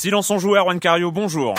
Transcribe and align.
Silence 0.00 0.30
en 0.30 0.38
joueur, 0.38 0.64
Juan 0.64 0.78
Cario, 0.78 1.10
bonjour. 1.10 1.56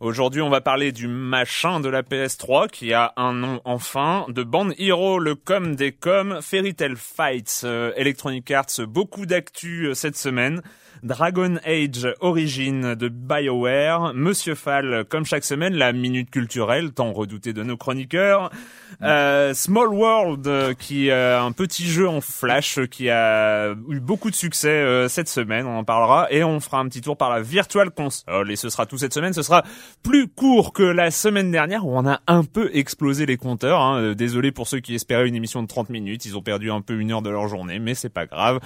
Aujourd'hui, 0.00 0.42
on 0.42 0.50
va 0.50 0.60
parler 0.60 0.90
du 0.90 1.06
machin 1.06 1.78
de 1.78 1.88
la 1.88 2.02
PS3 2.02 2.68
qui 2.68 2.92
a 2.92 3.12
un 3.16 3.34
nom 3.34 3.60
enfin, 3.64 4.26
de 4.28 4.42
Band 4.42 4.70
Hero, 4.78 5.20
le 5.20 5.36
com 5.36 5.76
des 5.76 5.92
coms, 5.92 6.40
Fairy 6.42 6.74
Tail 6.74 6.96
Fights, 6.96 7.60
euh, 7.62 7.92
Electronic 7.94 8.50
Arts, 8.50 8.80
beaucoup 8.88 9.26
d'actu 9.26 9.86
euh, 9.86 9.94
cette 9.94 10.16
semaine. 10.16 10.60
Dragon 11.04 11.58
Age 11.66 12.08
Origin 12.20 12.94
de 12.94 13.08
BioWare, 13.08 14.14
Monsieur 14.14 14.54
Fall, 14.54 15.04
comme 15.06 15.26
chaque 15.26 15.44
semaine, 15.44 15.74
la 15.74 15.92
minute 15.92 16.30
culturelle, 16.30 16.92
tant 16.92 17.12
redoutée 17.12 17.52
de 17.52 17.62
nos 17.62 17.76
chroniqueurs, 17.76 18.50
euh, 19.02 19.52
Small 19.52 19.88
World, 19.88 20.46
euh, 20.46 20.72
qui 20.72 21.08
est 21.08 21.12
un 21.12 21.52
petit 21.52 21.84
jeu 21.84 22.08
en 22.08 22.22
flash 22.22 22.80
qui 22.90 23.10
a 23.10 23.74
eu 23.90 24.00
beaucoup 24.00 24.30
de 24.30 24.34
succès 24.34 24.70
euh, 24.70 25.06
cette 25.08 25.28
semaine, 25.28 25.66
on 25.66 25.76
en 25.76 25.84
parlera, 25.84 26.26
et 26.30 26.42
on 26.42 26.58
fera 26.58 26.78
un 26.78 26.88
petit 26.88 27.02
tour 27.02 27.18
par 27.18 27.28
la 27.28 27.42
Virtual 27.42 27.90
Console, 27.90 28.50
et 28.50 28.56
ce 28.56 28.70
sera 28.70 28.86
tout 28.86 28.96
cette 28.96 29.12
semaine, 29.12 29.34
ce 29.34 29.42
sera 29.42 29.62
plus 30.02 30.26
court 30.26 30.72
que 30.72 30.82
la 30.82 31.10
semaine 31.10 31.50
dernière 31.50 31.86
où 31.86 31.94
on 31.94 32.08
a 32.08 32.20
un 32.26 32.44
peu 32.44 32.70
explosé 32.72 33.26
les 33.26 33.36
compteurs, 33.36 33.82
hein. 33.82 34.14
désolé 34.14 34.52
pour 34.52 34.68
ceux 34.68 34.80
qui 34.80 34.94
espéraient 34.94 35.28
une 35.28 35.36
émission 35.36 35.62
de 35.62 35.68
30 35.68 35.90
minutes, 35.90 36.24
ils 36.24 36.38
ont 36.38 36.42
perdu 36.42 36.70
un 36.70 36.80
peu 36.80 36.98
une 36.98 37.12
heure 37.12 37.20
de 37.20 37.28
leur 37.28 37.46
journée, 37.46 37.78
mais 37.78 37.94
c'est 37.94 38.08
pas 38.08 38.24
grave. 38.24 38.60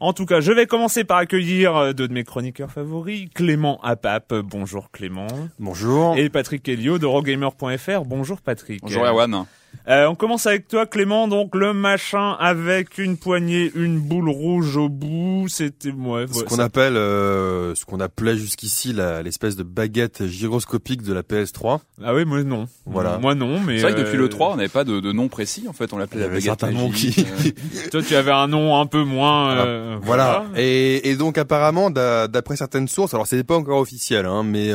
En 0.00 0.12
tout 0.12 0.26
cas, 0.26 0.40
je 0.40 0.52
vais 0.52 0.66
commencer 0.66 1.04
par 1.04 1.18
accueillir 1.18 1.94
deux 1.94 2.08
de 2.08 2.12
mes 2.12 2.24
chroniqueurs 2.24 2.70
favoris, 2.70 3.28
Clément 3.34 3.80
Apap. 3.82 4.34
Bonjour 4.34 4.90
Clément. 4.90 5.28
Bonjour. 5.58 6.16
Et 6.16 6.28
Patrick 6.28 6.68
Helio 6.68 6.98
de 6.98 7.06
Rogamer.fr. 7.06 8.04
Bonjour 8.04 8.40
Patrick. 8.40 8.80
Bonjour 8.82 9.04
Erwan. 9.04 9.46
Euh, 9.88 10.06
on 10.06 10.14
commence 10.14 10.46
avec 10.46 10.68
toi 10.68 10.86
Clément, 10.86 11.28
donc 11.28 11.54
le 11.54 11.72
machin 11.72 12.32
avec 12.40 12.98
une 12.98 13.16
poignée, 13.16 13.70
une 13.74 14.00
boule 14.00 14.28
rouge 14.28 14.76
au 14.76 14.88
bout, 14.88 15.46
c'était 15.48 15.90
ouais, 15.90 16.26
ce 16.30 16.42
qu'on 16.44 16.58
appelle, 16.58 16.96
euh, 16.96 17.74
ce 17.74 17.84
qu'on 17.84 18.00
appelait 18.00 18.36
jusqu'ici 18.36 18.94
l'espèce 19.22 19.56
de 19.56 19.62
baguette 19.62 20.26
gyroscopique 20.26 21.02
de 21.02 21.12
la 21.12 21.22
PS3. 21.22 21.80
Ah 22.02 22.14
oui, 22.14 22.24
moi 22.24 22.42
non. 22.42 22.66
Voilà. 22.86 23.18
Moi 23.18 23.34
non, 23.34 23.60
mais 23.60 23.78
c'est 23.78 23.82
vrai 23.84 23.94
que 23.94 24.00
depuis 24.00 24.16
le 24.16 24.28
3, 24.28 24.52
on 24.52 24.56
n'avait 24.56 24.68
pas 24.68 24.84
de, 24.84 25.00
de, 25.00 25.12
nom 25.12 25.28
précis 25.28 25.66
en 25.68 25.72
fait, 25.72 25.92
on 25.92 25.98
l'appelait 25.98 26.22
la 26.22 26.28
baguette 26.28 26.62
magique. 26.62 27.14
Qui... 27.14 27.20
Euh... 27.20 27.88
toi, 27.90 28.02
tu 28.02 28.16
avais 28.16 28.32
un 28.32 28.48
nom 28.48 28.80
un 28.80 28.86
peu 28.86 29.02
moins. 29.04 29.50
Euh, 29.52 29.98
voilà. 30.02 30.44
voilà. 30.46 30.60
Et, 30.60 31.10
et, 31.10 31.16
donc 31.16 31.38
apparemment, 31.38 31.90
d'après 31.90 32.56
certaines 32.56 32.88
sources, 32.88 33.14
alors 33.14 33.26
c'est 33.26 33.44
pas 33.44 33.56
encore 33.56 33.80
officiel, 33.80 34.26
hein, 34.26 34.42
mais 34.44 34.70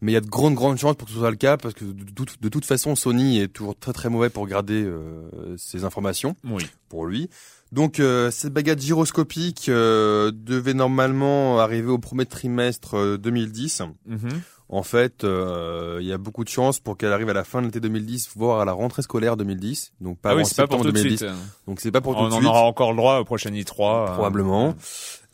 mais 0.00 0.12
il 0.12 0.14
y 0.14 0.18
a 0.18 0.20
de 0.20 0.28
grandes 0.28 0.54
grandes 0.54 0.78
chances 0.78 0.96
pour 0.96 1.06
que 1.06 1.12
ce 1.12 1.18
soit 1.18 1.30
le 1.30 1.36
cas 1.36 1.56
parce 1.56 1.74
que 1.74 1.84
de, 1.84 1.92
de, 1.92 2.24
de 2.40 2.48
toute 2.48 2.64
façon 2.64 2.94
Sony 2.96 3.38
est 3.40 3.48
toujours 3.48 3.76
très 3.76 3.92
très 3.92 4.08
mauvais 4.08 4.30
pour 4.30 4.46
garder 4.46 4.82
euh, 4.82 5.56
ces 5.56 5.84
informations 5.84 6.36
oui. 6.44 6.66
pour 6.88 7.06
lui. 7.06 7.28
Donc 7.72 8.00
euh, 8.00 8.30
cette 8.30 8.52
baguette 8.52 8.80
gyroscopique 8.80 9.68
euh, 9.68 10.32
devait 10.34 10.74
normalement 10.74 11.60
arriver 11.60 11.90
au 11.90 11.98
premier 11.98 12.26
trimestre 12.26 13.16
2010. 13.18 13.82
Mm 14.06 14.16
-hmm. 14.16 14.40
En 14.72 14.84
fait, 14.84 15.24
il 15.24 16.06
y 16.06 16.12
a 16.12 16.18
beaucoup 16.18 16.44
de 16.44 16.48
chances 16.48 16.78
pour 16.78 16.96
qu'elle 16.96 17.12
arrive 17.12 17.28
à 17.28 17.32
la 17.32 17.42
fin 17.42 17.60
de 17.60 17.66
l'été 17.66 17.80
2010, 17.80 18.30
voire 18.36 18.60
à 18.60 18.64
la 18.64 18.72
rentrée 18.72 19.02
scolaire 19.02 19.36
2010. 19.36 19.92
Donc 20.00 20.20
pas 20.20 20.30
ah 20.30 20.36
oui, 20.36 20.42
en 20.42 20.44
septembre 20.44 20.68
pas 20.70 20.76
pour 20.76 20.84
2010. 20.92 21.16
Suite. 21.16 21.30
Donc 21.66 21.80
c'est 21.80 21.90
pas 21.90 22.00
pour 22.00 22.12
on 22.12 22.22
tout 22.22 22.30
de 22.30 22.34
en 22.34 22.38
suite. 22.38 22.48
aura 22.48 22.62
encore 22.62 22.92
le 22.92 22.96
droit 22.96 23.18
au 23.18 23.24
prochain 23.24 23.50
i3 23.50 24.14
probablement. 24.14 24.76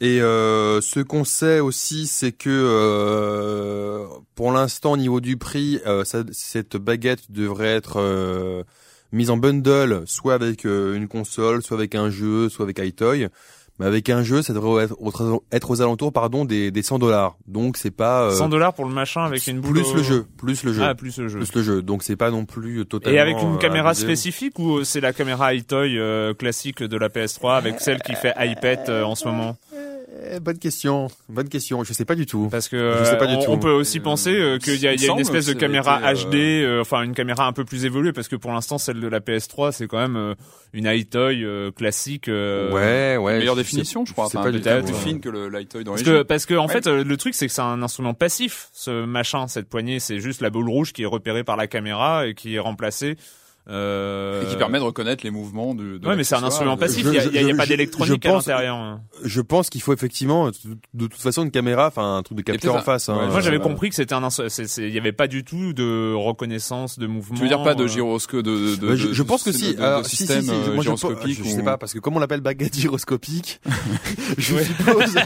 Euh... 0.02 0.04
Et 0.06 0.20
euh, 0.20 0.80
ce 0.80 1.00
qu'on 1.00 1.24
sait 1.24 1.60
aussi, 1.60 2.06
c'est 2.06 2.32
que 2.32 2.50
euh, 2.50 4.06
pour 4.34 4.52
l'instant, 4.52 4.92
au 4.92 4.96
niveau 4.96 5.20
du 5.20 5.36
prix, 5.36 5.80
euh, 5.86 6.04
ça, 6.04 6.22
cette 6.32 6.76
baguette 6.76 7.30
devrait 7.30 7.74
être 7.74 7.96
euh, 7.98 8.62
mise 9.12 9.30
en 9.30 9.36
bundle, 9.36 10.02
soit 10.06 10.34
avec 10.34 10.66
euh, 10.66 10.94
une 10.94 11.08
console, 11.08 11.62
soit 11.62 11.76
avec 11.76 11.94
un 11.94 12.10
jeu, 12.10 12.48
soit 12.48 12.64
avec 12.64 12.78
iToy. 12.78 13.28
Mais 13.78 13.84
avec 13.84 14.08
un 14.08 14.22
jeu, 14.22 14.40
ça 14.40 14.54
devrait 14.54 14.84
être, 14.84 14.96
être 15.52 15.70
aux 15.70 15.82
alentours, 15.82 16.10
pardon, 16.10 16.46
des, 16.46 16.70
des 16.70 16.82
100 16.82 16.98
dollars. 16.98 17.36
Donc 17.46 17.76
c'est 17.76 17.90
pas 17.90 18.30
100 18.30 18.48
dollars 18.48 18.72
pour 18.72 18.86
le 18.86 18.94
machin 18.94 19.24
avec 19.24 19.46
une 19.46 19.60
boule. 19.60 19.74
Plus 19.74 19.94
le 19.94 20.02
jeu, 20.02 20.26
plus 20.38 20.64
le 20.64 20.72
jeu. 20.72 20.82
Ah, 20.82 20.94
plus 20.94 21.18
le 21.18 21.28
jeu. 21.28 21.40
Plus 21.40 21.54
le 21.54 21.62
jeu. 21.62 21.82
Donc 21.82 22.02
c'est 22.02 22.16
pas 22.16 22.30
non 22.30 22.46
plus 22.46 22.86
totalement. 22.86 23.18
Et 23.18 23.20
avec 23.20 23.36
une 23.42 23.58
caméra 23.58 23.90
abusé. 23.90 24.06
spécifique 24.06 24.58
ou 24.58 24.82
c'est 24.82 25.00
la 25.00 25.12
caméra 25.12 25.52
iToy 25.52 25.98
euh, 25.98 26.32
classique 26.32 26.82
de 26.82 26.96
la 26.96 27.10
PS3 27.10 27.58
avec 27.58 27.80
celle 27.80 28.00
qui 28.00 28.14
fait 28.14 28.32
iPad 28.38 28.80
euh, 28.88 29.02
en 29.02 29.14
ce 29.14 29.28
moment? 29.28 29.58
Eh, 30.28 30.40
bonne 30.40 30.58
question, 30.58 31.08
bonne 31.28 31.48
question. 31.48 31.84
Je 31.84 31.92
sais 31.92 32.04
pas 32.04 32.14
du 32.14 32.26
tout. 32.26 32.48
Parce 32.50 32.68
que 32.68 32.96
Je 33.00 33.04
sais 33.04 33.18
pas 33.18 33.26
du 33.26 33.34
on, 33.34 33.42
tout. 33.44 33.50
on 33.52 33.58
peut 33.58 33.70
aussi 33.70 34.00
penser 34.00 34.30
euh, 34.30 34.58
qu'il 34.58 34.76
y 34.80 34.86
a, 34.88 34.94
il 34.94 35.00
y 35.00 35.04
a 35.04 35.08
Il 35.08 35.12
une 35.12 35.20
espèce 35.20 35.46
de 35.46 35.52
caméra 35.52 36.00
été, 36.12 36.24
HD, 36.26 36.34
euh, 36.64 36.80
enfin 36.80 37.02
une 37.02 37.14
caméra 37.14 37.46
un 37.46 37.52
peu 37.52 37.64
plus 37.64 37.84
évoluée, 37.84 38.12
parce 38.12 38.28
que 38.28 38.36
pour 38.36 38.52
l'instant 38.52 38.78
celle 38.78 39.00
de 39.00 39.06
la 39.08 39.20
PS3 39.20 39.72
c'est 39.72 39.86
quand 39.86 39.98
même 39.98 40.16
euh, 40.16 40.34
une 40.72 40.86
iToy 40.86 41.44
euh, 41.44 41.70
classique. 41.70 42.28
euh, 42.28 42.72
Ouais, 42.72 43.16
ouais. 43.22 43.38
meilleure 43.38 43.56
définition, 43.56 44.04
je 44.04 44.12
crois. 44.12 44.26
Enfin, 44.26 44.42
pas 44.42 44.50
du 44.50 44.60
peut-être 44.60 44.86
tout, 44.86 44.92
plus 44.92 45.02
fine 45.02 45.20
que 45.20 45.28
le 45.28 45.48
Lightoy 45.48 45.84
Parce 45.84 46.02
d'origine. 46.02 46.06
que, 46.06 46.22
parce 46.22 46.46
que 46.46 46.54
en 46.54 46.66
Ouais. 46.66 46.72
fait, 46.72 46.86
euh, 46.86 47.04
le 47.04 47.16
truc 47.16 47.34
c'est 47.34 47.46
que 47.46 47.52
c'est 47.52 47.60
un 47.62 47.82
instrument 47.82 48.14
passif, 48.14 48.68
ce 48.72 49.04
machin, 49.04 49.46
cette 49.48 49.68
poignée, 49.68 50.00
c'est 50.00 50.18
juste 50.18 50.40
la 50.40 50.50
boule 50.50 50.68
rouge 50.68 50.92
qui 50.92 51.02
est 51.02 51.06
repérée 51.06 51.44
par 51.44 51.56
la 51.56 51.66
caméra 51.66 52.26
et 52.26 52.34
qui 52.34 52.54
est 52.56 52.58
remplacée. 52.58 53.16
Euh... 53.68 54.42
Et 54.42 54.46
qui 54.46 54.56
permet 54.56 54.78
de 54.78 54.84
reconnaître 54.84 55.24
les 55.24 55.30
mouvements 55.30 55.74
de. 55.74 55.98
de 55.98 56.06
Ouais, 56.06 56.14
mais 56.16 56.22
c'est 56.24 56.36
un 56.36 56.42
instrument 56.44 56.76
passif. 56.76 57.04
Je- 57.04 57.08
Il 57.10 57.14
y 57.14 57.18
a, 57.18 57.22
je- 57.22 57.28
il 57.30 57.34
y 57.34 57.38
a- 57.38 57.40
il 57.40 57.46
y 57.48 57.50
a 57.50 57.52
je- 57.52 57.56
pas 57.58 57.66
d'électronique 57.66 58.24
à 58.26 58.32
l'intérieur. 58.32 58.76
hein. 58.76 59.00
Je 59.24 59.40
pense 59.40 59.70
qu'il 59.70 59.80
faut 59.82 59.92
effectivement, 59.92 60.50
de, 60.94 61.06
toute 61.06 61.20
façon, 61.20 61.42
une 61.42 61.50
caméra, 61.50 61.88
enfin 61.88 62.16
un 62.18 62.22
truc 62.22 62.38
de 62.38 62.42
capteur 62.42 62.76
en 62.76 62.82
face. 62.82 63.08
hein. 63.08 63.18
ouais, 63.18 63.26
Moi, 63.28 63.40
j'avais 63.40 63.58
compris 63.58 63.88
que 63.88 63.96
c'était 63.96 64.14
un, 64.14 64.28
il 64.78 64.88
y 64.94 64.98
avait 64.98 65.12
pas 65.12 65.26
du 65.26 65.42
tout 65.42 65.72
de 65.72 66.14
reconnaissance 66.14 66.98
de 66.98 67.06
mouvement. 67.08 67.36
Tu 67.36 67.42
veux 67.42 67.48
dire 67.48 67.62
pas 67.64 67.74
de 67.74 67.84
euh, 67.84 67.88
gyroscope 67.88 68.42
de, 68.42 68.76
de, 68.76 68.94
je, 68.96 69.08
de- 69.08 69.12
je 69.12 69.22
pense 69.24 69.42
que 69.42 69.50
si. 69.52 69.74
Alors, 69.78 70.04
si, 70.04 70.10
si, 70.10 70.16
système 70.18 70.42
si, 70.42 70.50
euh, 70.50 70.66
moi, 70.74 70.76
je, 70.76 70.82
gyroscopique 70.82 71.36
je, 71.38 71.42
ou- 71.42 71.56
sais 71.56 71.62
pas 71.64 71.76
parce 71.76 71.92
que 71.92 71.98
comme 71.98 72.16
on 72.16 72.20
l'appelle 72.20 72.40
baguette 72.42 72.76
gyroscopique, 72.78 73.60
je 74.38 74.54
suppose. 74.58 75.14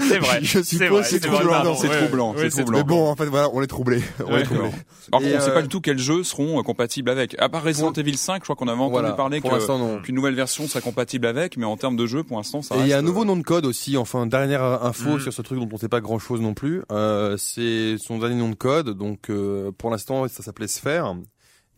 C'est 0.00 0.18
vrai. 0.18 0.38
Je 0.42 0.58
C'est 0.58 0.64
suppose 0.64 0.88
vrai, 0.90 1.02
c'est 1.04 1.10
c'est 1.22 1.28
troublant. 1.28 1.74
c'est 1.74 1.88
troublant, 1.88 2.34
c'est 2.38 2.68
Mais 2.70 2.82
bon, 2.84 3.08
en 3.08 3.16
fait, 3.16 3.26
voilà, 3.26 3.48
on 3.52 3.62
est 3.62 3.66
troublé. 3.66 4.02
On 4.26 4.36
est 4.36 4.42
troublé. 4.42 4.70
Par 5.10 5.20
contre, 5.20 5.32
Et, 5.32 5.36
on 5.36 5.40
sait 5.40 5.52
pas 5.54 5.62
du 5.62 5.68
tout 5.68 5.80
quels 5.80 5.98
jeux 5.98 6.22
seront 6.24 6.62
compatibles 6.62 7.10
avec. 7.10 7.34
À 7.40 7.48
part 7.48 7.62
Resident 7.72 7.92
Evil 7.92 8.16
5, 8.16 8.36
je 8.36 8.44
crois 8.44 8.56
qu'on 8.56 8.68
avait 8.68 8.78
entendu 8.78 8.92
Voilà, 8.92 9.12
parler 9.12 9.40
que- 9.40 10.02
qu'une 10.02 10.14
nouvelle 10.14 10.34
version 10.34 10.66
serait 10.68 10.80
compatible 10.82 11.26
avec, 11.26 11.56
mais 11.56 11.64
en 11.64 11.76
termes 11.76 11.96
de 11.96 12.06
jeu, 12.06 12.22
pour 12.24 12.36
l'instant, 12.36 12.62
ça 12.62 12.76
Et 12.76 12.80
il 12.80 12.86
y 12.88 12.92
a 12.92 12.98
un 12.98 13.02
nouveau 13.02 13.22
euh, 13.22 13.26
nom 13.26 13.36
de 13.36 13.42
code 13.42 13.66
aussi, 13.66 13.96
enfin 13.96 14.26
dernière 14.26 14.62
info 14.62 15.16
Mm. 15.16 15.20
sur 15.20 15.32
ce 15.32 15.42
truc 15.42 15.58
dont 15.58 15.68
on 15.72 15.76
sait 15.76 15.88
pas 15.88 16.00
grand 16.00 16.18
chose 16.18 16.40
non 16.40 16.54
plus. 16.54 16.82
Euh, 16.92 17.36
c'est 17.36 17.96
son 17.98 18.18
dernier 18.18 18.36
nom 18.36 18.48
de 18.50 18.54
code, 18.54 18.90
donc 18.90 19.30
euh, 19.30 19.72
pour 19.76 19.90
l'instant 19.90 20.26
ça 20.28 20.42
s'appelait 20.42 20.68
Sphere 20.68 21.16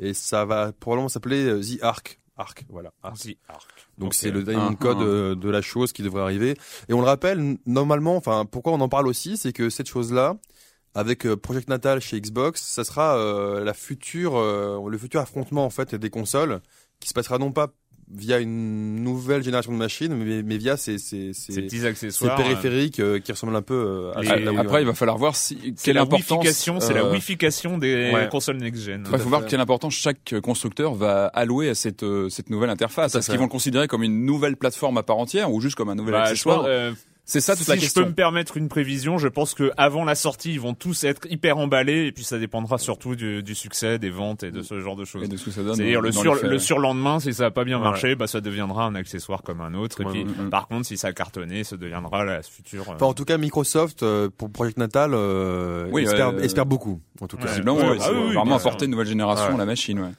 et 0.00 0.12
ça 0.14 0.44
va 0.44 0.72
probablement 0.72 1.08
s'appeler 1.08 1.44
euh, 1.44 1.60
The 1.60 1.82
Arc. 1.82 2.20
Arc, 2.36 2.64
voilà. 2.68 2.92
Arc. 3.04 3.16
The 3.18 3.36
Arc. 3.48 3.68
Donc 3.96 4.12
c'est 4.12 4.32
le 4.32 4.42
dernier 4.42 4.60
nom 4.64 4.70
de 4.72 4.76
code 4.76 5.00
euh, 5.02 5.34
de 5.36 5.48
la 5.48 5.62
chose 5.62 5.92
qui 5.92 6.02
devrait 6.02 6.22
arriver. 6.22 6.56
Et 6.88 6.92
on 6.92 7.00
le 7.00 7.06
rappelle, 7.06 7.58
normalement, 7.64 8.16
enfin 8.16 8.44
pourquoi 8.44 8.72
on 8.72 8.80
en 8.80 8.88
parle 8.88 9.06
aussi, 9.06 9.36
c'est 9.36 9.52
que 9.52 9.70
cette 9.70 9.88
chose-là, 9.88 10.36
avec 10.94 11.26
euh, 11.26 11.36
Project 11.36 11.68
Natal 11.68 12.00
chez 12.00 12.20
Xbox, 12.20 12.62
ça 12.62 12.84
sera 12.84 13.16
euh, 13.16 13.64
la 13.64 13.74
future, 13.74 14.36
euh, 14.36 14.78
le 14.88 14.98
futur 14.98 15.20
affrontement 15.20 15.64
en 15.64 15.70
fait 15.70 15.94
des 15.94 16.10
consoles, 16.10 16.60
qui 17.00 17.08
se 17.08 17.14
passera 17.14 17.38
non 17.38 17.52
pas 17.52 17.68
via 18.12 18.38
une 18.38 19.02
nouvelle 19.02 19.42
génération 19.42 19.72
de 19.72 19.78
machines, 19.78 20.14
mais, 20.14 20.42
mais 20.42 20.58
via 20.58 20.76
ces, 20.76 20.98
ces, 20.98 21.32
Ces 21.32 21.52
ces, 21.52 21.62
petits 21.62 21.78
ces 21.78 21.86
accessoires. 21.86 22.36
périphériques 22.36 23.00
euh, 23.00 23.18
qui 23.18 23.32
ressemblent 23.32 23.56
un 23.56 23.62
peu 23.62 23.74
euh, 23.74 24.12
à 24.14 24.20
de 24.20 24.44
la 24.44 24.50
Wii, 24.52 24.60
Après, 24.60 24.74
ouais. 24.74 24.82
il 24.82 24.86
va 24.86 24.92
falloir 24.94 25.16
voir 25.16 25.34
si, 25.36 25.58
C'est 25.76 25.86
quelle 25.86 25.96
la 25.96 26.02
importance. 26.02 26.46
c'est 26.80 26.92
la 26.92 27.04
euh, 27.04 27.12
wification 27.12 27.78
des 27.78 28.12
ouais. 28.12 28.28
consoles 28.30 28.58
next-gen. 28.58 29.04
Il 29.06 29.08
faut 29.08 29.14
à 29.14 29.18
voir 29.18 29.46
quelle 29.46 29.60
importance 29.60 29.94
chaque 29.94 30.34
constructeur 30.42 30.94
va 30.94 31.26
allouer 31.28 31.70
à 31.70 31.74
cette, 31.74 32.02
euh, 32.02 32.28
cette 32.28 32.50
nouvelle 32.50 32.70
interface. 32.70 33.14
À 33.14 33.18
Est-ce 33.20 33.30
qu'ils 33.30 33.38
vont 33.38 33.44
le 33.46 33.50
considérer 33.50 33.88
comme 33.88 34.02
une 34.02 34.26
nouvelle 34.26 34.56
plateforme 34.56 34.98
à 34.98 35.02
part 35.02 35.16
entière 35.16 35.50
ou 35.50 35.62
juste 35.62 35.76
comme 35.76 35.88
un 35.88 35.94
nouvel 35.94 36.12
Bah, 36.12 36.24
je 36.26 36.30
accessoire 36.32 36.64
euh, 36.66 36.92
C'est 37.26 37.40
ça 37.40 37.54
toute 37.56 37.64
si 37.64 37.70
la 37.70 37.76
je 37.76 37.80
question. 37.80 38.02
peux 38.02 38.08
me 38.08 38.14
permettre 38.14 38.58
une 38.58 38.68
prévision, 38.68 39.16
je 39.16 39.28
pense 39.28 39.54
que 39.54 39.72
avant 39.78 40.04
la 40.04 40.14
sortie, 40.14 40.52
ils 40.52 40.60
vont 40.60 40.74
tous 40.74 41.04
être 41.04 41.26
hyper 41.30 41.56
emballés 41.56 42.04
et 42.06 42.12
puis 42.12 42.22
ça 42.22 42.38
dépendra 42.38 42.76
surtout 42.76 43.16
du, 43.16 43.42
du 43.42 43.54
succès, 43.54 43.98
des 43.98 44.10
ventes 44.10 44.42
et 44.42 44.50
de 44.50 44.60
ce 44.60 44.78
genre 44.80 44.94
de 44.94 45.06
choses. 45.06 45.24
Et 45.24 45.28
de 45.28 45.36
ce 45.38 45.46
que 45.46 45.50
ça 45.50 45.62
donne. 45.62 45.76
C'est-à-dire 45.76 46.02
le, 46.02 46.12
sur, 46.12 46.34
le 46.34 46.58
surlendemain, 46.58 47.20
si 47.20 47.32
ça 47.32 47.46
a 47.46 47.50
pas 47.50 47.64
bien 47.64 47.78
Ouais. 47.78 47.84
marché, 47.84 48.14
bah 48.14 48.26
ça 48.26 48.42
deviendra 48.42 48.84
un 48.84 48.94
accessoire 48.94 49.42
comme 49.42 49.62
un 49.62 49.72
autre. 49.72 50.02
Et 50.02 50.04
Ouais, 50.04 50.12
puis, 50.12 50.24
ouais, 50.24 50.50
par 50.50 50.68
contre, 50.68 50.86
si 50.86 50.98
ça 50.98 51.08
a 51.08 51.12
cartonné, 51.14 51.64
ça 51.64 51.78
deviendra 51.78 52.24
la 52.24 52.42
future. 52.42 52.84
Enfin, 52.90 53.06
en 53.06 53.14
tout 53.14 53.24
cas, 53.24 53.38
Microsoft 53.38 54.02
euh, 54.02 54.28
pour 54.36 54.50
Project 54.52 54.76
Natal 54.76 55.12
euh, 55.14 55.88
Oui, 55.92 56.02
espère, 56.02 56.28
euh, 56.28 56.40
espère 56.40 56.66
beaucoup. 56.66 57.00
En 57.22 57.26
tout 57.26 57.38
cas, 57.38 57.44
Ouais. 57.44 57.48
Visiblement, 57.52 57.78
Ouais, 57.78 57.88
ouais, 57.92 57.98
bah 57.98 58.04
ça 58.04 58.12
oui, 58.12 58.18
oui, 58.28 58.34
vraiment 58.34 58.56
apporter 58.56 58.84
une 58.84 58.90
nouvelle 58.90 59.06
génération 59.06 59.48
Ouais. 59.48 59.54
à 59.54 59.58
la 59.58 59.64
machine. 59.64 59.98
Ouais. 60.00 60.10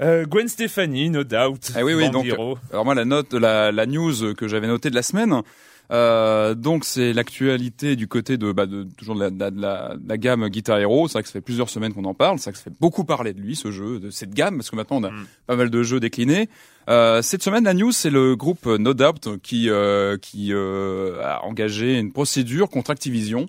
euh, 0.00 0.26
Gwen 0.26 0.46
Stefani, 0.46 1.10
no 1.10 1.24
doubt. 1.24 1.72
Ah 1.74 1.84
oui, 1.84 1.94
oui, 1.94 2.08
donc. 2.10 2.26
Alors 2.72 2.84
moi, 2.84 2.94
la 2.94 3.04
note, 3.04 3.34
la, 3.34 3.72
la 3.72 3.86
news 3.86 4.34
que 4.34 4.46
j'avais 4.46 4.68
notée 4.68 4.90
de 4.90 4.94
la 4.94 5.02
semaine, 5.02 5.42
euh, 5.90 6.54
donc 6.54 6.84
c'est 6.84 7.12
l'actualité 7.12 7.96
du 7.96 8.06
côté 8.08 8.36
de, 8.38 8.52
bah, 8.52 8.66
de 8.66 8.86
toujours 8.96 9.14
de 9.16 9.20
la, 9.20 9.30
de 9.30 9.38
la, 9.60 9.96
de 9.96 10.08
la, 10.08 10.16
gamme 10.18 10.48
Guitar 10.48 10.78
Hero. 10.78 11.08
C'est 11.08 11.14
vrai 11.14 11.22
que 11.22 11.28
ça 11.28 11.32
fait 11.34 11.40
plusieurs 11.40 11.68
semaines 11.68 11.92
qu'on 11.92 12.04
en 12.04 12.14
parle. 12.14 12.38
C'est 12.38 12.44
vrai 12.44 12.52
que 12.52 12.58
ça 12.58 12.64
fait 12.64 12.76
beaucoup 12.80 13.04
parler 13.04 13.32
de 13.32 13.40
lui, 13.40 13.56
ce 13.56 13.70
jeu, 13.70 13.98
de 13.98 14.10
cette 14.10 14.32
gamme, 14.34 14.56
parce 14.58 14.70
que 14.70 14.76
maintenant 14.76 14.98
on 14.98 15.04
a 15.04 15.10
Mm. 15.10 15.26
pas 15.46 15.56
mal 15.56 15.70
de 15.70 15.82
jeux 15.82 16.00
déclinés. 16.00 16.48
Euh, 16.88 17.22
cette 17.22 17.42
semaine, 17.42 17.64
la 17.64 17.74
news, 17.74 17.92
c'est 17.92 18.10
le 18.10 18.36
groupe 18.36 18.66
No 18.66 18.94
Doubt 18.94 19.38
qui 19.42 19.68
euh, 19.68 20.16
qui 20.18 20.52
euh, 20.52 21.20
a 21.22 21.44
engagé 21.44 21.98
une 21.98 22.12
procédure 22.12 22.68
contre 22.70 22.90
Activision. 22.90 23.48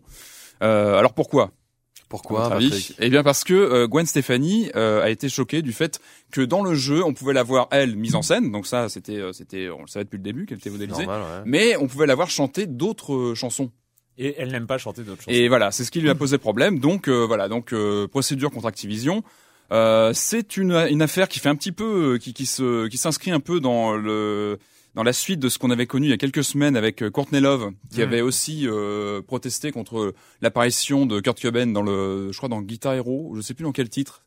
Euh, 0.63 0.97
alors 0.97 1.13
pourquoi? 1.13 1.51
Pourquoi 2.12 2.50
Patrick 2.50 2.94
Eh 3.00 3.10
bien 3.10 3.24
parce 3.24 3.46
que 3.46 3.54
euh, 3.54 3.88
Gwen 3.88 4.06
Stefani 4.06 4.69
euh, 4.75 5.02
a 5.02 5.10
été 5.10 5.30
choquée 5.30 5.62
du 5.62 5.72
fait 5.72 6.02
que 6.30 6.42
dans 6.42 6.62
le 6.62 6.75
jeu, 6.75 7.04
on 7.04 7.13
pouvait 7.13 7.34
la 7.34 7.42
voir 7.42 7.69
elle 7.72 7.96
mise 7.96 8.16
en 8.16 8.22
scène. 8.22 8.52
Donc 8.52 8.68
ça, 8.68 8.90
c'était 8.90 9.16
euh, 9.16 9.31
c'était 9.31 9.69
on 9.69 9.81
le 9.81 9.88
savait 9.88 10.04
depuis 10.04 10.18
le 10.18 10.24
début 10.24 10.46
qu'elle 10.46 10.58
était 10.58 10.69
modélisée. 10.69 11.06
Normal, 11.06 11.22
ouais. 11.22 11.44
Mais 11.46 11.78
on 11.78 11.88
pouvait 11.88 12.06
la 12.06 12.16
voir 12.16 12.30
chanter 12.30 12.68
d'autres 12.68 13.13
euh, 13.13 13.34
chansons. 13.36 13.72
Et 14.18 14.36
elle 14.38 14.52
n'aime 14.52 14.68
pas 14.68 14.78
chanter 14.78 15.04
d'autres 15.04 15.24
choses. 15.24 15.34
Et 15.34 15.48
voilà, 15.48 15.72
c'est 15.72 15.86
ce 15.86 15.90
qui 15.90 16.02
lui 16.02 16.10
a 16.10 16.16
posé 16.16 16.38
problème. 16.38 16.80
Donc 16.80 17.08
euh, 17.08 17.25
voilà, 17.25 17.48
donc 17.48 17.72
euh, 17.74 18.10
procédure 18.10 18.52
contre 18.52 18.68
Activision. 18.68 19.24
Euh, 19.72 20.12
c'est 20.13 20.58
une, 20.58 20.74
une 20.74 21.02
affaire 21.02 21.30
qui 21.30 21.40
fait 21.40 21.48
un 21.48 21.56
petit 21.56 21.72
peu, 21.72 22.19
qui, 22.22 22.34
qui 22.34 22.46
se, 22.46 22.88
qui 22.88 22.98
s'inscrit 22.98 23.31
un 23.31 23.40
peu 23.40 23.62
dans 23.62 23.96
le, 23.96 24.60
dans 24.95 25.03
la 25.03 25.13
suite 25.13 25.39
de 25.39 25.49
ce 25.49 25.57
qu'on 25.57 25.71
avait 25.71 25.88
connu 25.88 26.07
il 26.07 26.09
y 26.09 26.13
a 26.13 26.17
quelques 26.17 26.43
semaines 26.43 26.75
avec 26.75 27.01
euh, 27.01 27.09
Courtney 27.09 27.39
Love, 27.39 27.71
qui 27.91 28.01
avait 28.01 28.21
aussi 28.21 28.67
euh, 28.67 29.21
protesté 29.21 29.71
contre 29.71 30.13
l'apparition 30.41 31.05
de 31.05 31.19
Kurt 31.19 31.41
Cobain 31.41 31.67
dans 31.67 31.81
le, 31.81 32.31
je 32.31 32.38
crois 32.38 32.49
dans 32.49 32.61
Guitar 32.61 32.93
Hero, 32.93 33.33
je 33.35 33.41
sais 33.41 33.53
plus 33.53 33.63
dans 33.63 33.71
quel 33.71 33.89
titre. 33.89 34.23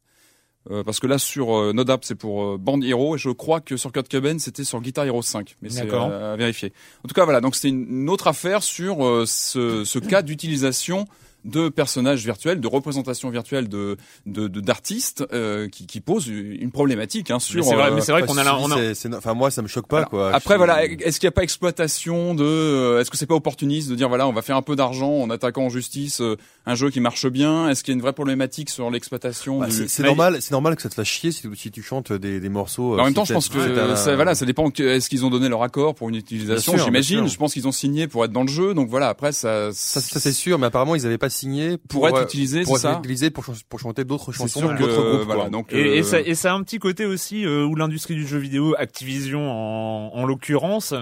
Euh, 0.70 0.82
parce 0.82 0.98
que 0.98 1.06
là 1.06 1.18
sur 1.18 1.54
euh, 1.58 1.72
No 1.74 1.84
c'est 2.00 2.14
pour 2.14 2.42
euh, 2.42 2.56
Band 2.58 2.80
Hero 2.80 3.16
et 3.16 3.18
je 3.18 3.28
crois 3.28 3.60
que 3.60 3.76
sur 3.76 3.92
Kurt 3.92 4.08
Cobain 4.08 4.38
c'était 4.38 4.64
sur 4.64 4.80
Guitar 4.80 5.04
Hero 5.04 5.20
5 5.20 5.56
mais 5.60 5.68
c'est 5.68 5.82
D'accord. 5.82 6.08
euh, 6.10 6.32
à 6.32 6.36
vérifier. 6.36 6.72
En 7.04 7.08
tout 7.08 7.14
cas 7.14 7.24
voilà 7.24 7.42
donc 7.42 7.54
c'était 7.54 7.68
une, 7.68 8.08
autre 8.08 8.28
affaire 8.28 8.62
sur 8.62 9.06
euh, 9.06 9.24
ce, 9.26 9.84
ce 9.84 9.98
cas 9.98 10.22
d'utilisation 10.22 11.06
de 11.44 11.68
personnages 11.68 12.24
virtuels, 12.24 12.60
de 12.60 12.68
représentations 12.68 13.28
virtuelles 13.30 13.68
de 13.68 13.96
de 14.26 14.48
de- 14.48 14.60
d'artistes 14.60 15.24
euh, 15.32 15.68
qui, 15.68 15.86
qui 15.86 16.00
posent 16.00 16.26
une 16.28 16.70
problématique 16.70 17.30
hein, 17.30 17.38
sur. 17.38 17.64
C'est 17.64 17.74
vrai, 17.74 17.90
euh, 17.90 17.94
mais 17.94 18.00
c'est 18.00 18.12
vrai 18.12 18.22
qu'on 18.26 18.38
a, 18.38 18.54
on 18.54 18.70
a, 18.70 19.16
enfin 19.18 19.34
moi 19.34 19.50
ça 19.50 19.60
me 19.62 19.68
choque 19.68 19.86
pas 19.88 19.98
alors, 19.98 20.10
quoi. 20.10 20.32
Après 20.34 20.56
voilà, 20.56 20.84
est-ce 20.84 21.20
qu'il 21.20 21.26
n'y 21.26 21.32
a 21.32 21.32
pas 21.32 21.42
exploitation 21.42 22.34
de, 22.34 22.44
euh, 22.44 23.00
est-ce 23.00 23.10
que 23.10 23.16
c'est 23.16 23.26
pas 23.26 23.34
opportuniste 23.34 23.88
de 23.90 23.94
dire 23.94 24.08
voilà 24.08 24.26
on 24.26 24.32
va 24.32 24.42
faire 24.42 24.56
un 24.56 24.62
peu 24.62 24.76
d'argent 24.76 25.10
en 25.12 25.30
attaquant 25.30 25.64
en 25.66 25.68
justice 25.68 26.20
euh, 26.20 26.36
un 26.66 26.74
jeu 26.74 26.88
qui 26.90 27.00
marche 27.00 27.26
bien 27.26 27.68
Est-ce 27.68 27.84
qu'il 27.84 27.92
y 27.92 27.94
a 27.94 27.96
une 27.96 28.02
vraie 28.02 28.12
problématique 28.14 28.70
sur 28.70 28.90
l'exploitation 28.90 29.58
Bah, 29.60 29.66
du... 29.66 29.86
c'est 29.88 30.02
normal, 30.02 30.38
c'est 30.40 30.52
normal 30.52 30.76
que 30.76 30.82
ça 30.82 30.88
te 30.88 30.94
fasse 30.94 31.06
chier 31.06 31.30
si 31.30 31.42
tu, 31.42 31.54
si 31.56 31.70
tu 31.70 31.82
chantes 31.82 32.12
des, 32.12 32.40
des 32.40 32.48
morceaux. 32.48 32.92
euh, 32.92 32.96
Mais 32.96 33.02
en 33.02 33.04
même 33.04 33.14
temps, 33.14 33.24
je 33.26 33.34
pense 33.34 33.48
que 33.48 33.58
un- 33.92 33.96
ça, 33.96 34.14
voilà, 34.14 34.34
ça 34.34 34.46
dépend. 34.46 34.70
Est-ce 34.70 35.08
qu'ils 35.10 35.24
ont 35.26 35.30
donné 35.30 35.48
leur 35.48 35.62
accord 35.62 35.94
pour 35.94 36.08
une 36.08 36.14
utilisation 36.14 36.76
J'imagine. 36.78 37.28
Je 37.28 37.36
pense 37.36 37.52
qu'ils 37.52 37.68
ont 37.68 37.72
signé 37.72 38.08
pour 38.08 38.24
être 38.24 38.32
dans 38.32 38.42
le 38.42 38.48
jeu. 38.48 38.72
Donc 38.74 38.88
voilà. 38.88 39.08
Après, 39.08 39.32
ça, 39.32 39.70
Ça, 39.72 40.00
ça 40.00 40.20
c'est 40.20 40.32
sûr, 40.32 40.58
mais 40.58 40.66
apparemment 40.66 40.94
ils 40.94 41.04
avaient 41.06 41.18
pas 41.18 41.28
signé 41.30 41.76
pour, 41.76 42.00
pour 42.00 42.08
être 42.08 42.16
euh, 42.18 42.24
utilisé, 42.24 42.62
pour 42.62 42.76
être 42.76 42.82
ça. 42.82 42.98
utilisé 42.98 43.30
pour, 43.30 43.44
chan- 43.44 43.52
pour 43.68 43.80
chanter 43.80 44.04
d'autres 44.04 44.32
chansons 44.32 44.60
d'autres 44.62 44.76
groupes. 44.86 45.26
voilà. 45.26 45.42
quoi. 45.42 45.50
Donc 45.50 45.72
Et, 45.72 45.98
et 45.98 46.00
euh, 46.00 46.02
ça, 46.02 46.20
et 46.20 46.34
ça 46.34 46.52
a 46.52 46.54
un 46.54 46.62
petit 46.62 46.78
côté 46.78 47.04
aussi 47.04 47.44
euh, 47.44 47.64
où 47.64 47.74
l'industrie 47.76 48.14
du 48.14 48.26
jeu 48.26 48.38
vidéo, 48.38 48.74
Activision 48.78 49.50
en, 49.50 50.10
en 50.14 50.24
l'occurrence, 50.26 50.94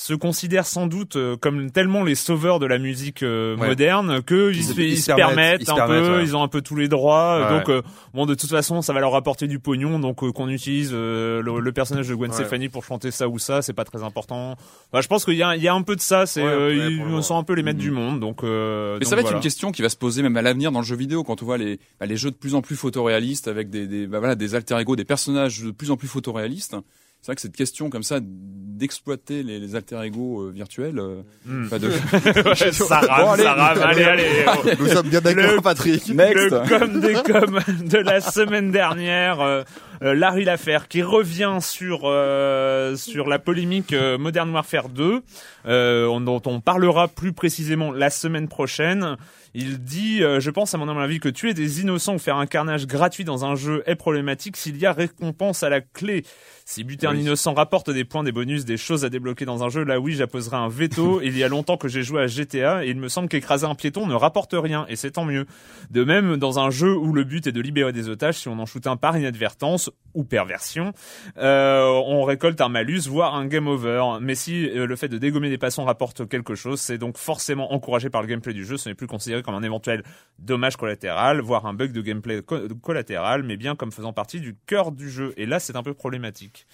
se 0.00 0.14
considère 0.14 0.64
sans 0.64 0.86
doute 0.86 1.16
euh, 1.16 1.36
comme 1.36 1.72
tellement 1.72 2.04
les 2.04 2.14
sauveurs 2.14 2.60
de 2.60 2.66
la 2.66 2.78
musique 2.78 3.24
euh, 3.24 3.56
Ouais. 3.56 3.66
moderne 3.66 4.22
que 4.22 4.52
ils, 4.52 4.58
Ils 4.58 4.62
se, 4.62 4.70
ils 4.80 5.04
permettent, 5.16 5.16
permettent 5.16 5.60
ils 5.62 5.66
se 5.66 5.70
un 5.72 5.74
permettent, 5.74 6.04
peu, 6.04 6.16
ouais. 6.18 6.22
ils 6.22 6.36
ont 6.36 6.42
un 6.44 6.46
peu 6.46 6.60
tous 6.62 6.76
les 6.76 6.86
droits. 6.86 7.40
Ouais, 7.50 7.58
donc 7.58 7.68
euh, 7.68 7.82
bon, 8.14 8.24
de 8.24 8.36
toute 8.36 8.48
façon, 8.48 8.80
ça 8.80 8.92
va 8.92 9.00
leur 9.00 9.16
apporter 9.16 9.48
du 9.48 9.58
pognon. 9.58 9.98
Donc 9.98 10.22
euh, 10.22 10.30
qu'on 10.30 10.48
utilise 10.48 10.90
euh, 10.92 11.42
le, 11.42 11.58
le 11.58 11.72
personnage 11.72 12.06
de 12.06 12.14
Gwen 12.14 12.30
Ouais. 12.30 12.36
Stefani 12.36 12.68
pour 12.68 12.84
chanter 12.84 13.10
ça 13.10 13.28
ou 13.28 13.40
ça, 13.40 13.60
c'est 13.60 13.72
pas 13.72 13.84
très 13.84 14.04
important. 14.04 14.54
Bah, 14.92 15.00
je 15.00 15.08
pense 15.08 15.24
qu'il 15.24 15.34
y 15.34 15.42
a, 15.42 15.56
il 15.56 15.62
y 15.64 15.68
a 15.68 15.74
un 15.74 15.82
peu 15.82 15.96
de 15.96 16.00
ça. 16.00 16.26
C'est 16.26 16.42
Ouais, 16.44 16.48
euh, 16.48 16.68
ouais, 16.68 17.16
ils 17.18 17.22
sont 17.24 17.36
un 17.36 17.42
peu 17.42 17.54
les 17.54 17.64
maîtres 17.64 17.80
du 17.80 17.90
monde. 17.90 18.20
Donc, 18.20 18.44
euh, 18.44 18.94
Mais 18.94 19.00
donc 19.00 19.08
ça 19.08 19.16
va 19.16 19.22
être 19.22 19.32
une 19.32 19.40
question 19.40 19.72
qui 19.72 19.82
va 19.82 19.88
se 19.88 19.96
poser 19.96 20.22
même 20.22 20.36
à 20.36 20.42
l'avenir 20.42 20.70
dans 20.70 20.78
le 20.78 20.86
jeu 20.86 20.94
vidéo 20.94 21.24
quand 21.24 21.42
on 21.42 21.46
voit 21.46 21.58
les, 21.58 21.80
bah, 21.98 22.06
les 22.06 22.16
jeux 22.16 22.30
de 22.30 22.36
plus 22.36 22.54
en 22.54 22.62
plus 22.62 22.76
photoréalistes 22.76 23.48
avec 23.48 23.68
des, 23.68 23.88
des, 23.88 24.06
bah, 24.06 24.20
voilà, 24.20 24.36
des 24.36 24.54
alter 24.54 24.78
ego, 24.78 24.94
des 24.94 25.04
personnages 25.04 25.60
de 25.60 25.72
plus 25.72 25.90
en 25.90 25.96
plus 25.96 26.06
photoréalistes. 26.06 26.76
C'est 27.20 27.26
vrai 27.32 27.34
que 27.36 27.42
cette 27.42 27.56
question 27.56 27.90
comme 27.90 28.02
ça 28.04 28.20
d'exploiter 28.22 29.42
les, 29.42 29.58
les 29.58 29.74
alter 29.74 29.98
ego 30.04 30.42
euh, 30.42 30.50
virtuels, 30.52 30.98
euh, 31.00 31.22
Hmm. 31.44 31.68
pas 31.68 31.78
de... 31.80 31.88
Ouais, 32.48 32.72
ça 32.72 33.00
rame, 33.00 33.24
Bon, 33.24 33.30
allez, 33.32 33.42
ça 33.42 33.54
rame. 33.54 33.78
Allez, 33.82 34.04
allez. 34.04 34.44
oh. 34.46 34.68
Nous 34.78 34.86
sommes 34.86 35.08
bien 35.08 35.20
d'accord, 35.20 35.60
Patrick. 35.62 36.08
Next. 36.14 36.34
Le 36.50 36.68
com 36.78 37.00
des 37.00 37.14
com 37.14 37.58
de 37.88 37.98
la 37.98 38.20
semaine 38.20 38.70
dernière, 38.70 39.40
euh, 39.40 39.62
euh, 40.04 40.14
Larry 40.14 40.44
Lafer 40.44 40.86
qui 40.88 41.02
revient 41.02 41.58
sur 41.60 42.02
euh, 42.04 42.94
sur 42.94 43.26
la 43.28 43.40
polémique 43.40 43.92
euh, 43.92 44.16
Modern 44.16 44.48
Warfare 44.50 44.88
2, 44.88 45.22
euh, 45.66 46.06
on- 46.06 46.20
dont 46.20 46.40
on 46.46 46.60
parlera 46.60 47.08
plus 47.08 47.32
précisément 47.32 47.90
la 47.90 48.10
semaine 48.10 48.46
prochaine. 48.46 49.16
Il 49.54 49.78
dit, 49.78 50.22
euh, 50.22 50.40
je 50.40 50.50
pense 50.50 50.74
à 50.74 50.78
mon 50.78 50.88
avis, 50.88 51.20
que 51.20 51.28
tuer 51.28 51.54
des 51.54 51.80
innocents 51.80 52.14
ou 52.14 52.18
faire 52.18 52.36
un 52.36 52.46
carnage 52.46 52.86
gratuit 52.86 53.24
dans 53.24 53.44
un 53.44 53.54
jeu 53.54 53.82
est 53.86 53.94
problématique 53.94 54.56
s'il 54.56 54.76
y 54.76 54.86
a 54.86 54.92
récompense 54.92 55.62
à 55.62 55.68
la 55.68 55.80
clé. 55.80 56.24
Si 56.64 56.84
buter 56.84 57.06
un 57.06 57.16
innocent 57.16 57.54
rapporte 57.54 57.90
des 57.90 58.04
points, 58.04 58.24
des 58.24 58.32
bonus, 58.32 58.64
des 58.64 58.76
choses 58.76 59.04
à 59.04 59.08
débloquer 59.08 59.44
dans 59.44 59.64
un 59.64 59.68
jeu, 59.68 59.84
là 59.84 60.00
oui, 60.00 60.14
j'apposerai 60.14 60.56
un 60.56 60.68
veto. 60.68 61.20
il 61.22 61.36
y 61.36 61.42
a 61.42 61.48
longtemps 61.48 61.76
que 61.76 61.88
j'ai 61.88 62.02
joué 62.02 62.22
à 62.22 62.26
GTA 62.26 62.84
et 62.84 62.90
il 62.90 62.98
me 62.98 63.08
semble 63.08 63.28
qu'écraser 63.28 63.66
un 63.66 63.74
piéton 63.74 64.06
ne 64.06 64.14
rapporte 64.14 64.54
rien 64.54 64.84
et 64.88 64.96
c'est 64.96 65.12
tant 65.12 65.24
mieux. 65.24 65.46
De 65.90 66.04
même, 66.04 66.36
dans 66.36 66.58
un 66.58 66.70
jeu 66.70 66.94
où 66.94 67.12
le 67.12 67.24
but 67.24 67.46
est 67.46 67.52
de 67.52 67.60
libérer 67.60 67.92
des 67.92 68.08
otages, 68.08 68.38
si 68.38 68.48
on 68.48 68.58
en 68.58 68.66
shoot 68.66 68.86
un 68.86 68.96
par 68.96 69.16
inadvertance 69.16 69.90
ou 70.18 70.24
perversion, 70.24 70.92
euh, 71.38 71.84
on 72.06 72.24
récolte 72.24 72.60
un 72.60 72.68
malus, 72.68 73.02
voire 73.08 73.34
un 73.36 73.46
game 73.46 73.68
over. 73.68 74.18
Mais 74.20 74.34
si 74.34 74.68
euh, 74.68 74.86
le 74.86 74.96
fait 74.96 75.08
de 75.08 75.16
dégommer 75.16 75.48
des 75.48 75.58
passants 75.58 75.84
rapporte 75.84 76.28
quelque 76.28 76.54
chose, 76.54 76.80
c'est 76.80 76.98
donc 76.98 77.16
forcément 77.16 77.72
encouragé 77.72 78.10
par 78.10 78.20
le 78.20 78.26
gameplay 78.26 78.52
du 78.52 78.64
jeu. 78.66 78.76
Ce 78.76 78.88
n'est 78.88 78.94
plus 78.96 79.06
considéré 79.06 79.42
comme 79.42 79.54
un 79.54 79.62
éventuel 79.62 80.02
dommage 80.38 80.76
collatéral, 80.76 81.40
voire 81.40 81.66
un 81.66 81.72
bug 81.74 81.92
de 81.92 82.00
gameplay 82.02 82.42
co- 82.42 82.68
collatéral, 82.82 83.44
mais 83.44 83.56
bien 83.56 83.76
comme 83.76 83.92
faisant 83.92 84.12
partie 84.12 84.40
du 84.40 84.56
cœur 84.66 84.90
du 84.92 85.08
jeu. 85.08 85.32
Et 85.36 85.46
là, 85.46 85.60
c'est 85.60 85.76
un 85.76 85.82
peu 85.82 85.94
problématique. 85.94 86.66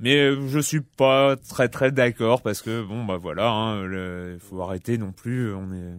Mais 0.00 0.16
euh, 0.16 0.46
je 0.48 0.58
suis 0.58 0.80
pas 0.80 1.36
très 1.36 1.68
très 1.68 1.90
d'accord 1.92 2.42
parce 2.42 2.60
que 2.62 2.82
bon 2.82 3.04
bah 3.04 3.16
voilà, 3.16 3.48
hein, 3.50 3.82
le- 3.84 4.38
faut 4.40 4.60
arrêter 4.60 4.98
non 4.98 5.12
plus. 5.12 5.54
On 5.54 5.72
est 5.72 5.94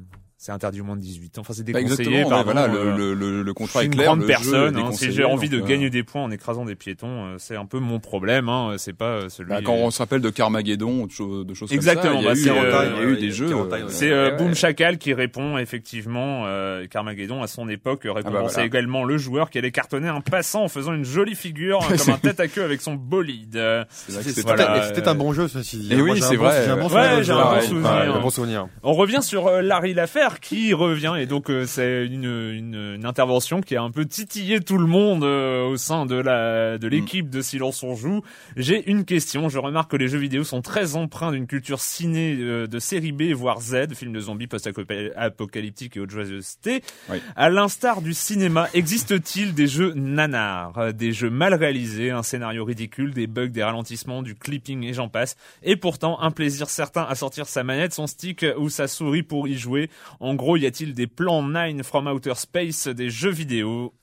c'est 0.45 0.51
interdit 0.51 0.79
au 0.81 0.83
moins 0.83 0.95
de 0.95 1.01
18 1.01 1.39
ans. 1.39 1.41
Enfin, 1.41 1.53
c'est 1.53 1.63
Bah, 1.63 1.81
déconseillé. 1.81 2.19
exactement. 2.19 2.29
pardon, 2.29 2.51
voilà, 2.51 2.65
euh, 2.71 2.95
le, 2.95 3.13
le, 3.15 3.41
le, 3.41 3.53
contrat 3.55 3.81
est 3.81 3.87
une 3.87 3.95
clair. 3.95 4.05
grande 4.05 4.19
le 4.21 4.27
jeu 4.27 4.31
est 4.31 4.35
personne. 4.35 4.77
hein. 4.77 4.91
Si 4.91 5.11
j'ai 5.11 5.23
envie 5.23 5.49
de 5.49 5.57
donc, 5.57 5.65
euh, 5.65 5.69
gagner 5.69 5.89
des 5.89 6.03
points 6.03 6.21
en 6.21 6.29
écrasant 6.29 6.65
des 6.65 6.75
piétons, 6.75 7.07
euh, 7.25 7.35
c'est 7.39 7.55
un 7.55 7.65
peu 7.65 7.79
mon 7.79 7.99
problème. 7.99 8.47
Hein. 8.47 8.75
C'est 8.77 8.93
pas 8.93 9.05
euh, 9.05 9.29
celui. 9.29 9.49
bah, 9.49 9.61
quand 9.63 9.73
on 9.73 9.89
se 9.89 9.97
rappelle 9.97 10.21
de 10.21 10.29
Carmageddon 10.29 11.01
ou 11.01 11.07
de, 11.07 11.11
choses- 11.11 11.45
de 11.47 11.53
choses 11.55 11.71
Exactement, 11.73 12.21
comme 12.21 12.23
ça, 12.23 12.27
bah, 12.29 12.33
il 12.35 12.39
y 12.39 12.43
c'est, 12.43 12.49
a 12.51 12.53
eu, 12.53 12.57
euh, 12.57 12.91
il 12.97 13.01
y 13.01 13.05
a 13.05 13.09
eu 13.09 13.17
des 13.17 13.31
jeux. 13.31 13.47
C'est 13.89 14.11
euh, 14.11 14.29
ouais, 14.31 14.37
Boom. 14.37 14.53
Chacal 14.53 14.99
qui 14.99 15.13
répond 15.15 15.57
effectivement. 15.57 16.43
Euh, 16.45 16.85
Carmageddon 16.87 17.41
à 17.41 17.47
son 17.47 17.67
époque 17.67 18.01
récompensait 18.03 18.27
Ah 18.27 18.31
bah 18.43 18.47
voilà. 18.51 18.65
également 18.67 19.03
le 19.03 19.17
joueur 19.17 19.49
qui 19.49 19.57
allait 19.57 19.71
cartonner 19.71 20.09
un 20.09 20.21
passant 20.21 20.63
en 20.65 20.67
faisant 20.67 20.93
une 20.93 21.05
jolie 21.05 21.33
figure 21.35 21.79
euh, 21.91 21.95
comme 21.97 22.13
un 22.13 22.17
tête 22.17 22.39
à 22.39 22.47
queue 22.47 22.63
avec 22.63 22.81
son 22.81 22.93
bolide. 22.93 23.59
C'est 23.89 24.11
vrai 24.13 24.23
que 24.23 24.29
C'était 24.29 25.07
un 25.07 25.15
bon 25.15 25.33
jeu, 25.33 25.47
ceci 25.47 25.77
dit. 25.77 25.93
Et 25.93 25.95
Moi, 25.97 26.11
oui, 26.11 26.17
j'ai 26.17 26.23
un 26.23 26.29
c'est 26.29 26.35
vrai. 26.35 26.61
J'ai 26.65 26.71
un 26.71 26.77
bon 26.77 26.83
Ouais, 26.89 26.89
souvenir 26.89 27.17
de 27.17 27.23
j'ai 27.23 27.25
ce 27.25 27.31
un 27.31 27.37
jeu. 27.37 27.43
bon 27.43 27.51
Ouais, 27.55 27.61
souvenir. 27.61 27.89
ouais, 27.91 28.07
un 28.17 28.19
bon 28.21 28.29
souvenir. 28.29 28.67
On 28.83 28.93
revient 28.93 29.19
sur 29.23 29.49
Larry 29.61 29.93
L'affaire 29.93 30.34
qui 30.39 30.73
revient 30.73 31.15
et 31.17 31.25
donc 31.25 31.49
euh, 31.49 31.65
c'est 31.65 32.05
une, 32.05 32.25
une, 32.25 32.95
une 32.95 33.05
intervention 33.05 33.61
qui 33.61 33.75
a 33.75 33.81
un 33.81 33.91
peu 33.91 34.05
titillé 34.05 34.59
tout 34.59 34.77
le 34.77 34.87
monde 34.87 35.23
euh, 35.23 35.65
au 35.65 35.77
sein 35.77 36.05
de 36.05 36.15
la 36.15 36.77
de 36.77 36.87
l'équipe 36.87 37.29
de 37.29 37.41
Silence 37.41 37.83
on 37.83 37.95
joue. 37.95 38.21
J'ai 38.55 38.89
une 38.89 39.05
question. 39.05 39.49
Je 39.49 39.59
remarque 39.59 39.91
que 39.91 39.97
les 39.97 40.07
jeux 40.07 40.17
vidéo 40.17 40.43
sont 40.43 40.61
très 40.61 40.95
empreints 40.95 41.31
d'une 41.31 41.47
culture 41.47 41.79
ciné 41.79 42.35
euh, 42.39 42.67
de 42.67 42.79
série 42.79 43.11
B 43.11 43.33
voire 43.33 43.61
Z, 43.61 43.93
films 43.93 44.13
de 44.13 44.19
zombies 44.19 44.47
post-apocalyptiques 44.47 45.97
et 45.97 45.99
autres 45.99 46.11
joyeusetés. 46.11 46.81
Oui. 47.09 47.21
À 47.35 47.49
l'instar 47.49 48.01
du 48.01 48.13
cinéma, 48.13 48.67
existe-t-il 48.73 49.53
des 49.53 49.67
jeux 49.67 49.93
nanars, 49.95 50.77
euh, 50.77 50.91
des 50.91 51.11
jeux 51.11 51.29
mal 51.29 51.53
réalisés, 51.53 52.11
un 52.11 52.23
scénario 52.23 52.65
ridicule, 52.65 53.13
des 53.13 53.27
bugs, 53.27 53.47
des 53.47 53.63
ralentissements, 53.63 54.21
du 54.21 54.35
clipping 54.35 54.83
et 54.83 54.93
j'en 54.93 55.09
passe, 55.09 55.35
et 55.63 55.75
pourtant 55.75 56.19
un 56.21 56.31
plaisir 56.31 56.69
certain 56.69 57.03
à 57.03 57.15
sortir 57.15 57.47
sa 57.47 57.63
manette, 57.63 57.93
son 57.93 58.07
stick 58.07 58.45
ou 58.57 58.69
sa 58.69 58.87
souris 58.87 59.23
pour 59.23 59.47
y 59.47 59.57
jouer. 59.57 59.89
En 60.19 60.24
gros, 60.33 60.57
y 60.57 60.65
a-t-il 60.65 60.93
des 60.93 61.07
plans 61.07 61.47
Nine 61.47 61.83
from 61.83 62.07
Outer 62.07 62.33
Space 62.35 62.87
des 62.87 63.09
jeux 63.11 63.31
vidéo? 63.31 63.93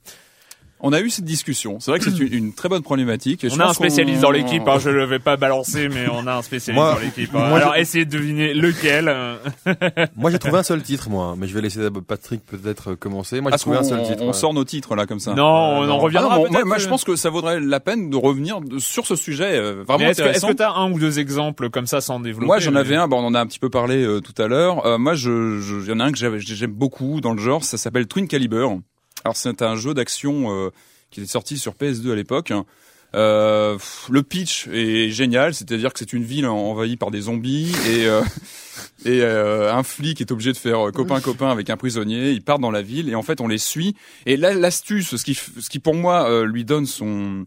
On 0.85 0.93
a 0.93 1.01
eu 1.01 1.11
cette 1.11 1.25
discussion. 1.25 1.79
C'est 1.81 1.91
vrai 1.93 2.01
que 2.01 2.11
c'est 2.11 2.19
une, 2.19 2.33
une 2.33 2.53
très 2.53 2.69
bonne 2.69 2.83
problématique. 2.83 3.45
Et 3.45 3.49
je 3.51 3.55
On 3.57 3.61
a 3.61 3.67
un 3.67 3.73
spécialiste 3.73 4.21
dans 4.21 4.31
l'équipe, 4.33 4.67
hein, 4.67 4.79
je 4.81 4.91
ne 4.91 5.05
vais 5.05 5.19
pas 5.21 5.37
balancer, 5.37 5.89
mais 5.89 6.07
on 6.13 6.27
a 6.27 6.35
un 6.35 6.43
spécialiste 6.43 6.83
Moi- 6.83 6.95
dans 6.95 6.99
l'équipe. 7.01 7.31
hein. 7.35 7.49
moi, 7.49 7.59
Alors 7.59 7.77
essayez 7.77 8.05
de 8.05 8.11
deviner 8.11 8.53
lequel. 8.53 9.09
euh. 9.09 9.37
Moi, 10.17 10.31
j'ai 10.31 10.39
trouvé 10.39 10.59
un 10.59 10.63
seul 10.63 10.83
titre, 10.83 11.09
moi, 11.09 11.35
mais 11.39 11.47
je 11.47 11.55
vais 11.55 11.61
laisser 11.61 11.81
Patrick 12.07 12.43
peut-être 12.45 12.95
commencer. 12.95 13.41
Moi, 13.41 13.51
j'ai 13.51 13.53
Parce 13.53 13.63
trouvé 13.63 13.77
un 13.79 13.85
seul 13.85 14.03
titre. 14.03 14.23
on 14.23 14.29
ouais. 14.29 14.33
sort 14.33 14.53
nos 14.55 14.65
titres 14.65 14.95
là 14.97 15.07
comme 15.07 15.21
ça. 15.21 15.35
Non, 15.35 15.45
on 15.45 15.83
en 15.83 15.87
non. 15.87 15.99
reviendra 15.99 16.31
Ah 16.33 16.37
non, 16.37 16.43
bon, 16.43 16.49
peut-être. 16.49 16.65
moi, 16.65 16.65
moi, 16.65 16.79
je 16.79 16.87
euh. 16.87 16.91
pense 16.91 17.05
que 17.05 17.15
ça 17.17 17.31
vaudrait 17.31 17.61
la 17.61 17.81
peine 17.81 18.11
de 18.11 18.17
revenir 18.17 18.59
sur 18.79 19.07
ce 19.07 19.15
sujet 19.17 19.57
euh, 19.57 19.85
vraiment 19.87 20.09
est-ce 20.11 20.19
que 20.23 20.29
est-ce 20.29 20.45
intéressant. 20.45 20.49
que 20.49 20.53
t'as 20.55 20.73
un 20.73 20.91
ou 20.93 20.99
deux 20.99 21.19
exemples 21.21 21.71
comme 21.71 21.87
ça 21.87 22.01
sans 22.01 22.19
développer 22.21 22.47
Moi, 22.47 22.59
j'en 22.59 22.73
mais- 22.73 22.81
avais 22.81 22.97
un. 22.97 23.07
Bon, 23.09 23.21
on 23.23 23.27
en 23.27 23.35
a 23.35 23.41
un 23.41 23.47
petit 23.47 23.59
peu 23.61 23.71
parlé 23.71 24.03
euh, 24.05 24.21
tout 24.21 24.41
à 24.43 24.49
l'heure. 24.49 24.85
Euh, 24.87 24.99
moi, 24.99 25.15
je, 25.15 25.61
je, 25.61 25.77
il 25.77 25.89
y 25.89 25.93
en 25.93 26.01
a 26.01 26.05
un 26.05 26.13
que 26.13 26.19
j'aime 26.19 26.73
beaucoup 26.73 27.21
dans 27.21 27.33
le 27.35 27.41
genre. 27.41 27.63
Ça 27.63 27.77
s'appelle 27.79 28.07
Twin 28.07 28.27
Caliber. 28.27 28.67
Alors, 29.25 29.37
c'est 29.37 29.63
un 29.63 29.77
jeu 29.77 29.95
d'action 29.95 30.51
euh, 30.67 30.71
qui 31.11 31.21
était 31.21 31.29
sorti 31.31 31.59
sur 31.59 31.75
PS2 31.75 32.13
à 32.13 32.15
l'époque. 32.17 32.53
Euh, 33.15 33.75
pff, 33.75 34.09
le 34.11 34.23
pitch 34.23 34.69
est 34.73 35.11
génial, 35.11 35.53
c'est-à-dire 35.55 35.93
que 35.93 35.99
c'est 35.99 36.15
une 36.15 36.25
ville 36.25 36.47
envahie 36.47 36.97
par 36.97 37.11
des 37.11 37.21
zombies 37.23 37.71
et 37.87 38.07
euh, 38.07 38.23
et 39.05 39.21
euh, 39.21 39.71
un 39.71 39.83
flic 39.83 40.23
est 40.23 40.31
obligé 40.33 40.51
de 40.53 40.57
faire 40.57 40.91
copain 40.95 41.21
copain 41.21 41.51
avec 41.51 41.69
un 41.69 41.77
prisonnier. 41.77 42.31
Ils 42.31 42.43
partent 42.43 42.63
dans 42.63 42.71
la 42.71 42.81
ville 42.81 43.11
et 43.11 43.15
en 43.15 43.21
fait 43.23 43.43
on 43.43 43.49
les 43.49 43.59
suit. 43.59 43.95
Et 44.25 44.39
là, 44.39 44.55
l'astuce, 44.55 45.15
ce 45.17 45.23
qui 45.25 45.35
ce 45.35 45.69
qui 45.69 45.79
pour 45.79 45.95
moi 45.95 46.27
euh, 46.31 46.47
lui 46.47 46.65
donne 46.65 46.87
son 46.87 47.45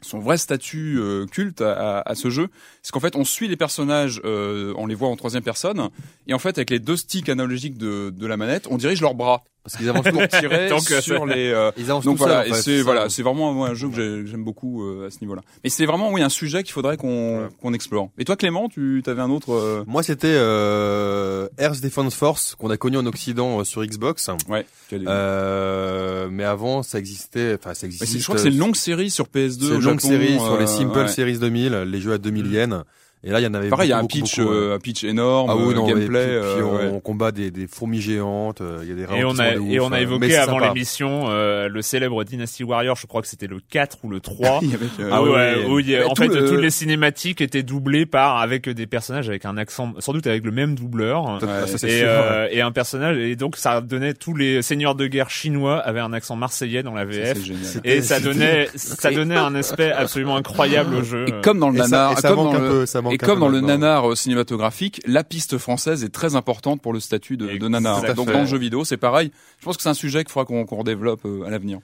son 0.00 0.18
vrai 0.18 0.38
statut 0.38 0.96
euh, 0.98 1.26
culte 1.26 1.60
à, 1.60 1.98
à- 1.98 2.10
à 2.10 2.14
ce 2.14 2.30
jeu, 2.30 2.48
c'est 2.82 2.90
qu'en 2.90 2.98
fait 3.00 3.14
on 3.14 3.24
suit 3.24 3.48
les 3.48 3.56
personnages, 3.56 4.20
euh, 4.24 4.72
on 4.78 4.86
les 4.86 4.94
voit 4.94 5.08
en 5.08 5.16
troisième 5.16 5.44
personne, 5.44 5.90
et 6.26 6.32
en 6.34 6.38
fait 6.40 6.56
avec 6.56 6.70
les 6.70 6.78
deux 6.80 6.96
sticks 6.96 7.28
analogiques 7.28 7.76
de, 7.78 8.10
de 8.10 8.26
la 8.26 8.36
manette, 8.38 8.66
on 8.70 8.78
dirige 8.78 9.00
leurs 9.02 9.14
bras 9.14 9.44
Parce 9.64 9.76
qu'ils 9.76 9.88
avancent 9.88 10.10
pour 10.10 10.26
tirer 10.28 10.68
Donc, 10.68 10.90
euh, 10.90 11.00
sur 11.00 11.24
les. 11.24 11.50
euh, 11.52 11.70
Ils 11.76 11.88
avancent 11.90 12.04
donc 12.04 12.16
tout 12.18 12.24
voilà, 12.24 12.40
en 12.40 12.52
fait, 12.52 12.62
c'est 12.62 12.82
voilà, 12.82 13.08
c'est 13.08 13.22
vraiment 13.22 13.52
moi, 13.52 13.68
un 13.68 13.74
jeu 13.74 13.88
que 13.88 13.94
j'ai- 13.94 14.26
j'aime 14.26 14.42
beaucoup 14.42 14.82
euh, 14.84 15.06
à 15.06 15.10
ce 15.10 15.18
niveau-là. 15.20 15.42
Mais 15.62 15.70
c'est 15.70 15.86
vraiment 15.86 16.10
oui 16.10 16.20
un 16.20 16.28
sujet 16.28 16.64
qu'il 16.64 16.72
faudrait 16.72 16.96
qu'on 16.96 17.42
Ouais. 17.42 17.48
qu'on 17.60 17.72
explore. 17.72 18.10
Et 18.18 18.24
toi 18.24 18.34
Clément, 18.36 18.68
tu 18.68 19.02
avais 19.06 19.22
un 19.22 19.30
autre 19.30 19.52
euh, 19.54 19.84
Moi, 19.86 20.02
c'était 20.02 20.26
euh, 20.34 21.46
Air 21.58 21.72
Defense 21.80 22.14
Force 22.16 22.56
qu'on 22.56 22.70
a 22.70 22.76
connu 22.76 22.96
en 22.96 23.06
Occident 23.06 23.60
euh, 23.60 23.64
sur 23.64 23.84
Xbox. 23.84 24.28
Ouais. 24.48 24.66
Euh, 24.92 26.28
mais 26.30 26.44
avant, 26.44 26.82
ça 26.82 26.98
existait. 26.98 27.56
Enfin, 27.58 27.74
ça 27.74 27.86
Ouais, 27.86 27.92
c'est- 28.00 28.18
je 28.18 28.22
crois 28.24 28.36
que 28.36 28.42
c'est 28.42 28.48
une 28.48 28.58
longue 28.58 28.76
série 28.76 29.10
sur 29.10 29.26
PS2. 29.28 29.68
C'est 29.68 29.74
une 29.76 29.80
longue 29.80 30.00
Japon, 30.00 30.08
série 30.08 30.34
sur 30.38 30.52
euh, 30.54 30.60
les 30.60 30.66
Simple 30.66 30.98
ouais. 30.98 31.08
Series 31.08 31.38
2000, 31.38 31.72
les 31.86 32.00
jeux 32.00 32.12
à 32.12 32.18
2000 32.18 32.46
Mm. 32.46 32.52
yens. 32.52 32.82
Et 33.24 33.30
là, 33.30 33.38
il 33.38 33.44
y 33.44 33.46
en 33.46 33.54
avait. 33.54 33.68
Pareil, 33.68 33.86
il 33.86 33.90
y 33.90 33.92
a 33.92 33.98
un 33.98 34.02
beaucoup, 34.02 34.14
pitch, 34.18 34.40
beaucoup, 34.40 34.52
euh, 34.52 34.74
un 34.74 34.78
pitch 34.80 35.04
énorme, 35.04 35.48
Ah 35.48 35.54
oui, 35.56 35.72
euh, 35.72 35.74
non, 35.76 35.84
puis, 35.84 35.94
gameplay. 35.94 36.24
puis 36.26 36.34
euh, 36.34 36.64
on, 36.64 36.76
ouais. 36.76 36.90
on 36.92 36.98
combat 36.98 37.30
des, 37.30 37.52
des 37.52 37.68
fourmis 37.68 38.00
géantes. 38.00 38.60
euh, 38.60 38.80
Il 38.82 38.88
y 38.88 38.92
a 38.92 38.94
des 38.96 39.02
Et 39.16 39.24
on 39.24 39.38
a, 39.38 39.52
et 39.54 39.78
ouf, 39.78 39.86
on 39.88 39.92
a 39.92 40.00
évoqué 40.00 40.36
avant 40.36 40.58
l'émission 40.58 41.26
euh, 41.28 41.68
le 41.68 41.82
célèbre 41.82 42.24
Dynasty 42.24 42.64
Warrior, 42.64 42.96
je 42.96 43.06
crois 43.06 43.22
que 43.22 43.28
c'était 43.28 43.46
le 43.46 43.58
4 43.70 43.98
ou 44.02 44.08
le 44.10 44.18
3. 44.18 44.58
Il 44.62 44.70
y 44.70 44.74
avait, 44.74 44.86
euh, 44.98 45.10
Ah 45.12 45.22
ouais, 45.22 45.64
où 45.68 45.78
il 45.78 45.96
en 46.02 46.14
tout 46.14 46.22
fait, 46.22 46.28
le- 46.34 46.48
toutes 46.48 46.58
les 46.60 46.70
cinématiques 46.70 47.40
étaient 47.40 47.62
doublées 47.62 48.06
par 48.06 48.38
avec 48.38 48.68
des 48.68 48.86
personnages 48.88 49.28
avec 49.28 49.44
un 49.44 49.56
accent, 49.56 49.92
sans 50.00 50.12
doute 50.12 50.26
avec 50.26 50.44
le 50.44 50.50
même 50.50 50.74
doubleur. 50.74 51.38
Ça, 51.40 51.46
Ouais. 51.46 51.66
ça, 51.68 51.78
c'est 51.78 51.90
Et, 51.90 51.98
sûr. 52.00 52.08
euh, 52.08 52.48
et 52.50 52.60
un 52.60 52.72
personnage, 52.72 53.18
et 53.18 53.36
donc 53.36 53.56
ça 53.56 53.80
donnait 53.80 54.14
tous 54.14 54.34
les 54.34 54.62
seigneurs 54.62 54.96
de 54.96 55.06
guerre 55.06 55.30
chinois 55.30 55.78
avaient 55.78 56.00
un 56.00 56.12
accent 56.12 56.34
marseillais 56.34 56.82
dans 56.82 56.94
la 56.94 57.04
VF. 57.04 57.36
c'est 57.36 57.44
génial. 57.44 57.64
C'était- 57.64 57.96
Et 57.98 58.02
ça 58.02 58.18
donnait, 58.18 58.68
ça 58.74 59.12
donnait 59.12 59.36
un 59.36 59.54
aspect 59.54 59.92
absolument 59.92 60.36
incroyable 60.36 60.96
au 60.96 61.02
jeu. 61.04 61.26
Et 61.28 61.32
comme 61.40 61.60
dans 61.60 61.70
le 61.70 61.78
nanar, 61.78 62.18
ça 62.18 62.28
comme 62.30 62.38
manque 62.38 62.52
dans 62.54 62.58
un 62.58 62.62
le- 62.62 62.68
peu, 62.70 62.86
ça 62.86 63.00
manque 63.00 63.11
Et 63.12 63.18
comme 63.18 63.40
dans 63.40 63.48
le 63.48 63.60
nanar 63.60 64.10
euh, 64.10 64.14
cinématographique, 64.14 65.00
la 65.06 65.24
piste 65.24 65.58
française 65.58 66.04
est 66.04 66.12
très 66.12 66.34
importante 66.34 66.80
pour 66.82 66.92
le 66.92 67.00
statut 67.00 67.36
de, 67.36 67.46
de 67.58 67.68
nanar. 67.68 68.02
Donc 68.14 68.26
dans 68.32 68.40
le 68.40 68.46
jeu 68.46 68.58
vidéo, 68.58 68.84
c'est 68.84 68.96
pareil. 68.96 69.30
Je 69.60 69.64
pense 69.64 69.76
que 69.76 69.82
c'est 69.82 69.88
un 69.88 69.94
sujet 69.94 70.24
qu'il 70.24 70.32
faudra 70.32 70.44
qu'on 70.46 70.64
qu'on 70.64 70.76
redéveloppe 70.76 71.24
euh, 71.24 71.44
à 71.44 71.50
l'avenir. 71.50 71.78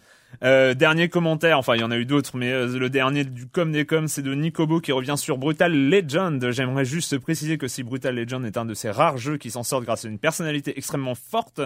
Euh, 0.45 0.75
dernier 0.75 1.09
commentaire, 1.09 1.59
enfin 1.59 1.75
il 1.75 1.81
y 1.81 1.85
en 1.85 1.91
a 1.91 1.97
eu 1.97 2.05
d'autres, 2.05 2.37
mais 2.37 2.53
euh, 2.53 2.67
le 2.79 2.91
dernier 2.91 3.25
du 3.25 3.47
com 3.47 3.73
des 3.73 3.87
com, 3.87 4.09
c'est 4.09 4.21
de 4.21 4.35
Nicobo 4.35 4.79
qui 4.81 4.93
revient 4.93 5.15
sur 5.17 5.39
Brutal 5.39 5.73
Legend. 5.73 6.51
J'aimerais 6.51 6.85
juste 6.85 7.17
préciser 7.19 7.57
que 7.57 7.67
si 7.67 7.83
Brutal 7.83 8.15
Legend 8.15 8.45
est 8.45 8.59
un 8.59 8.67
de 8.67 8.75
ces 8.75 8.91
rares 8.91 9.17
jeux 9.17 9.39
qui 9.39 9.51
s'en 9.51 9.63
sortent 9.63 9.85
grâce 9.85 10.05
à 10.05 10.09
une 10.09 10.19
personnalité 10.19 10.77
extrêmement 10.77 11.15
forte, 11.15 11.63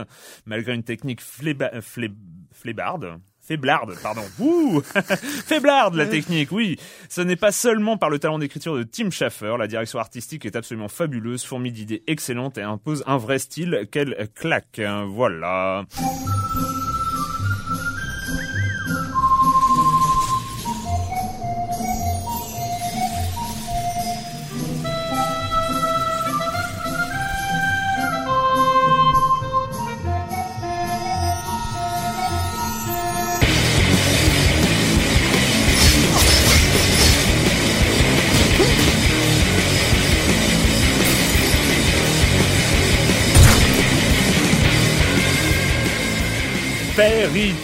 malgré 0.46 0.74
une 0.74 0.84
technique 0.84 1.20
fléba, 1.20 1.70
flé- 1.80 2.12
flébarde. 2.52 3.18
Faiblarde, 3.44 3.94
pardon. 4.02 4.22
Ouh 4.38 4.80
Faiblarde, 5.46 5.96
la 5.96 6.06
technique, 6.06 6.52
oui. 6.52 6.78
Ce 7.08 7.20
n'est 7.20 7.36
pas 7.36 7.50
seulement 7.50 7.96
par 7.96 8.08
le 8.08 8.20
talent 8.20 8.38
d'écriture 8.38 8.76
de 8.76 8.84
Tim 8.84 9.10
Schafer. 9.10 9.56
La 9.58 9.66
direction 9.66 9.98
artistique 9.98 10.46
est 10.46 10.54
absolument 10.54 10.88
fabuleuse, 10.88 11.44
fourmille 11.44 11.72
d'idées 11.72 12.04
excellentes 12.06 12.56
et 12.58 12.62
impose 12.62 13.02
un 13.06 13.18
vrai 13.18 13.40
style. 13.40 13.88
Quelle 13.90 14.28
claque. 14.34 14.80
Voilà. 15.08 15.84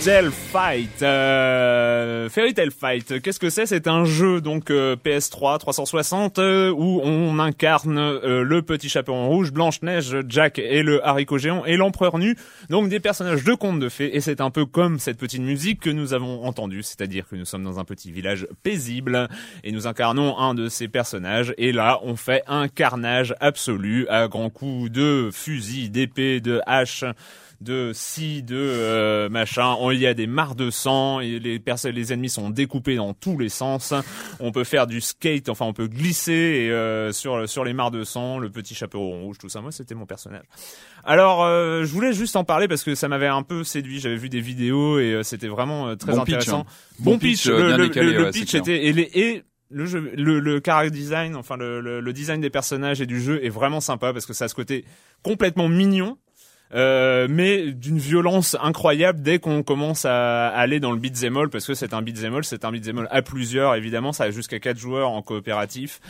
Fairy 0.09 0.23
Tail 0.23 0.31
Fight. 0.33 1.03
Euh, 1.03 2.31
Fairy 2.31 2.55
Tail 2.55 2.71
Fight, 2.71 3.21
qu'est-ce 3.21 3.39
que 3.39 3.51
c'est? 3.51 3.67
C'est 3.67 3.87
un 3.87 4.07
jeu 4.07 4.41
donc 4.41 4.71
euh, 4.71 4.97
PS3 4.97 5.59
360 5.59 6.39
euh, 6.39 6.71
où 6.71 7.03
on 7.05 7.39
incarne 7.39 7.99
euh, 7.99 8.43
le 8.43 8.63
petit 8.63 8.89
chaperon 8.89 9.29
rouge, 9.29 9.53
Blanche-Neige, 9.53 10.17
Jack 10.27 10.59
et 10.59 10.83
le 10.83 11.07
haricot 11.07 11.37
géant 11.37 11.63
et 11.67 11.77
l'empereur 11.77 12.17
nu. 12.17 12.39
Donc 12.71 12.89
des 12.89 13.01
personnages 13.01 13.45
de 13.45 13.53
contes 13.53 13.81
de 13.81 13.91
fées 13.91 14.17
et 14.17 14.23
c'est 14.23 14.41
un 14.41 14.51
peu 14.51 14.65
comme 14.65 14.99
cette 14.99 15.19
petite 15.19 15.43
musique 15.43 15.81
que 15.81 15.91
nous 15.91 16.15
avons 16.15 16.43
entendue, 16.43 16.83
c'est-à-dire 16.83 17.29
que 17.29 17.37
nous 17.37 17.45
sommes 17.45 17.65
dans 17.65 17.79
un 17.79 17.85
petit 17.85 18.11
village 18.11 18.49
paisible 18.63 19.29
et 19.63 19.73
nous 19.73 19.87
incarnons 19.87 20.39
un 20.39 20.55
de 20.55 20.71
ces 20.71 20.89
personnages 20.89 21.53
et 21.59 21.71
là 21.71 22.01
on 22.03 22.17
fait 22.17 22.43
un 22.47 22.69
carnage 22.69 23.35
absolu 23.41 24.09
à 24.09 24.27
grands 24.27 24.49
coups 24.49 24.91
de 24.91 25.29
fusil, 25.31 25.91
d'épée, 25.91 26.41
de 26.41 26.63
hache 26.65 27.05
de 27.61 27.93
scie, 27.93 28.43
de 28.43 28.57
euh, 28.57 29.29
machin. 29.29 29.75
On- 29.81 29.91
Il 29.91 29.99
y 29.99 30.07
a 30.07 30.15
des 30.15 30.27
mares 30.29 30.55
de 30.55 30.71
sang 30.71 31.19
et 31.21 31.39
les 31.41 31.59
personnes, 31.59 31.95
les 31.95 32.13
ennemis 32.13 32.29
sont 32.31 32.51
découpés 32.51 32.95
dans 32.97 33.15
tous 33.15 33.37
les 33.37 33.49
sens. 33.49 33.93
On 34.39 34.53
peut 34.53 34.63
faire 34.65 34.87
du 34.87 35.01
skate, 35.01 35.49
enfin 35.49 35.65
on 35.65 35.73
peut 35.73 35.89
glisser 35.89 36.33
et, 36.33 36.71
euh, 36.71 37.11
sur 37.13 37.49
sur 37.49 37.65
les 37.65 37.73
mares 37.73 37.91
de 37.91 38.05
sang, 38.05 38.39
le 38.39 38.49
petit 38.51 38.75
chaperon 38.77 39.23
rouge, 39.23 39.39
tout 39.39 39.49
ça. 39.49 39.61
Moi, 39.61 39.73
c'était 39.73 39.95
mon 39.97 40.07
personnage. 40.07 40.45
Alors, 41.05 41.43
euh, 41.45 41.85
je 41.85 41.93
voulais 41.93 42.13
juste 42.13 42.37
en 42.37 42.45
parler 42.45 42.69
parce 42.69 42.85
que 42.85 42.95
ça 42.95 43.09
m'avait 43.09 43.27
un 43.27 43.43
peu 43.43 43.65
séduit. 43.65 43.99
J'avais 44.01 44.17
vu 44.17 44.29
des 44.29 44.41
vidéos 44.41 44.99
et 45.01 45.13
euh, 45.15 45.23
c'était 45.23 45.49
vraiment 45.49 45.89
euh, 45.89 45.95
très 45.97 46.13
Bon 46.13 46.25
pitch, 46.25 46.35
intéressant. 46.37 46.61
hein. 46.61 46.73
Bon, 47.01 47.13
Bon 47.13 47.19
pitch, 47.19 47.43
pitch, 47.45 47.47
le, 47.47 47.67
bien 47.67 47.77
le- 47.77 47.89
décalé, 47.89 48.07
le- 48.07 48.13
le 48.19 48.25
ouais, 48.25 48.33
c'est 48.33 48.39
pitch 48.41 48.55
était 48.55 48.87
et, 48.87 48.93
les- 48.93 49.11
et 49.15 49.43
le 49.71 49.85
jeu, 49.85 50.13
le, 50.17 50.41
le 50.41 50.61
character 50.65 50.91
design, 50.91 51.35
enfin 51.37 51.57
le, 51.57 51.81
le, 51.81 52.01
le 52.01 52.13
design 52.13 52.41
des 52.41 52.51
personnages 52.51 53.01
et 53.01 53.07
du 53.07 53.21
jeu 53.21 53.45
est 53.45 53.51
vraiment 53.51 53.81
sympa 53.81 54.13
parce 54.13 54.25
que 54.27 54.33
ça 54.33 54.47
a 54.47 54.49
ce 54.49 54.55
côté 54.55 54.85
complètement 55.23 55.69
mignon 55.69 56.17
Euh, 56.75 57.29
mais 57.31 57.73
d'une 57.73 57.99
violence 57.99 58.55
incroyable 58.61 59.23
dès 59.23 59.39
qu'on 59.39 59.63
commence 59.63 60.05
à 60.05 60.49
aller 60.49 60.81
dans 60.81 60.93
le 60.93 60.99
beat'em 60.99 61.35
all 61.39 61.49
parce 61.49 61.67
que 61.67 61.73
c'est 61.73 61.95
un 61.95 62.03
beat'em 62.03 62.35
all, 62.35 62.45
c'est 62.45 62.65
un 62.65 62.73
beat'em 62.73 62.99
all 62.99 63.09
à 63.11 63.23
plusieurs 63.23 63.75
évidemment, 63.75 64.13
ça 64.13 64.25
a 64.25 64.31
jusqu'à 64.31 64.59
quatre 64.59 64.79
joueurs 64.79 65.11
en 65.11 65.23
coopératif. 65.23 66.01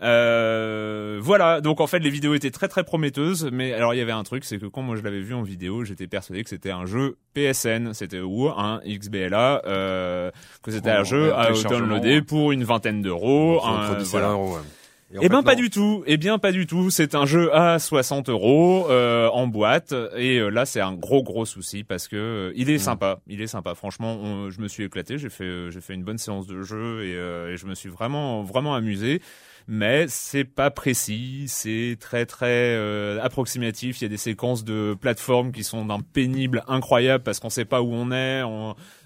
Euh, 0.00 1.18
voilà, 1.20 1.60
donc 1.60 1.80
en 1.80 1.86
fait 1.86 1.98
les 1.98 2.08
vidéos 2.08 2.34
étaient 2.34 2.52
très 2.52 2.68
très 2.68 2.84
prometteuses, 2.84 3.50
mais 3.52 3.74
alors 3.74 3.94
il 3.94 3.98
y 3.98 4.00
avait 4.00 4.12
un 4.12 4.22
truc, 4.22 4.44
c'est 4.44 4.58
que 4.58 4.66
quand 4.66 4.80
moi 4.80 4.96
je 4.96 5.02
l'avais 5.02 5.20
vu 5.20 5.34
en 5.34 5.42
vidéo, 5.42 5.84
j'étais 5.84 6.06
persuadé 6.06 6.42
que 6.42 6.48
c'était 6.48 6.70
un 6.70 6.86
jeu 6.86 7.16
PSN, 7.34 7.92
c'était 7.92 8.20
ou 8.20 8.48
un 8.48 8.80
XBLA, 8.86 9.62
euh, 9.66 10.30
que 10.62 10.70
c'était 10.70 10.90
un 10.90 11.04
jeu 11.04 11.34
à 11.34 11.50
downloader 11.50 12.22
pour 12.22 12.52
une 12.52 12.64
vingtaine 12.64 13.02
d'euros. 13.02 13.60
Voilà. 14.10 14.38
Et, 15.10 15.18
eh 15.22 15.28
ben 15.30 15.42
pas 15.42 15.54
du 15.54 15.70
tout. 15.70 16.04
Eh 16.06 16.18
bien 16.18 16.38
pas 16.38 16.52
du 16.52 16.66
tout. 16.66 16.90
C'est 16.90 17.14
un 17.14 17.24
jeu 17.24 17.54
à 17.54 17.78
60 17.78 18.28
euros 18.28 18.86
euh, 18.90 19.28
en 19.28 19.46
boîte. 19.46 19.94
Et 20.16 20.38
euh, 20.38 20.50
là 20.50 20.66
c'est 20.66 20.80
un 20.80 20.92
gros 20.92 21.22
gros 21.22 21.46
souci 21.46 21.82
parce 21.82 22.08
que 22.08 22.16
euh, 22.16 22.52
il 22.56 22.68
est 22.68 22.76
mm. 22.76 22.78
sympa. 22.80 23.20
Il 23.26 23.40
est 23.40 23.46
sympa. 23.46 23.74
Franchement, 23.74 24.50
je 24.50 24.60
me 24.60 24.68
suis 24.68 24.84
éclaté. 24.84 25.16
J'ai 25.16 25.30
fait 25.30 25.70
j'ai 25.70 25.80
fait 25.80 25.94
une 25.94 26.04
bonne 26.04 26.18
séance 26.18 26.46
de 26.46 26.62
jeu 26.62 27.04
et, 27.04 27.12
et 27.52 27.56
je 27.56 27.66
me 27.66 27.74
suis 27.74 27.88
vraiment 27.88 28.42
vraiment 28.42 28.74
amusé 28.74 29.22
mais 29.70 30.06
c'est 30.08 30.44
pas 30.44 30.70
précis, 30.70 31.44
c'est 31.46 31.98
très 32.00 32.24
très 32.24 32.74
euh, 32.74 33.22
approximatif. 33.22 34.00
Il 34.00 34.04
y 34.04 34.06
a 34.06 34.08
des 34.08 34.16
séquences 34.16 34.64
de 34.64 34.96
plateformes 34.98 35.52
qui 35.52 35.62
sont 35.62 35.84
d'un 35.84 36.00
pénible 36.00 36.64
incroyable 36.68 37.22
parce 37.22 37.38
qu'on 37.38 37.50
sait 37.50 37.66
pas 37.66 37.82
où 37.82 37.92
on 37.92 38.10
est, 38.10 38.42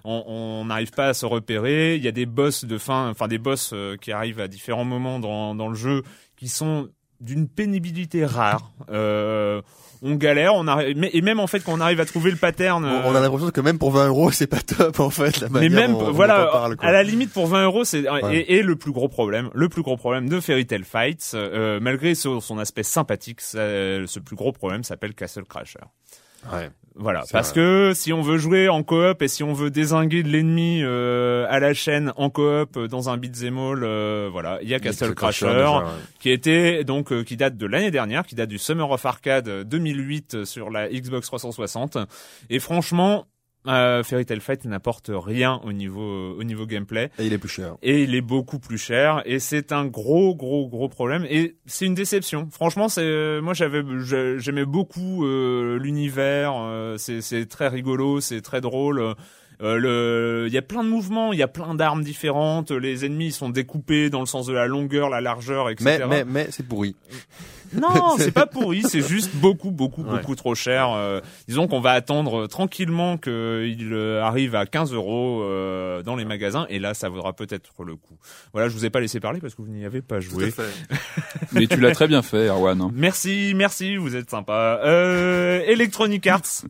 on 0.05 0.65
n'arrive 0.65 0.93
pas 0.93 1.09
à 1.09 1.15
se 1.15 1.27
repérer. 1.27 1.97
Il 1.97 2.05
y 2.05 2.09
a 2.09 2.13
des 2.13 2.27
boss 2.27 2.65
de 2.65 2.79
fin, 2.79 3.11
enfin 3.11 3.27
des 3.27 3.39
boss 3.39 3.73
euh, 3.75 3.97
qui 3.97 4.13
arrivent 4.13 4.39
à 4.39 4.47
différents 4.47 4.85
moments 4.85 5.19
dans, 5.19 5.57
dans 5.57 5.69
le 5.69 5.75
jeu 5.75 6.05
qui 6.37 6.47
sont 6.47 6.89
d'une 7.21 7.49
pénibilité 7.49 8.25
rare. 8.25 8.73
Euh, 8.91 9.63
on 10.03 10.17
galère, 10.17 10.55
on 10.57 10.67
arrive, 10.67 11.09
et 11.13 11.21
même 11.23 11.39
en 11.39 11.47
fait 11.47 11.61
quand 11.61 11.73
on 11.73 11.81
arrive 11.81 12.01
à 12.01 12.05
trouver 12.05 12.33
le 12.33 12.37
pattern. 12.37 12.85
On, 12.85 13.15
a 13.15 13.19
euh, 13.19 13.21
l'impression 13.21 13.51
que 13.51 13.61
même 13.61 13.79
pour 13.79 13.93
20 13.93 14.09
euros 14.09 14.31
c'est 14.33 14.49
pas 14.49 14.61
top 14.61 14.99
en 14.99 15.11
fait. 15.11 15.41
La 15.41 15.49
mais 15.49 15.69
même 15.69 15.93
voilà, 15.93 16.51
à 16.81 16.93
la 16.93 17.03
limite 17.05 17.33
pour 17.33 17.47
20 17.47 17.65
euros 17.65 17.85
c'est 17.85 18.05
et, 18.33 18.63
le 18.63 18.77
plus 18.77 18.91
gros 18.93 19.09
problème, 19.09 19.51
le 19.55 19.69
plus 19.69 19.83
gros 19.83 19.97
problème 19.97 20.29
de 20.29 20.41
Fairy 20.41 20.67
Tail 20.67 20.83
Fights, 20.83 21.33
euh, 21.35 21.79
malgré 21.81 22.15
son, 22.15 22.41
aspect 22.59 22.83
sympathique, 22.83 23.41
ce 23.41 24.19
plus 24.19 24.37
gros 24.37 24.53
problème 24.53 24.83
s'appelle 24.83 25.15
Castle 25.15 25.45
Crasher. 25.45 25.81
Ouais. 26.51 26.71
Voilà, 26.95 27.25
parce 27.33 27.53
que 27.53 27.93
si 27.95 28.13
on 28.13 28.21
veut 28.21 28.37
jouer 28.37 28.69
en 28.69 28.83
coop 28.83 29.23
et 29.23 29.29
si 29.29 29.43
on 29.43 29.55
veut 29.55 29.71
désinguer 29.71 30.23
de 30.23 30.29
l'ennemi 30.29 30.83
euh, 30.83 31.47
à 31.49 31.59
la 31.59 31.73
chaîne 31.73 32.13
en 32.17 32.29
coop 32.29 32.77
euh, 32.77 32.87
dans 32.87 33.09
un 33.09 33.17
beat'em 33.17 33.57
all, 33.59 33.83
euh, 33.83 34.29
voilà, 34.31 34.59
il 34.63 34.69
y 34.69 34.75
a 34.75 34.81
Castle 34.81 35.15
Crasher, 35.15 35.71
qui 36.21 36.31
était 36.31 36.85
donc 36.85 37.25
qui 37.25 37.37
date 37.37 37.57
de 37.57 37.67
l'année 37.67 37.91
dernière, 37.91 38.27
qui 38.27 38.35
date 38.35 38.51
du 38.51 38.59
Summer 38.59 38.91
of 38.91 39.05
Arcade 39.07 39.49
2008 39.65 40.45
sur 40.45 40.71
la 40.71 40.89
Xbox 40.89 41.27
360 41.27 41.97
et 42.51 42.59
franchement, 42.59 43.27
euh, 43.69 44.03
Fairy 44.03 44.25
Tail 44.25 44.41
Fight 44.41 44.65
n'apporte 44.65 45.11
rien 45.13 45.61
au 45.65 45.73
niveau 45.73 46.35
au 46.35 46.45
niveau 46.45 46.67
gameplay. 46.67 47.11
Et 47.19 47.27
il 47.27 47.33
est 47.33 47.39
plus 47.39 47.49
cher. 47.49 47.77
Et 47.83 48.03
il 48.03 48.15
est 48.15 48.21
beaucoup 48.21 48.59
plus 48.59 48.79
cher. 48.79 49.23
Et 49.25 49.39
c'est 49.39 49.73
un 49.73 49.87
gros 49.87 50.35
gros 50.35 50.69
gros 50.69 50.89
problème. 50.89 51.25
Et 51.29 51.57
c'est 51.67 51.87
une 51.87 51.95
déception. 51.95 52.49
Franchement, 52.51 52.89
c'est 52.89 53.03
euh, 53.03 53.41
moi 53.41 53.55
j'avais 53.55 53.83
j'aimais 54.39 54.65
beaucoup 54.65 55.25
euh, 55.25 55.79
l'univers. 55.79 56.55
Euh, 56.57 56.97
c'est 56.99 57.21
c'est 57.21 57.47
très 57.47 57.69
rigolo, 57.69 58.21
c'est 58.21 58.41
très 58.41 58.61
drôle. 58.61 59.15
Euh, 59.63 60.47
il 60.49 60.53
y 60.53 60.59
a 60.59 60.63
plein 60.63 60.83
de 60.83 60.89
mouvements, 60.89 61.33
il 61.33 61.39
y 61.39 61.43
a 61.43 61.49
plein 61.49 61.75
d'armes 61.75 62.03
différentes. 62.03 62.71
Les 62.71 63.05
ennemis 63.05 63.31
sont 63.31 63.49
découpés 63.49 64.11
dans 64.11 64.21
le 64.21 64.27
sens 64.27 64.47
de 64.47 64.53
la 64.53 64.67
longueur, 64.67 65.09
la 65.09 65.21
largeur, 65.21 65.71
etc. 65.71 65.99
Mais 66.01 66.07
mais 66.09 66.25
mais 66.25 66.47
c'est 66.51 66.67
pourri. 66.67 66.97
Non, 67.75 68.15
c'est 68.19 68.33
pas 68.33 68.47
pourri, 68.47 68.83
c'est 68.83 69.01
juste 69.01 69.31
beaucoup, 69.35 69.71
beaucoup, 69.71 70.03
beaucoup 70.03 70.35
trop 70.35 70.55
cher. 70.55 70.91
Euh, 70.93 71.21
disons 71.49 71.69
qu'on 71.69 71.81
va 71.81 71.93
attendre 71.93 72.47
tranquillement 72.47 73.17
qu'il 73.17 73.93
euh, 73.93 74.23
arrive 74.23 74.55
à 74.55 74.67
15 74.67 74.93
euros 74.93 75.43
euh, 75.43 76.03
dans 76.03 76.17
les 76.17 76.25
magasins, 76.25 76.67
et 76.69 76.79
là, 76.79 76.95
ça 76.95 77.09
vaudra 77.09 77.33
peut-être 77.33 77.83
le 77.85 77.97
coup. 77.97 78.17
Voilà, 78.53 78.69
je 78.69 78.75
vous 78.75 78.85
ai 78.85 78.91
pas 78.91 79.01
laissé 79.01 79.21
parler 79.21 79.41
parce 79.41 79.55
que 79.55 79.63
vous 79.63 79.69
n'y 79.69 79.85
avez 79.85 80.03
pas 80.03 80.21
joué. 80.21 80.53
Mais 81.53 81.67
tu 81.67 81.81
l'as 81.81 81.93
très 81.93 82.09
bien 82.09 82.23
fait, 82.23 82.47
Erwan. 82.49 82.81
Hein. 82.81 82.91
Merci, 82.95 83.53
merci, 83.55 83.97
vous 83.97 84.17
êtes 84.17 84.31
sympa. 84.31 84.81
Euh, 84.85 85.63
Electronic 85.67 86.27
Arts, 86.27 86.65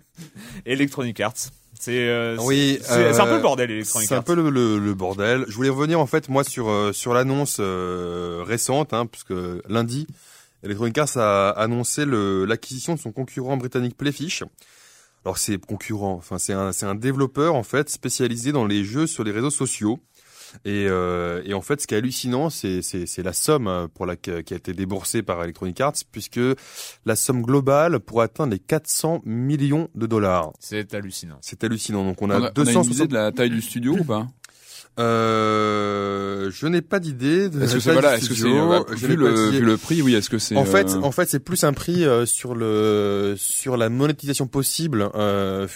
Electronic 0.66 1.20
Arts. 1.20 1.50
C'est 1.78 2.36
oui, 2.38 2.78
c'est 2.80 3.18
un 3.18 3.26
peu 3.26 3.36
le 3.36 3.42
bordel 3.42 3.70
Electronic 3.70 4.04
Arts. 4.04 4.08
C'est 4.08 4.14
un 4.14 4.22
peu 4.22 4.40
le, 4.40 4.78
le, 4.78 4.94
bordel. 4.94 5.44
Je 5.48 5.54
voulais 5.56 5.68
revenir 5.68 5.98
en 5.98 6.06
fait 6.06 6.28
moi 6.28 6.44
sur 6.44 6.70
sur 6.92 7.12
l'annonce 7.12 7.60
récente, 7.60 8.92
hein, 8.92 9.06
puisque 9.06 9.34
lundi 9.68 10.06
Electronic 10.62 10.96
Arts 10.98 11.16
a 11.16 11.50
annoncé 11.50 12.04
l'acquisition 12.06 12.94
de 12.94 13.00
son 13.00 13.12
concurrent 13.12 13.56
britannique 13.56 13.96
Playfish. 13.96 14.44
Alors 15.24 15.38
c'est 15.38 15.58
concurrent, 15.58 16.14
enfin 16.14 16.38
c'est 16.38 16.52
un, 16.52 16.72
un 16.82 16.94
développeur 16.96 17.54
en 17.54 17.62
fait 17.62 17.88
spécialisé 17.88 18.50
dans 18.50 18.66
les 18.66 18.84
jeux 18.84 19.06
sur 19.06 19.22
les 19.22 19.30
réseaux 19.30 19.50
sociaux. 19.50 20.00
Et, 20.64 20.86
euh, 20.88 21.42
et 21.44 21.54
en 21.54 21.60
fait, 21.60 21.80
ce 21.80 21.86
qui 21.86 21.94
est 21.94 21.98
hallucinant, 21.98 22.50
c'est 22.50 22.82
la 23.18 23.32
somme 23.32 23.68
euh, 23.68 23.88
pour 23.88 24.06
la, 24.06 24.16
qui 24.16 24.30
a 24.30 24.38
été 24.38 24.72
déboursée 24.72 25.22
par 25.22 25.42
Electronic 25.42 25.80
Arts, 25.80 25.94
puisque 26.10 26.40
la 27.06 27.16
somme 27.16 27.42
globale 27.42 28.00
pourrait 28.00 28.26
atteindre 28.26 28.52
les 28.52 28.58
400 28.58 29.22
millions 29.24 29.88
de 29.94 30.06
dollars. 30.06 30.52
C'est 30.60 30.94
hallucinant. 30.94 31.38
C'est 31.40 31.64
hallucinant. 31.64 32.04
Donc 32.04 32.20
on 32.22 32.30
a, 32.30 32.38
on 32.38 32.44
a 32.44 32.50
260... 32.50 33.08
de 33.08 33.14
la 33.14 33.32
taille 33.32 33.50
du 33.50 33.62
studio 33.62 33.96
ou 33.98 34.04
pas? 34.04 34.26
Euh, 34.98 36.50
je 36.50 36.66
n'ai 36.66 36.82
pas 36.82 37.00
d'idée. 37.00 37.46
Est-ce 37.46 37.74
que 37.74 37.80
c'est 37.80 37.92
voilà, 37.92 38.16
est-ce 38.16 38.28
que 38.28 38.34
c'est 38.34 38.46
euh, 38.46 38.82
vu, 38.94 39.16
le, 39.16 39.50
vu 39.50 39.60
le 39.60 39.76
prix, 39.78 40.02
oui, 40.02 40.14
est-ce 40.14 40.28
que 40.28 40.38
c'est 40.38 40.54
En 40.56 40.66
fait, 40.66 40.90
euh, 40.90 41.00
en 41.02 41.12
fait, 41.12 41.28
c'est 41.28 41.38
plus 41.40 41.64
un 41.64 41.72
prix 41.72 42.04
euh, 42.04 42.26
sur 42.26 42.54
le 42.54 43.34
sur 43.38 43.78
la 43.78 43.88
monétisation 43.88 44.46
possible 44.46 45.08
euh, 45.14 45.66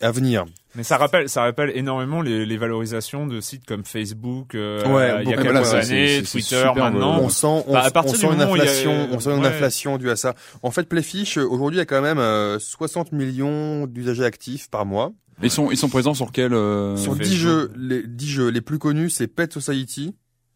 à 0.00 0.10
venir. 0.10 0.46
Mais 0.74 0.82
ça 0.82 0.96
rappelle, 0.96 1.28
ça 1.28 1.42
rappelle 1.42 1.72
énormément 1.74 2.22
les, 2.22 2.44
les 2.46 2.56
valorisations 2.56 3.26
de 3.26 3.40
sites 3.40 3.64
comme 3.66 3.84
Facebook 3.84 4.50
ouais, 4.54 5.22
il 5.22 5.30
y 5.30 5.34
a 5.34 5.42
quelques 5.42 5.74
années, 5.74 6.22
Twitter 6.22 6.64
maintenant. 6.74 7.20
On 7.20 7.28
sent, 7.28 7.64
on, 7.66 7.72
bah, 7.72 7.90
on 8.04 8.14
sent 8.14 8.26
une 8.26 8.42
inflation, 8.42 9.08
on 9.12 9.20
sent 9.20 9.36
une 9.36 9.46
inflation 9.46 9.98
due 9.98 10.10
à 10.10 10.16
ça. 10.16 10.34
En 10.62 10.70
fait, 10.70 10.84
Playfish 10.88 11.36
aujourd'hui 11.36 11.76
il 11.76 11.80
y 11.80 11.82
a 11.82 11.86
quand 11.86 12.02
même 12.02 12.58
60 12.58 13.12
millions 13.12 13.86
d'usagers 13.86 14.24
actifs 14.24 14.70
par 14.70 14.86
mois. 14.86 15.12
Ils 15.42 15.50
sont 15.50 15.70
ils 15.70 15.76
sont 15.76 15.88
présents 15.88 16.14
sur 16.14 16.32
quel 16.32 16.54
euh... 16.54 16.96
Sur 16.96 17.14
10 17.16 17.36
jeux, 17.36 17.72
les 17.76 18.02
10 18.06 18.28
jeux 18.28 18.48
les 18.48 18.60
plus 18.60 18.78
connus, 18.78 19.10
c'est 19.10 19.26
Pet 19.26 19.52
Society, 19.52 20.14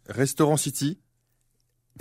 Restaurant 0.09 0.57
City, 0.57 0.99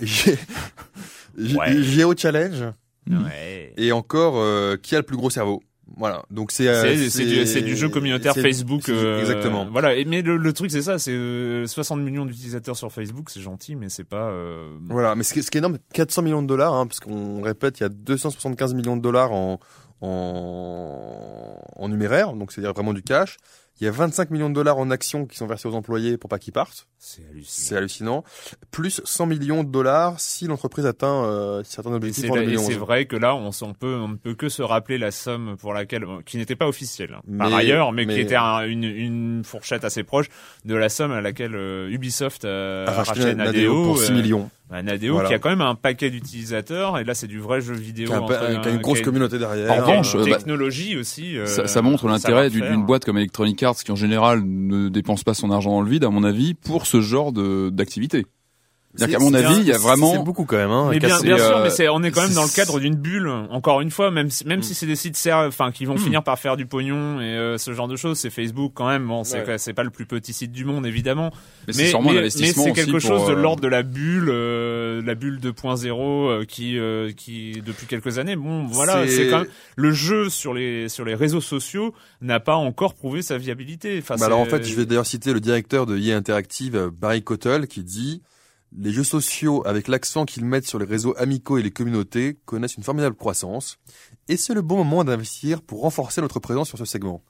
Geo 1.38 2.14
Challenge. 2.16 2.72
Ouais. 3.08 3.74
Et 3.76 3.92
encore 3.92 4.34
euh, 4.36 4.76
qui 4.76 4.94
a 4.94 4.98
le 4.98 5.04
plus 5.04 5.16
gros 5.16 5.30
cerveau 5.30 5.62
voilà, 5.96 6.24
donc 6.30 6.52
c'est 6.52 6.68
euh, 6.68 7.08
c'est 7.08 7.24
du, 7.24 7.70
du, 7.70 7.76
jeu 7.76 7.88
communautaire 7.88 8.34
Facebook. 8.34 8.88
Euh, 8.88 9.20
exactement. 9.20 9.66
Voilà, 9.70 9.94
et, 9.94 10.04
mais 10.04 10.22
le, 10.22 10.36
le 10.36 10.52
truc 10.52 10.70
c'est 10.70 10.82
ça, 10.82 10.98
c'est 10.98 11.66
60 11.66 11.98
euh, 11.98 12.02
millions 12.02 12.24
d'utilisateurs 12.24 12.76
sur 12.76 12.92
Facebook, 12.92 13.28
c'est 13.30 13.40
gentil, 13.40 13.74
mais 13.74 13.88
c'est 13.88 14.04
pas. 14.04 14.30
Euh... 14.30 14.70
Voilà, 14.88 15.14
mais 15.14 15.24
ce 15.24 15.34
qui, 15.34 15.42
ce 15.42 15.50
qui 15.50 15.58
est 15.58 15.60
énorme, 15.60 15.78
400 15.92 16.22
millions 16.22 16.42
de 16.42 16.46
dollars, 16.46 16.74
hein, 16.74 16.86
parce 16.86 17.00
qu'on 17.00 17.42
répète, 17.42 17.80
il 17.80 17.82
y 17.82 17.86
a 17.86 17.88
275 17.88 18.74
millions 18.74 18.96
de 18.96 19.02
dollars 19.02 19.32
en 19.32 19.58
en, 20.00 21.58
en 21.76 21.88
numéraire, 21.88 22.32
donc 22.32 22.52
c'est-à-dire 22.52 22.72
vraiment 22.72 22.92
du 22.92 23.02
cash. 23.02 23.36
Il 23.80 23.84
y 23.84 23.88
a 23.88 23.92
25 23.92 24.30
millions 24.30 24.50
de 24.50 24.54
dollars 24.54 24.76
en 24.76 24.90
actions 24.90 25.24
qui 25.24 25.38
sont 25.38 25.46
versés 25.46 25.66
aux 25.66 25.74
employés 25.74 26.18
pour 26.18 26.28
pas 26.28 26.38
qu'ils 26.38 26.52
partent. 26.52 26.86
C'est 26.98 27.22
hallucinant. 27.30 27.46
C'est 27.48 27.76
hallucinant. 27.76 28.24
Plus 28.70 29.00
100 29.04 29.24
millions 29.24 29.64
de 29.64 29.70
dollars 29.70 30.20
si 30.20 30.46
l'entreprise 30.46 30.84
atteint 30.84 31.24
euh, 31.24 31.62
certains 31.64 31.92
objectifs 31.92 32.30
C'est 32.58 32.74
vrai 32.74 33.06
que 33.06 33.16
là, 33.16 33.34
on, 33.34 33.50
on 33.62 33.72
peut 33.72 33.94
on 33.94 34.08
ne 34.08 34.16
peut 34.16 34.34
que 34.34 34.50
se 34.50 34.60
rappeler 34.60 34.98
la 34.98 35.10
somme 35.10 35.56
pour 35.58 35.72
laquelle 35.72 36.04
qui 36.26 36.36
n'était 36.36 36.56
pas 36.56 36.68
officielle 36.68 37.16
hein, 37.16 37.38
par 37.38 37.54
ailleurs, 37.54 37.92
mais, 37.92 38.06
qui 38.06 38.20
était 38.20 38.36
une, 38.36 38.84
une 38.84 39.44
fourchette 39.44 39.84
assez 39.84 40.04
proche 40.04 40.26
de 40.66 40.74
la 40.74 40.90
somme 40.90 41.12
à 41.12 41.22
laquelle 41.22 41.54
euh, 41.54 41.88
Ubisoft 41.88 42.44
a, 42.44 42.84
racheté 42.84 43.34
Nadeo, 43.34 43.84
pour 43.84 43.98
6 43.98 44.10
euh, 44.10 44.14
millions. 44.14 44.50
Bah, 44.70 44.84
Nadeo 44.84 45.20
qui 45.26 45.34
a 45.34 45.40
quand 45.40 45.50
même 45.50 45.62
un 45.62 45.74
paquet 45.74 46.10
d'utilisateurs 46.10 46.96
et 46.98 47.02
là 47.02 47.14
c'est 47.14 47.26
du 47.26 47.40
vrai 47.40 47.60
jeu 47.60 47.74
vidéo 47.74 48.06
qui 48.06 48.32
a, 48.32 48.70
une 48.70 48.80
grosse 48.80 49.00
communauté 49.00 49.36
derrière. 49.36 49.72
en 49.72 49.76
revanche 49.84 50.16
bah, 50.16 50.36
technologie 50.36 50.96
aussi 50.96 51.36
euh, 51.36 51.46
ça, 51.46 51.66
ça, 51.66 51.82
montre 51.82 52.06
l'intérêt 52.06 52.50
d'une 52.50 52.84
boîte 52.84 53.04
comme 53.04 53.18
Electronic 53.18 53.60
Arts 53.64 53.74
qui 53.74 53.90
en 53.90 53.96
général 53.96 54.42
ne 54.44 54.88
dépense 54.88 55.24
pas 55.24 55.34
son 55.34 55.50
argent 55.50 55.70
dans 55.70 55.80
le 55.80 55.90
vide 55.90 56.04
à 56.04 56.10
mon 56.10 56.22
avis 56.22 56.54
pour 56.54 56.86
ce 56.86 57.00
genre 57.00 57.32
de 57.32 57.70
d'activité 57.70 58.26
c'est-à-dire 58.96 59.18
qu'à 59.18 59.24
mon 59.24 59.34
avis, 59.34 59.60
il 59.60 59.66
y 59.66 59.72
a 59.72 59.78
vraiment 59.78 60.12
c'est 60.12 60.24
beaucoup 60.24 60.44
quand 60.44 60.56
même. 60.56 60.70
Hein, 60.70 60.88
mais 60.90 60.98
bien, 60.98 61.20
bien 61.20 61.38
sûr, 61.38 61.60
mais 61.62 61.70
c'est 61.70 61.88
on 61.88 62.02
est 62.02 62.10
quand 62.10 62.22
même 62.22 62.34
dans 62.34 62.42
le 62.42 62.48
cadre 62.54 62.80
d'une 62.80 62.96
bulle. 62.96 63.28
Encore 63.50 63.80
une 63.80 63.90
fois, 63.92 64.10
même 64.10 64.30
si, 64.30 64.44
même 64.46 64.64
si 64.64 64.72
mm. 64.72 64.74
c'est 64.74 64.86
des 64.86 64.96
sites 64.96 65.28
enfin 65.32 65.70
qui 65.70 65.84
vont 65.84 65.94
mm. 65.94 65.98
finir 65.98 66.22
par 66.24 66.36
faire 66.40 66.56
du 66.56 66.66
pognon 66.66 67.20
et 67.20 67.36
euh, 67.36 67.56
ce 67.56 67.72
genre 67.72 67.86
de 67.86 67.94
choses, 67.94 68.18
c'est 68.18 68.30
Facebook 68.30 68.72
quand 68.74 68.88
même. 68.88 69.06
Bon, 69.06 69.22
c'est 69.22 69.58
c'est 69.58 69.74
pas 69.74 69.84
le 69.84 69.90
plus 69.90 70.06
petit 70.06 70.32
site 70.32 70.50
du 70.50 70.64
monde 70.64 70.86
évidemment, 70.86 71.30
mais 71.68 71.92
mais, 72.02 72.22
mais, 72.22 72.30
c'est 72.30 72.72
quelque 72.72 72.98
chose 72.98 73.28
de 73.28 73.32
euh, 73.32 73.40
l'ordre 73.40 73.62
de 73.62 73.68
la 73.68 73.84
bulle, 73.84 74.28
euh, 74.28 75.00
la 75.04 75.14
bulle 75.14 75.38
2.0 75.38 76.46
qui 76.46 76.76
qui 77.16 77.62
depuis 77.64 77.86
quelques 77.86 78.18
années. 78.18 78.34
Bon, 78.34 78.66
voilà, 78.66 79.06
c'est 79.06 79.28
quand 79.28 79.42
même 79.42 79.50
le 79.76 79.92
jeu 79.92 80.28
sur 80.28 80.52
les 80.52 80.88
sur 80.88 81.04
les 81.04 81.14
réseaux 81.14 81.40
sociaux 81.40 81.94
n'a 82.22 82.40
pas 82.40 82.56
encore 82.56 82.94
prouvé 82.94 83.22
sa 83.22 83.38
viabilité. 83.38 83.98
Enfin, 84.02 84.16
bah 84.16 84.26
alors 84.26 84.40
en 84.40 84.46
fait, 84.46 84.64
je 84.64 84.74
vais 84.74 84.84
d'ailleurs 84.84 85.06
citer 85.06 85.32
le 85.32 85.38
directeur 85.38 85.86
de 85.86 85.96
EA 85.96 86.16
Interactive, 86.16 86.90
Barry 86.92 87.22
Cottle, 87.22 87.68
qui 87.68 87.84
dit 87.84 88.22
Les 88.76 88.92
jeux 88.92 89.04
sociaux, 89.04 89.66
avec 89.66 89.88
l'accent 89.88 90.24
qu'ils 90.24 90.44
mettent 90.44 90.66
sur 90.66 90.78
les 90.78 90.86
réseaux 90.86 91.14
amicaux 91.18 91.58
et 91.58 91.62
les 91.62 91.72
communautés, 91.72 92.38
connaissent 92.44 92.76
une 92.76 92.84
formidable 92.84 93.16
croissance, 93.16 93.78
et 94.28 94.36
c'est 94.36 94.54
le 94.54 94.62
bon 94.62 94.76
moment 94.78 95.02
d'investir 95.02 95.60
pour 95.60 95.82
renforcer 95.82 96.20
notre 96.20 96.38
présence 96.38 96.68
sur 96.68 96.78
ce 96.78 96.84
segment. 96.84 97.22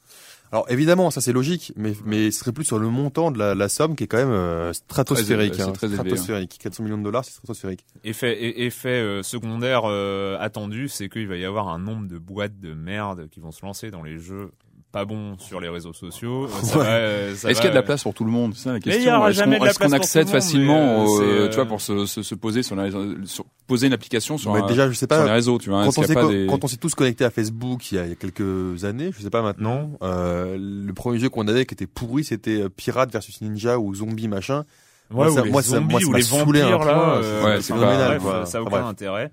Alors 0.52 0.66
évidemment, 0.68 1.10
ça 1.12 1.20
c'est 1.20 1.32
logique, 1.32 1.72
mais 1.76 1.92
mais 2.04 2.32
ce 2.32 2.40
serait 2.40 2.52
plus 2.52 2.64
sur 2.64 2.78
le 2.78 2.88
montant 2.88 3.30
de 3.30 3.38
la, 3.38 3.54
la 3.54 3.68
somme 3.68 3.94
qui 3.94 4.04
est 4.04 4.06
quand 4.08 4.18
même 4.18 4.32
euh, 4.32 4.72
stratosphérique. 4.72 5.52
Très- 5.52 5.62
c'est 5.62 5.68
hein, 5.68 5.72
très 5.72 5.86
élevé, 5.86 6.00
stratosphérique. 6.00 6.58
400 6.60 6.82
millions 6.82 6.98
de 6.98 7.04
dollars, 7.04 7.24
c'est 7.24 7.30
stratosphérique. 7.30 7.86
Effet, 8.02 8.60
effet 8.60 8.88
euh, 8.88 9.22
secondaire 9.22 9.82
euh, 9.84 10.36
attendu, 10.40 10.88
c'est 10.88 11.08
qu'il 11.08 11.28
va 11.28 11.36
y 11.36 11.44
avoir 11.44 11.68
un 11.68 11.78
nombre 11.78 12.08
de 12.08 12.18
boîtes 12.18 12.58
de 12.58 12.74
merde 12.74 13.28
qui 13.30 13.38
vont 13.38 13.52
se 13.52 13.64
lancer 13.64 13.92
dans 13.92 14.02
les 14.02 14.18
jeux 14.18 14.50
pas 14.92 15.04
bons 15.04 15.36
sur 15.38 15.60
les 15.60 15.68
réseaux 15.68 15.92
sociaux. 15.92 16.44
Euh, 16.46 16.48
ça 16.64 16.78
Ouais. 16.78 16.84
va, 16.84 16.90
euh, 16.90 17.34
ça 17.36 17.50
Est-ce 17.50 17.60
qu'il 17.60 17.66
y 17.66 17.68
a 17.68 17.70
de 17.70 17.76
la 17.76 17.82
place 17.82 18.02
pour 18.02 18.12
tout 18.14 18.24
le 18.24 18.30
monde? 18.30 18.52
C'est 18.56 18.64
ça 18.64 18.70
la 18.72 18.78
il 18.78 18.80
y 18.80 18.90
question. 18.90 19.14
aura 19.16 19.30
Est-ce 19.30 19.38
jamais 19.38 19.56
qu'on 19.56 19.60
de 19.60 19.64
la 19.66 19.70
est-ce 19.70 19.78
qu'on 19.78 19.84
place 19.88 19.90
pour 19.92 20.04
accède 20.04 20.26
tout 20.26 20.32
monde, 20.32 20.42
facilement, 20.42 21.04
euh, 21.04 21.20
euh, 21.22 21.22
euh, 21.44 21.48
tu 21.48 21.54
vois, 21.54 21.66
pour 21.66 21.80
se, 21.80 22.06
se, 22.06 22.22
se 22.22 22.34
poser 22.34 22.62
sur, 22.64 22.74
les, 22.76 22.90
sur 23.26 23.44
poser 23.66 23.86
une 23.86 23.92
application 23.92 24.36
sur, 24.36 24.52
Mais 24.52 24.60
un- 24.62 24.66
déjà, 24.66 24.88
je 24.88 24.94
sais 24.94 25.06
sur 25.06 25.16
les 25.18 25.24
pas. 25.26 25.32
réseaux, 25.32 25.58
tu 25.58 25.70
vois. 25.70 25.82
Quand 25.84 25.90
Est-ce 25.90 26.00
on, 26.00 26.02
s'est 26.04 26.14
pas 26.14 26.22
co- 26.22 26.28
des- 26.30 26.46
quand 26.48 26.64
on 26.64 26.66
s'est 26.66 26.76
tous 26.76 26.94
connectés 26.94 27.24
à 27.24 27.30
Facebook 27.30 27.92
il 27.92 27.94
y 27.94 27.98
a, 27.98 28.04
il 28.04 28.08
y 28.08 28.12
a 28.12 28.16
quelques 28.16 28.84
années, 28.84 29.10
je 29.16 29.22
sais 29.22 29.30
pas 29.30 29.42
maintenant, 29.42 29.90
euh, 30.02 30.56
le 30.58 30.92
premier 30.92 31.18
jeu 31.18 31.28
qu'on 31.28 31.46
avait 31.46 31.66
qui 31.66 31.74
était 31.74 31.86
pourri, 31.86 32.24
c'était 32.24 32.62
euh, 32.62 32.68
Pirate 32.68 33.12
versus 33.12 33.40
Ninja 33.42 33.78
ou 33.78 33.94
Zombie 33.94 34.26
machin. 34.28 34.64
Ouais, 35.12 35.26
Moi, 35.26 35.30
ça- 35.30 35.40
ou 35.40 35.44
les 35.44 35.50
moi, 35.50 35.62
ça- 35.62 35.80
moi, 35.80 36.00
ça 36.00 36.06
ou 36.06 36.12
les 36.12 36.22
saoulé 36.22 36.60
à 36.60 36.66
un 36.66 36.70
vampires 36.70 36.86
là, 36.86 36.94
point, 36.94 37.14
euh, 37.22 37.40
enfin, 37.42 37.56
c'est 37.60 37.72
phénoménal, 37.74 38.20
ça 38.46 38.58
a 38.58 38.62
aucun 38.62 38.86
intérêt. 38.86 39.30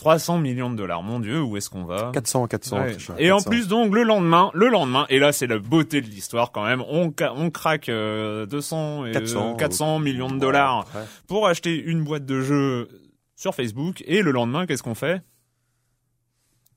300 0.00 0.38
millions 0.38 0.70
de 0.70 0.76
dollars, 0.76 1.02
mon 1.02 1.20
dieu, 1.20 1.42
où 1.42 1.58
est-ce 1.58 1.68
qu'on 1.68 1.84
va 1.84 2.10
400, 2.14 2.46
400. 2.46 2.76
Ouais. 2.78 2.90
très 2.92 2.98
cher, 2.98 3.16
Et 3.18 3.30
en 3.30 3.36
400. 3.36 3.50
plus 3.50 3.68
donc 3.68 3.94
le 3.94 4.02
lendemain, 4.02 4.50
le 4.54 4.68
lendemain, 4.68 5.04
et 5.10 5.18
là 5.18 5.30
c'est 5.30 5.46
la 5.46 5.58
beauté 5.58 6.00
de 6.00 6.06
l'histoire 6.06 6.52
quand 6.52 6.64
même, 6.64 6.82
on, 6.88 7.12
ca- 7.16 7.34
on 7.36 7.50
craque 7.50 7.90
euh, 7.90 8.46
200 8.46 9.06
et 9.06 9.12
400, 9.12 9.56
400 9.56 9.98
millions 9.98 10.30
de 10.30 10.38
dollars 10.38 10.86
ouais. 10.94 11.02
pour 11.26 11.46
acheter 11.46 11.76
une 11.78 12.02
boîte 12.02 12.24
de 12.24 12.40
jeux 12.40 12.88
sur 13.36 13.54
Facebook 13.54 14.02
et 14.06 14.22
le 14.22 14.30
lendemain 14.30 14.64
qu'est-ce 14.66 14.82
qu'on 14.82 14.94
fait? 14.94 15.20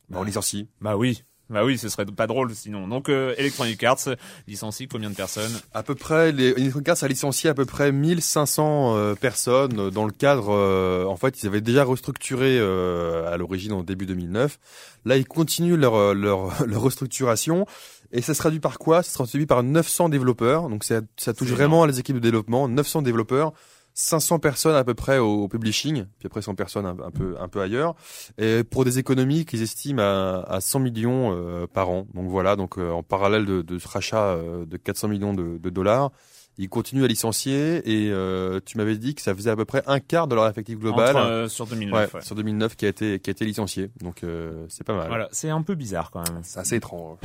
Bah, 0.10 0.18
on 0.20 0.24
licencie. 0.24 0.68
Bah 0.82 0.98
oui, 0.98 1.24
bah 1.54 1.64
oui, 1.64 1.78
ce 1.78 1.88
serait 1.88 2.06
pas 2.06 2.28
drôle 2.28 2.54
sinon. 2.54 2.88
Donc 2.88 3.08
euh, 3.10 3.34
Electronic 3.38 3.82
Arts 3.84 4.10
licencie 4.48 4.88
combien 4.88 5.10
de 5.10 5.16
personnes? 5.16 5.52
À 5.74 5.84
peu 5.84 5.96
près, 5.96 6.32
les 6.32 6.50
Electronic 6.50 6.90
Arts 6.90 7.04
a 7.04 7.08
licencié 7.08 7.50
à 7.50 7.54
peu 7.54 7.66
près 7.66 7.92
1500 7.92 8.96
euh, 8.98 9.16
personnes 9.16 9.80
euh, 9.80 9.90
dans 9.90 10.06
le 10.06 10.12
cadre. 10.12 10.48
euh, 10.50 11.06
en 11.06 11.16
fait, 11.16 11.42
ils 11.42 11.48
avaient 11.48 11.62
déjà 11.62 11.84
restructuré 11.84 12.58
euh, 12.60 13.32
à 13.32 13.38
l'origine 13.38 13.74
en 13.74 13.84
début 13.84 14.06
2009. 14.06 14.60
Là, 15.06 15.18
ils 15.18 15.28
continuent 15.28 15.76
leur 15.76 15.96
euh, 15.96 16.14
leur, 16.14 16.66
leur 16.68 16.82
restructuration. 16.82 17.66
Et 18.12 18.22
ça 18.22 18.34
se 18.34 18.40
traduit 18.40 18.60
par 18.60 18.78
quoi? 18.78 19.02
Ça 19.02 19.10
se 19.10 19.16
traduit 19.16 19.46
par 19.48 19.64
900 19.64 20.10
développeurs. 20.10 20.70
Donc 20.70 20.84
ça, 20.84 21.02
ça 21.18 21.34
touche 21.34 21.50
vraiment 21.50 21.86
les 21.86 22.00
équipes 22.00 22.18
de 22.18 22.22
développement. 22.22 22.68
900 22.68 23.02
développeurs. 23.02 23.54
500 23.94 24.40
personnes 24.40 24.76
à 24.76 24.84
peu 24.84 24.94
près 24.94 25.18
au, 25.20 25.44
au 25.44 25.48
publishing, 25.48 26.06
puis 26.20 26.26
après 26.28 26.42
100 26.42 26.56
personnes 26.56 26.86
un, 26.86 26.98
un 27.04 27.12
peu 27.12 27.36
un 27.40 27.48
peu 27.48 27.62
ailleurs, 27.62 27.96
et 28.38 28.64
pour 28.64 28.86
des 28.86 29.00
économies 29.00 29.46
qu'ils 29.46 29.62
estiment 29.62 30.02
à, 30.02 30.46
à 30.48 30.62
100 30.62 30.80
millions 30.80 31.32
euh, 31.36 31.68
par 31.68 31.90
an. 31.90 32.08
Donc 32.14 32.30
voilà, 32.30 32.56
donc 32.56 32.78
euh, 32.78 32.92
en 32.92 33.04
parallèle 33.04 33.46
de, 33.46 33.62
de 33.62 33.80
ce 33.80 33.88
rachat 33.88 34.24
euh, 34.24 34.66
de 34.66 34.78
400 34.78 35.08
millions 35.10 35.34
de, 35.34 35.58
de 35.58 35.70
dollars, 35.70 36.12
ils 36.58 36.70
continuent 36.70 37.04
à 37.04 37.08
licencier 37.08 37.82
et 37.86 38.12
euh, 38.12 38.60
tu 38.64 38.78
m'avais 38.78 38.96
dit 38.98 39.16
que 39.16 39.22
ça 39.22 39.34
faisait 39.34 39.50
à 39.50 39.56
peu 39.56 39.66
près 39.66 39.82
un 39.88 40.00
quart 40.00 40.28
de 40.28 40.36
leur 40.36 40.48
effectif 40.48 40.78
global 40.78 41.16
Entre, 41.18 41.26
euh, 41.26 41.48
sur 41.48 41.66
2009 41.66 41.94
ouais, 42.14 42.20
ouais. 42.20 42.26
sur 42.26 42.36
2009 42.36 42.76
qui 42.76 42.86
a 42.86 42.90
été 42.90 43.20
qui 43.20 43.30
a 43.30 43.32
été 43.32 43.46
licencié. 43.46 43.90
Donc 44.02 44.24
euh, 44.24 44.66
c'est 44.70 44.84
pas 44.84 44.96
mal. 44.96 45.08
Voilà, 45.08 45.30
c'est 45.32 45.50
un 45.50 45.62
peu 45.64 45.74
bizarre 45.76 46.12
quand 46.12 46.20
même. 46.30 46.42
C'est 46.44 46.60
assez 46.60 46.76
étrange. 46.76 47.18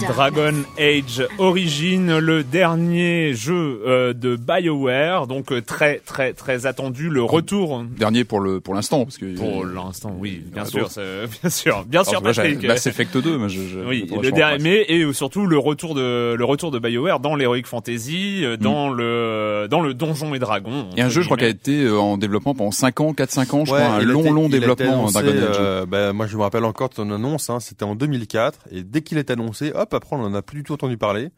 Dragon 0.00 0.52
Age 0.78 1.26
Origin, 1.38 2.18
le 2.18 2.42
dernier 2.44 3.32
jeu 3.34 3.80
euh, 3.86 4.12
de 4.12 4.36
BioWare, 4.36 5.26
donc 5.26 5.52
euh, 5.52 5.62
très 5.62 6.00
très 6.04 6.32
très 6.34 6.66
attendu, 6.66 7.08
le 7.08 7.22
retour 7.22 7.84
Dernier 7.98 8.24
pour 8.24 8.40
le 8.40 8.60
pour 8.60 8.74
l'instant 8.74 9.04
parce 9.04 9.16
que 9.16 9.34
pour 9.36 9.64
l'instant, 9.64 10.14
oui, 10.18 10.42
bien 10.52 10.64
sûr, 10.66 10.88
bien 11.42 11.50
sûr, 11.50 11.84
bien 11.86 12.04
sûr, 12.04 12.22
Patrick. 12.22 12.62
Mass 12.64 12.86
Effect 12.86 13.16
2, 13.16 13.38
moi 13.38 13.48
je, 13.48 13.60
je 13.62 13.78
Oui, 13.80 14.06
le 14.22 14.30
dernier, 14.32 14.62
mais 14.62 14.84
et 14.88 15.12
surtout 15.12 15.46
le 15.46 15.56
retour 15.58 15.94
de 15.94 16.34
le 16.34 16.44
retour 16.44 16.70
de 16.70 16.78
BioWare 16.78 17.20
dans 17.20 17.34
l'Heroic 17.34 17.62
Fantasy, 17.64 18.44
euh, 18.44 18.56
dans 18.56 18.90
le 18.90 19.66
dans 19.70 19.80
le 19.80 19.94
Donjon 19.94 20.34
et 20.34 20.38
Dragon. 20.38 20.88
Et 20.96 21.02
un 21.02 21.08
jeu, 21.08 21.22
je 21.22 21.26
crois, 21.26 21.38
qui 21.38 21.44
a 21.44 21.48
été 21.48 21.88
en 21.88 22.18
développement 22.18 22.54
pendant 22.54 22.70
5 22.70 23.00
ans, 23.00 23.12
4-5 23.12 23.54
ans, 23.54 23.64
je 23.64 23.72
Ouais, 23.72 23.80
crois, 23.80 23.94
un 23.96 24.02
long, 24.02 24.30
long 24.32 24.48
développement 24.48 25.06
annoncé, 25.08 25.12
Dragon 25.22 25.30
Age. 25.30 25.56
euh, 25.58 25.86
bah, 25.86 26.12
moi, 26.12 26.26
je 26.26 26.36
me 26.36 26.42
rappelle 26.42 26.64
encore 26.64 26.88
de 26.90 26.94
ton 26.94 27.10
annonce. 27.10 27.48
Hein, 27.50 27.60
c'était 27.60 27.84
en 27.84 27.94
2004, 27.94 28.58
et 28.72 28.82
dès 28.82 29.02
qu'il 29.02 29.18
est 29.18 29.30
annoncé, 29.30 29.72
hop, 29.74 29.85
après 29.94 30.16
on 30.16 30.20
en 30.22 30.34
a 30.34 30.42
plus 30.42 30.58
du 30.58 30.62
tout 30.64 30.72
entendu 30.72 30.96
parler. 30.96 31.30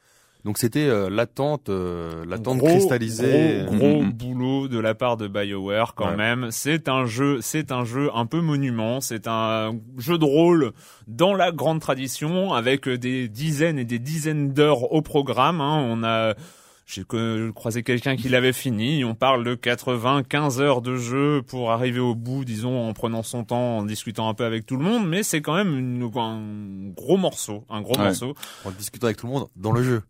Donc 0.45 0.57
c'était 0.57 0.87
euh, 0.87 1.11
l'attente, 1.11 1.69
euh, 1.69 2.25
l'attente 2.25 2.63
cristallisée. 2.63 3.65
Gros, 3.67 3.77
gros 3.77 4.03
Mhm. 4.05 4.13
boulot 4.13 4.69
de 4.69 4.79
la 4.79 4.95
part 4.95 5.17
de 5.17 5.27
BioWare 5.27 5.95
quand 5.97 6.11
Ouais. 6.11 6.17
même. 6.17 6.49
C'est 6.53 6.89
un 6.89 7.07
jeu, 7.07 7.41
c'est 7.43 7.73
un 7.73 7.85
jeu 7.85 8.09
un 8.15 8.25
peu 8.25 8.41
monument. 8.41 9.01
C'est 9.01 9.27
un 9.27 9.73
jeu 9.99 10.17
de 10.17 10.25
rôle 10.25 10.73
dans 11.09 11.35
la 11.35 11.51
grande 11.51 11.81
tradition 11.81 12.53
avec 12.55 12.89
des 12.89 13.29
dizaines 13.29 13.81
et 13.81 13.85
des 13.85 13.99
dizaines 13.99 14.53
d'heures 14.53 14.93
au 14.93 15.03
programme. 15.03 15.61
hein. 15.61 15.85
On 15.91 16.05
a 16.05 16.35
j'ai 16.91 17.05
que- 17.05 17.51
croisé 17.51 17.83
quelqu'un 17.83 18.17
qui 18.17 18.29
l'avait 18.31 18.55
fini. 18.55 19.05
On 19.05 19.15
parle 19.15 19.45
de 19.45 19.55
95 19.55 20.61
heures 20.61 20.81
de 20.81 20.97
jeu 20.97 21.43
pour 21.47 21.71
arriver 21.71 22.01
au 22.01 22.15
bout, 22.15 22.45
disons, 22.47 22.89
en 22.89 22.93
prenant 22.95 23.23
son 23.23 23.45
temps, 23.45 23.79
en 23.79 23.85
discutant 23.85 24.29
un 24.29 24.35
peu 24.35 24.45
avec 24.45 24.65
tout 24.65 24.77
le 24.77 24.83
monde. 24.85 25.07
Mais 25.07 25.23
c'est 25.23 25.43
quand 25.43 25.55
même 25.55 25.77
une- 25.79 26.11
un 26.17 26.91
gros 26.97 27.19
morceau, 27.19 27.65
un 27.69 27.83
gros 27.83 27.97
Ouais. 27.99 28.05
morceau. 28.05 28.35
En 28.65 28.71
discutant 28.71 29.07
avec 29.09 29.19
tout 29.19 29.27
le 29.27 29.33
monde 29.35 29.47
dans 29.55 29.73
le 29.73 29.83
jeu. 29.83 30.03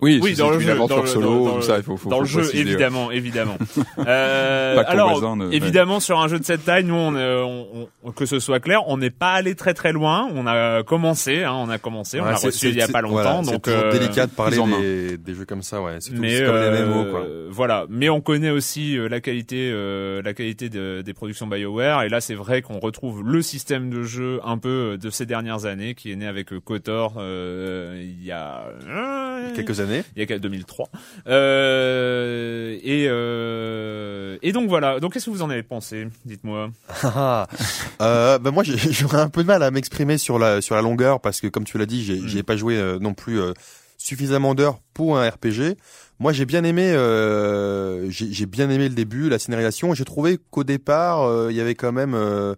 Oui, 0.00 0.34
dans 0.36 0.50
le 0.50 0.60
jeu, 0.60 0.76
dans 0.76 1.06
solo, 1.06 1.44
dans- 1.44 1.54
dans 1.56 1.60
ça, 1.60 1.76
il 1.78 1.82
faut, 1.82 1.96
faut 1.96 2.08
dans 2.08 2.16
faut 2.18 2.22
le 2.22 2.28
jeu, 2.28 2.42
ouais. 2.42 2.56
évidemment, 2.56 3.10
évidemment. 3.10 3.56
Euh, 4.06 4.82
alors, 4.86 5.22
euh, 5.24 5.50
évidemment, 5.50 5.98
sur 6.00 6.20
un 6.20 6.28
jeu 6.28 6.38
de 6.38 6.44
cette 6.44 6.64
taille, 6.64 6.84
nous, 6.84 6.94
on, 6.94 7.14
euh, 7.16 7.42
on- 7.42 7.88
on- 8.04 8.12
que 8.12 8.26
ce 8.26 8.38
soit 8.38 8.60
clair, 8.60 8.82
on 8.86 8.96
n'est 8.96 9.10
pas 9.10 9.32
allé 9.32 9.54
très 9.56 9.74
très 9.74 9.92
loin. 9.92 10.28
On 10.34 10.46
a 10.46 10.82
commencé, 10.84 11.42
hein, 11.42 11.52
on 11.54 11.68
a 11.68 11.78
commencé, 11.78 12.20
on 12.20 12.22
Voilà, 12.22 12.36
c'est- 12.38 12.46
reçu 12.46 12.68
il 12.68 12.76
y 12.76 12.82
a 12.82 12.86
pas 12.88 13.00
longtemps, 13.02 13.42
voilà, 13.42 13.52
donc 13.58 13.62
c'est 13.64 13.72
euh, 13.74 13.90
délicat 13.92 14.26
de 14.26 14.30
parler 14.32 14.56
des, 14.80 15.16
des 15.18 15.34
jeux 15.34 15.44
comme 15.44 15.62
ça, 15.62 15.82
ouais. 15.82 15.96
C'est 16.00 16.12
comme 16.12 16.22
les 16.22 16.40
euh, 16.42 16.86
MMO, 16.86 17.10
quoi. 17.10 17.26
voilà. 17.50 17.86
Mais 17.88 18.08
on 18.08 18.20
connaît 18.20 18.50
aussi 18.50 18.96
euh, 18.96 19.08
la 19.08 19.20
qualité, 19.20 19.70
euh, 19.72 20.22
la 20.24 20.32
qualité 20.32 20.68
de- 20.68 21.02
des 21.04 21.12
productions 21.14 21.46
Bioware. 21.48 22.02
Et 22.04 22.08
là, 22.08 22.20
c'est 22.20 22.34
vrai 22.34 22.62
qu'on 22.62 22.78
retrouve 22.78 23.22
le 23.24 23.42
système 23.42 23.90
de 23.90 24.02
jeu 24.04 24.40
un 24.44 24.58
peu 24.58 24.96
de 25.00 25.10
ces 25.10 25.26
dernières 25.26 25.64
années, 25.66 25.94
qui 25.94 26.12
est 26.12 26.16
né 26.16 26.26
avec 26.26 26.52
euh, 26.52 26.60
Kotor 26.60 27.14
euh, 27.18 28.00
il 28.00 28.24
y 28.24 28.30
a 28.32 28.62
euh, 28.88 29.54
Quelques 29.56 29.80
années. 29.80 29.87
Il 30.16 30.20
y 30.20 30.22
a 30.22 30.26
qu'à 30.26 30.38
2003. 30.38 30.88
Euh, 31.26 32.78
et 32.82 33.06
euh, 33.08 34.38
et 34.42 34.52
donc 34.52 34.68
voilà. 34.68 35.00
Donc 35.00 35.14
qu'est-ce 35.14 35.26
que 35.26 35.30
vous 35.30 35.42
en 35.42 35.50
avez 35.50 35.62
pensé 35.62 36.08
Dites-moi. 36.24 36.70
Ah, 37.02 37.46
euh, 38.02 38.38
bah 38.38 38.50
moi 38.50 38.62
j'aurais 38.90 39.20
un 39.20 39.28
peu 39.28 39.42
de 39.42 39.48
mal 39.48 39.62
à 39.62 39.70
m'exprimer 39.70 40.18
sur 40.18 40.38
la 40.38 40.60
sur 40.60 40.74
la 40.74 40.82
longueur 40.82 41.20
parce 41.20 41.40
que 41.40 41.46
comme 41.46 41.64
tu 41.64 41.78
l'as 41.78 41.86
dit 41.86 42.04
j'ai 42.04 42.18
Mm. 42.18 42.28
j'ai 42.28 42.42
pas 42.42 42.56
joué 42.56 42.76
euh, 42.76 42.98
non 42.98 43.14
plus 43.14 43.40
euh, 43.40 43.52
suffisamment 43.96 44.54
d'heures 44.54 44.78
pour 44.94 45.18
un 45.18 45.28
RPG. 45.28 45.76
Moi 46.18 46.32
j'ai 46.32 46.44
bien 46.46 46.64
aimé 46.64 46.92
euh, 46.92 48.10
j'ai 48.10 48.46
bien 48.46 48.68
aimé 48.70 48.88
le 48.88 48.94
début 48.94 49.28
la 49.28 49.38
scénarisation. 49.38 49.94
J'ai 49.94 50.04
trouvé 50.04 50.38
qu'au 50.50 50.64
départ 50.64 51.22
euh, 51.22 51.48
il 51.50 51.56
y 51.56 51.60
avait 51.60 51.74
quand 51.74 51.92
même 51.92 52.14
euh, 52.14 52.54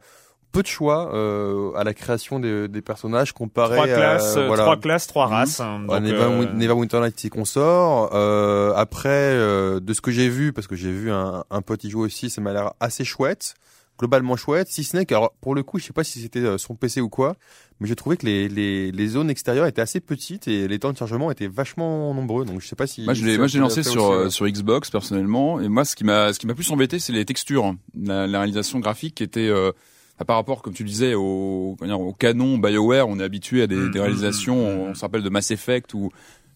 peu 0.52 0.62
de 0.62 0.66
choix 0.66 1.14
euh, 1.14 1.72
à 1.74 1.84
la 1.84 1.94
création 1.94 2.40
des, 2.40 2.68
des 2.68 2.82
personnages 2.82 3.32
comparé 3.32 3.76
Trois 3.76 3.86
à 3.86 3.94
classes, 3.94 4.36
euh, 4.36 4.46
voilà. 4.46 4.62
trois 4.64 4.76
classes, 4.76 5.06
trois 5.06 5.26
Mhm. 5.26 5.32
races. 5.32 5.60
hein. 5.60 5.82
Ouais, 5.88 6.00
Donc, 6.00 6.08
Neva, 6.08 6.24
euh, 6.24 6.52
Neva 6.54 6.74
Winterlight 6.74 7.24
et 7.24 7.28
consort. 7.30 8.10
Euh, 8.14 8.72
après, 8.74 9.08
euh, 9.10 9.80
de 9.80 9.92
ce 9.92 10.00
que 10.00 10.10
j'ai 10.10 10.28
vu, 10.28 10.52
parce 10.52 10.66
que 10.66 10.76
j'ai 10.76 10.92
vu 10.92 11.10
un, 11.10 11.44
un 11.50 11.62
pote 11.62 11.84
y 11.84 11.90
jouer 11.90 12.02
aussi, 12.06 12.30
ça 12.30 12.40
m'a 12.40 12.52
l'air 12.52 12.72
assez 12.80 13.04
chouette, 13.04 13.54
globalement 13.98 14.34
chouette. 14.36 14.68
Si 14.70 14.82
ce 14.82 14.96
n'est 14.96 15.04
que, 15.06 15.14
alors, 15.14 15.32
pour 15.40 15.54
le 15.54 15.62
coup, 15.62 15.78
je 15.78 15.84
sais 15.84 15.92
pas 15.92 16.04
si 16.04 16.20
c'était 16.20 16.40
euh, 16.40 16.58
son 16.58 16.74
PC 16.74 17.00
ou 17.00 17.08
quoi, 17.08 17.36
mais 17.80 17.86
j'ai 17.86 17.94
trouvé 17.96 18.16
que 18.16 18.26
les, 18.26 18.48
les, 18.48 18.90
les 18.92 19.06
zones 19.08 19.30
extérieures 19.30 19.66
étaient 19.66 19.82
assez 19.82 20.00
petites 20.00 20.48
et 20.48 20.66
les 20.68 20.78
temps 20.78 20.92
de 20.92 20.96
chargement 20.98 21.30
étaient 21.30 21.46
vachement 21.48 22.12
nombreux. 22.14 22.44
Donc 22.44 22.60
je 22.60 22.66
sais 22.66 22.76
pas 22.76 22.86
si. 22.86 23.04
Moi, 23.04 23.14
je 23.14 23.24
l'ai, 23.24 23.36
moi, 23.38 23.46
je 23.46 23.54
l'ai 23.54 23.58
vous 23.60 23.68
lancé 23.68 23.82
sur 23.82 24.04
aussi, 24.04 24.18
euh, 24.26 24.30
sur 24.30 24.48
Xbox 24.48 24.90
personnellement, 24.90 25.60
et 25.60 25.68
moi, 25.68 25.84
ce 25.84 25.94
qui 25.94 26.04
m'a, 26.04 26.32
ce 26.32 26.38
qui 26.38 26.46
m'a 26.46 26.54
plus 26.54 26.70
embêté, 26.70 26.98
c'est 26.98 27.12
les 27.12 27.24
textures, 27.24 27.74
la, 28.02 28.26
la 28.26 28.38
réalisation 28.38 28.78
graphique 28.80 29.14
qui 29.16 29.22
était 29.22 29.48
euh, 29.48 29.70
par 30.24 30.36
rapport, 30.36 30.62
comme 30.62 30.74
tu 30.74 30.82
le 30.84 30.88
disais, 30.88 31.14
au, 31.14 31.76
canon 32.18 32.58
Bioware. 32.58 33.08
On 33.08 33.18
est 33.18 33.24
habitué 33.24 33.62
à 33.62 33.66
des, 33.66 33.76
Mm, 33.76 33.90
des 33.90 33.98
mm, 33.98 34.02
réalisations. 34.02 34.56
mm. 34.56 34.80
On, 34.80 34.90
on 34.90 34.94
se 34.94 35.00
rappelle 35.00 35.22
de 35.22 35.28
Mass 35.30 35.50
Effect 35.50 35.94
où 35.94 36.10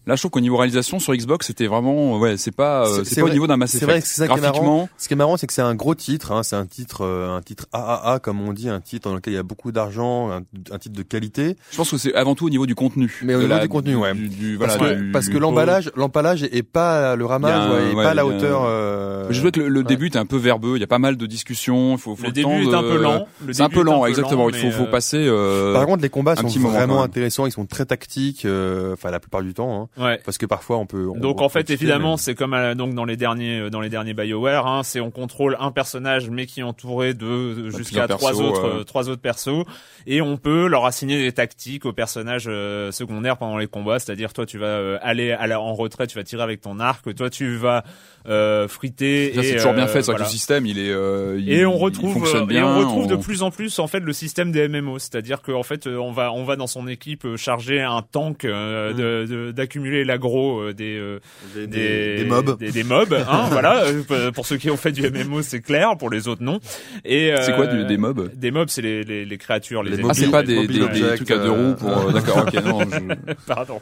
Là, 0.07 0.15
je 0.15 0.21
trouve 0.21 0.31
qu'au 0.31 0.39
niveau 0.39 0.57
réalisation 0.57 0.99
sur 0.99 1.13
Xbox, 1.15 1.47
c'était 1.47 1.67
vraiment, 1.67 2.17
ouais, 2.19 2.37
c'est 2.37 2.51
pas, 2.55 2.81
euh, 2.81 2.85
C'est- 2.85 3.03
c'est 3.05 3.09
c'est 3.09 3.15
pas 3.15 3.21
au 3.21 3.25
vrai- 3.25 3.33
niveau 3.33 3.47
d'un 3.47 3.57
Mass 3.57 3.71
c'est 3.71 3.77
Effect. 3.77 3.89
vrai 3.91 4.01
que 4.01 4.07
c'est 4.07 4.15
ça 4.15 4.27
qui 4.27 4.33
est 4.33 4.41
marrant. 4.41 4.51
Graphiquement, 4.53 4.89
Ce 4.97 5.07
qui 5.07 5.13
est 5.13 5.17
marrant, 5.17 5.37
c'est 5.37 5.47
que 5.47 5.53
c'est 5.53 5.61
un 5.61 5.73
gros 5.75 5.95
titre. 5.95 6.31
Hein, 6.31 6.43
c'est 6.43 6.55
un 6.55 6.65
titre, 6.65 7.01
euh, 7.03 7.35
un 7.35 7.41
titre 7.41 7.65
AAA 7.73 8.19
comme 8.19 8.39
on 8.47 8.53
dit, 8.53 8.69
un 8.69 8.81
titre 8.81 9.09
dans 9.09 9.15
lequel 9.15 9.33
il 9.33 9.35
y 9.35 9.39
a 9.39 9.43
beaucoup 9.43 9.71
d'argent, 9.71 10.29
un, 10.31 10.41
un 10.71 10.77
titre 10.77 10.95
de 10.95 11.01
qualité. 11.03 11.55
je 11.71 11.77
pense 11.77 11.89
que 11.91 11.97
c'est 11.97 12.13
avant 12.13 12.35
tout 12.35 12.45
au 12.45 12.49
niveau 12.49 12.65
du 12.65 12.75
contenu. 12.75 13.19
Mais 13.23 13.33
au 13.35 13.39
niveau 13.39 13.49
la- 13.49 13.59
du 13.61 13.69
contenu, 13.69 13.95
ouais. 13.95 14.13
du- 14.13 14.29
du- 14.29 14.57
Parce 14.59 14.77
voilà, 14.77 14.93
que 14.95 14.99
du- 15.01 15.11
parce 15.11 15.29
que 15.29 15.37
l'emballage, 15.37 15.91
l'emballage 15.95 16.43
est 16.43 16.63
pas 16.63 17.15
le 17.15 17.25
ramage, 17.25 17.71
ouais, 17.71 17.91
est 17.91 17.95
ouais, 17.95 18.03
pas 18.03 18.11
à 18.11 18.13
la 18.13 18.25
hauteur. 18.25 18.61
euh, 18.65 19.25
Je 19.31 19.37
trouvais 19.39 19.51
que 19.51 19.59
le, 19.59 19.69
le 19.69 19.79
ouais. 19.79 19.85
début 19.85 20.07
était 20.07 20.19
un 20.19 20.25
peu 20.27 20.37
verbeux. 20.37 20.77
Il 20.77 20.81
y 20.81 20.83
a 20.83 20.87
pas 20.87 20.99
mal 20.99 21.17
de 21.17 21.25
discussions. 21.25 21.93
Il 21.93 21.97
faut, 21.97 22.15
faut 22.15 22.21
Le 22.21 22.27
le 22.27 22.33
début 22.33 22.61
est 22.61 22.65
de- 22.67 22.73
un 22.75 22.81
peu 22.83 22.97
lent. 23.01 23.27
Le 23.45 23.53
C'est 23.53 23.63
un 23.63 23.69
peu 23.69 23.79
est 23.81 23.83
lent, 23.83 24.05
exactement. 24.05 24.49
Il 24.49 24.55
faut, 24.55 24.71
faut 24.71 24.83
euh, 24.83 24.91
passer. 24.91 25.17
euh, 25.27 25.73
Par 25.73 25.85
contre, 25.87 26.03
les 26.03 26.09
combats 26.09 26.35
sont 26.35 26.47
vraiment 26.47 27.01
intéressants. 27.01 27.45
Ils 27.47 27.51
sont 27.51 27.65
très 27.65 27.85
tactiques. 27.85 28.45
euh, 28.45 28.93
Enfin, 28.93 29.09
la 29.11 29.19
plupart 29.19 29.41
du 29.41 29.53
temps. 29.53 29.89
Ouais. 29.97 30.19
parce 30.25 30.37
que 30.37 30.45
parfois, 30.45 30.77
on 30.77 30.85
peut. 30.85 31.07
on- 31.13 31.17
Donc 31.17 31.41
on 31.41 31.45
en 31.45 31.49
fait 31.49 31.69
évidemment 31.69 32.11
mais- 32.13 32.17
c'est 32.17 32.35
comme 32.35 32.53
euh, 32.53 32.75
donc 32.75 32.93
dans 32.93 33.05
les 33.05 33.15
derniers 33.17 33.59
euh, 33.59 33.69
dans 33.69 33.79
les 33.81 33.89
derniers 33.89 34.13
BioWare 34.13 34.67
hein, 34.67 34.83
c'est 34.83 34.99
on 34.99 35.09
contrôle 35.11 35.55
un 35.59 35.71
personnage 35.71 36.29
mais 36.29 36.45
qui 36.45 36.59
est 36.59 36.63
entouré 36.63 37.13
de 37.13 37.53
de 37.53 37.69
jusqu'à 37.69 38.07
trois 38.07 38.41
autres 38.41 38.63
ouais. 38.63 38.79
euh, 38.81 38.83
trois 38.83 39.09
autres 39.09 39.21
persos 39.21 39.63
et 40.07 40.21
on 40.21 40.37
peut 40.37 40.67
leur 40.67 40.85
assigner 40.85 41.21
des 41.21 41.31
tactiques 41.31 41.85
aux 41.85 41.93
personnages 41.93 42.45
euh, 42.47 42.91
secondaires 42.91 43.37
pendant 43.37 43.57
les 43.57 43.67
combats 43.67 43.99
c'est-à-dire 43.99 44.33
toi 44.33 44.45
tu 44.45 44.57
vas 44.57 44.65
euh, 44.67 44.97
aller 45.01 45.31
à 45.31 45.47
la- 45.47 45.61
en 45.61 45.73
retrait 45.73 46.07
tu 46.07 46.17
vas 46.17 46.23
tirer 46.23 46.43
avec 46.43 46.61
ton 46.61 46.79
arc 46.79 47.15
toi 47.15 47.29
tu 47.29 47.55
vas 47.55 47.83
euh, 48.27 48.67
friter 48.67 49.31
ça, 49.35 49.43
c'est 49.43 49.55
toujours 49.57 49.73
bien 49.73 49.83
euh, 49.83 49.87
fait. 49.87 50.01
C'est 50.01 50.11
vrai 50.11 50.13
que 50.13 50.17
voilà. 50.17 50.25
le 50.25 50.29
système, 50.31 50.65
il 50.65 50.79
est. 50.79 50.89
euh, 50.91 51.37
il- 51.39 51.51
Et 51.53 51.63
on 51.65 51.77
retrouve 51.77 52.27
euh, 52.35 52.45
bien. 52.45 52.61
et 52.61 52.63
on 52.63 52.79
retrouve 52.79 53.07
de 53.07 53.15
plus 53.15 53.43
en 53.43 53.51
plus 53.51 53.77
en 53.77 53.85
fait 53.87 53.99
le 53.99 54.13
système 54.13 54.51
des 54.51 54.67
MMO, 54.67 54.97
c'est-à-dire 54.97 55.41
qu'en 55.43 55.61
fait 55.61 55.85
euh, 55.85 55.97
on 55.99 56.11
va 56.11 56.33
on 56.33 56.43
va 56.43 56.55
dans 56.55 56.65
son 56.67 56.87
équipe 56.87 57.25
euh, 57.25 57.37
charger 57.37 57.81
un 57.81 58.01
tank 58.01 58.43
euh, 58.45 58.93
Mm. 58.95 59.53
D'accumuler 59.85 60.03
l'agro 60.03 60.59
euh, 60.61 60.73
des, 60.73 60.97
euh, 60.97 61.19
des, 61.55 61.67
des, 61.67 62.15
des 62.17 62.25
mobs. 62.25 62.57
des, 62.57 62.71
des 62.71 62.83
mobs 62.83 63.13
hein, 63.13 63.47
voilà 63.51 63.83
euh, 63.85 64.31
pour 64.31 64.45
ceux 64.45 64.57
qui 64.57 64.69
ont 64.69 64.77
fait 64.77 64.91
du 64.91 65.09
MMO 65.09 65.41
c'est 65.41 65.61
clair 65.61 65.95
pour 65.97 66.09
les 66.09 66.27
autres 66.27 66.43
non 66.43 66.59
et 67.03 67.31
euh, 67.31 67.41
C'est 67.41 67.55
quoi 67.55 67.67
du- 67.67 67.85
des 67.85 67.97
mobs 67.97 68.31
des 68.33 68.51
mobs 68.51 68.69
c'est 68.69 68.81
les, 68.81 69.03
les, 69.03 69.25
les 69.25 69.37
créatures 69.37 69.83
les, 69.83 69.91
Les 69.91 69.95
ennemis. 69.99 70.09
Ah, 70.11 70.13
c'est 70.13 70.31
pas 70.31 70.43
des, 70.43 70.67
des, 70.67 70.87
des 70.87 71.15
trucs 71.15 71.31
à 71.31 71.37
deux 71.37 71.51
roues 71.51 71.75
pour. 71.75 71.89
euh, 71.89 72.11
D'accord. 72.13 72.45
Ok. 72.47 72.53
Non. 72.63 72.79
je- 72.89 73.33
pardon 73.45 73.81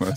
ouais, 0.00 0.08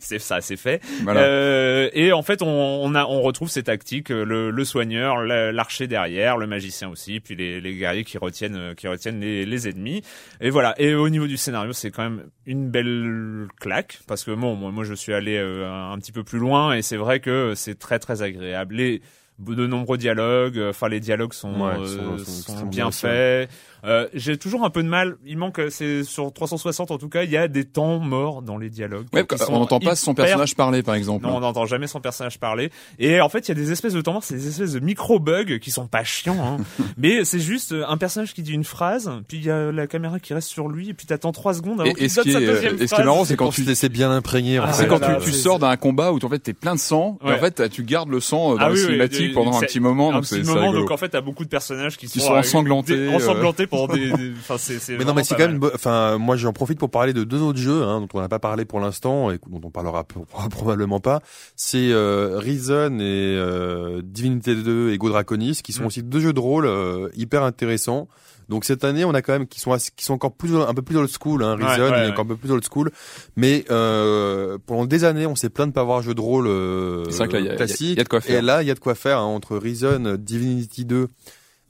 c'est 0.00 0.18
ça 0.18 0.40
c'est 0.40 0.56
fait 0.56 0.80
voilà. 1.02 1.20
Euh, 1.22 1.88
et 1.92 2.12
en 2.12 2.22
fait, 2.22 2.42
on, 2.42 2.46
on, 2.48 2.94
a, 2.94 3.04
on 3.04 3.20
retrouve 3.22 3.48
ces 3.48 3.62
tactiques 3.62 4.10
le, 4.10 4.50
le 4.50 4.64
soigneur, 4.64 5.22
la- 5.22 5.52
l'archer 5.52 5.86
derrière, 5.86 6.36
le 6.36 6.46
magicien 6.46 6.88
aussi, 6.88 7.20
puis 7.20 7.34
les, 7.36 7.60
les 7.60 7.74
guerriers 7.74 8.04
qui 8.04 8.18
retiennent, 8.18 8.74
qui 8.76 8.86
retiennent 8.88 9.20
les, 9.20 9.44
les 9.46 9.68
ennemis. 9.68 10.02
Et 10.40 10.50
voilà. 10.50 10.74
Et 10.80 10.94
au 10.94 11.08
niveau 11.08 11.26
du 11.26 11.36
scénario, 11.36 11.72
c'est 11.72 11.90
quand 11.90 12.02
même 12.02 12.24
une 12.46 12.68
belle 12.70 13.46
claque 13.60 13.98
parce 14.06 14.19
que 14.24 14.32
bon, 14.32 14.54
moi, 14.56 14.70
moi 14.70 14.84
je 14.84 14.94
suis 14.94 15.12
allé 15.12 15.36
euh, 15.36 15.70
un, 15.70 15.98
petit 15.98 16.12
peu 16.12 16.24
plus 16.24 16.38
loin 16.38 16.74
et 16.74 16.82
c'est 16.82 16.96
vrai 16.96 17.20
que 17.20 17.54
c'est 17.54 17.78
très 17.78 17.98
très 17.98 18.22
agréable. 18.22 18.76
Les 18.76 19.02
de 19.38 19.66
nombreux 19.66 19.96
dialogues, 19.96 20.58
euh, 20.58 20.70
enfin 20.70 20.88
les 20.88 21.00
dialogues 21.00 21.32
sont, 21.32 21.60
Ouais, 21.60 21.78
euh, 21.78 21.86
sont- 21.86 22.18
sont 22.18 22.24
sont 22.24 22.40
extrêmement 22.40 22.70
bien 22.70 22.90
faits. 22.90 23.50
Euh, 23.84 24.08
J'ai 24.14 24.36
toujours 24.36 24.64
un 24.64 24.70
peu 24.70 24.82
de 24.82 24.88
mal. 24.88 25.16
Il 25.26 25.38
manque, 25.38 25.58
euh, 25.58 25.70
c'est 25.70 26.04
sur 26.04 26.32
360 26.32 26.90
en 26.90 26.98
tout 26.98 27.08
cas, 27.08 27.22
il 27.24 27.30
y 27.30 27.36
a 27.36 27.48
des 27.48 27.64
temps 27.64 27.98
morts 27.98 28.42
dans 28.42 28.58
les 28.58 28.70
dialogues. 28.70 29.06
Ouais, 29.12 29.24
on 29.48 29.58
n'entend 29.58 29.80
pas 29.80 29.94
son 29.96 30.14
personnage 30.14 30.54
parler, 30.54 30.82
par 30.82 30.94
exemple. 30.94 31.26
non, 31.26 31.36
on 31.36 31.40
n'entend 31.40 31.66
jamais 31.66 31.86
son 31.86 32.00
personnage 32.00 32.38
parler. 32.38 32.70
Et 32.98 33.20
en 33.20 33.28
fait, 33.28 33.40
il 33.40 33.48
y 33.48 33.52
a 33.52 33.54
des 33.54 33.72
espèces 33.72 33.92
de 33.94 34.00
temps 34.00 34.12
morts, 34.12 34.24
c'est 34.24 34.34
des 34.36 34.48
espèces 34.48 34.72
de 34.72 34.80
micro-bugs 34.80 35.58
qui 35.60 35.70
sont 35.70 35.86
pas 35.86 36.04
chiants, 36.04 36.36
hein. 36.58 36.64
mais 36.98 37.24
c'est 37.24 37.40
juste 37.40 37.72
euh, 37.72 37.84
un 37.88 37.96
personnage 37.96 38.34
qui 38.34 38.42
dit 38.42 38.52
une 38.52 38.64
phrase, 38.64 39.10
puis 39.28 39.38
il 39.38 39.44
y 39.44 39.50
a 39.50 39.72
la 39.72 39.86
caméra 39.86 40.18
qui 40.20 40.34
reste 40.34 40.48
sur 40.48 40.68
lui, 40.68 40.90
et 40.90 40.94
puis 40.94 41.06
t'attends 41.06 41.32
trois 41.32 41.54
secondes 41.54 41.80
avant 41.80 41.90
Et- 41.90 41.94
qu'il 41.94 42.04
et 42.04 42.08
ce 42.08 42.16
donne 42.16 42.24
qui 42.24 42.32
sa 42.32 42.40
est- 42.40 42.46
deuxième 42.46 42.74
et 42.74 42.76
ce 42.76 42.78
qui 42.78 42.84
est 42.84 42.88
phrase. 42.88 43.06
marrant, 43.06 43.24
c'est 43.24 43.36
quand 43.36 43.50
tu- 43.50 43.62
laisser 43.62 43.88
bien 43.88 44.10
imprégner. 44.10 44.58
en 44.58 44.64
Ah. 44.64 44.72
C'est 44.72 44.86
quand 44.86 45.00
là, 45.00 45.18
tu, 45.22 45.30
sors 45.32 45.58
d'un 45.58 45.76
combat 45.76 46.12
où 46.12 46.18
en 46.24 46.28
fait 46.28 46.38
t'es 46.38 46.52
plein 46.52 46.74
de 46.74 46.80
sang 46.80 47.18
et 47.24 47.30
en 47.32 47.38
fait 47.38 47.68
tu 47.70 47.82
gardes 47.84 48.08
le 48.08 48.20
sang 48.20 48.52
euh, 48.52 48.56
dans 48.56 48.64
Ah 48.66 48.70
oui, 48.70 48.78
cinématique 48.78 49.20
oui, 49.28 49.32
pendant 49.32 49.56
un 49.56 49.60
petit 49.60 49.80
moment 49.80 50.10
un 50.10 50.14
donc 50.14 50.22
petit 50.24 50.42
moment, 50.42 50.72
donc 50.72 50.90
en 50.90 50.96
fait, 50.96 51.08
t'as 51.10 51.20
beaucoup 51.20 51.44
de 51.44 51.48
personnages 51.48 51.96
qui, 51.96 52.08
sont, 52.08 52.32
ensanglantés, 52.32 53.66
des, 53.88 54.12
enfin, 54.38 54.56
c'est, 54.58 54.98
Mais 54.98 55.04
non, 55.04 55.14
mais 55.14 55.24
c'est 55.24 55.34
quand 55.36 55.46
même. 55.48 55.60
Enfin, 55.74 56.18
moi, 56.18 56.36
j'en 56.36 56.52
profite 56.52 56.78
pour 56.78 56.90
parler 56.90 57.12
de 57.12 57.24
deux 57.24 57.40
autres 57.40 57.58
jeux 57.58 57.82
hein, 57.82 58.00
dont 58.00 58.08
on 58.14 58.20
n'a 58.20 58.28
pas 58.28 58.38
parlé 58.38 58.64
pour 58.64 58.80
l'instant 58.80 59.30
et 59.30 59.38
dont 59.48 59.60
on 59.64 59.70
parlera 59.70 60.04
probablement 60.50 61.00
pas. 61.00 61.20
C'est 61.56 61.90
euh, 61.92 62.38
Reason 62.38 62.98
et 62.98 63.02
euh, 63.36 64.00
Divinity 64.04 64.54
2 64.62 64.92
et 64.92 64.98
Go 64.98 65.08
Draconis, 65.08 65.60
qui 65.62 65.72
sont 65.72 65.82
Mm. 65.84 65.86
aussi 65.86 66.02
deux 66.02 66.20
jeux 66.20 66.32
de 66.32 66.40
rôle 66.40 66.66
euh, 66.66 67.08
hyper 67.16 67.42
intéressants. 67.42 68.08
Donc 68.48 68.64
cette 68.64 68.82
année, 68.82 69.04
on 69.04 69.14
a 69.14 69.22
quand 69.22 69.32
même 69.32 69.46
qui 69.46 69.60
sont 69.60 69.76
qui 69.94 70.04
sont 70.04 70.14
encore 70.14 70.32
plus 70.32 70.56
un 70.56 70.74
peu 70.74 70.82
plus 70.82 70.96
old 70.96 71.08
school. 71.08 71.44
Hein, 71.44 71.56
Ouais, 71.56 71.64
Reason, 71.66 71.84
ouais, 71.84 71.90
ouais. 71.90 72.08
encore 72.10 72.24
un 72.24 72.28
peu 72.28 72.36
plus 72.36 72.50
old 72.50 72.64
school. 72.68 72.90
Mais 73.36 73.64
euh, 73.70 74.58
pendant 74.66 74.86
des 74.86 75.04
années, 75.04 75.24
on 75.26 75.36
s'est 75.36 75.50
plaint 75.50 75.68
de 75.68 75.72
pas 75.72 75.82
avoir 75.82 75.98
un 75.98 76.02
jeu 76.02 76.14
de 76.14 76.20
rôle 76.20 76.48
euh, 76.48 77.04
y 77.08 77.22
a- 77.48 77.54
classique. 77.54 77.80
il 77.92 77.98
y 77.98 78.00
a 78.00 78.04
de 78.04 78.08
quoi 78.08 78.20
faire. 78.20 78.38
Et 78.40 78.42
là, 78.42 78.62
il 78.62 78.66
y 78.66 78.70
a 78.72 78.74
de 78.74 78.80
quoi 78.80 78.96
faire 78.96 79.18
hein, 79.18 79.22
entre 79.24 79.56
Reason, 79.56 80.16
Divinity 80.18 80.84
2 80.84 81.06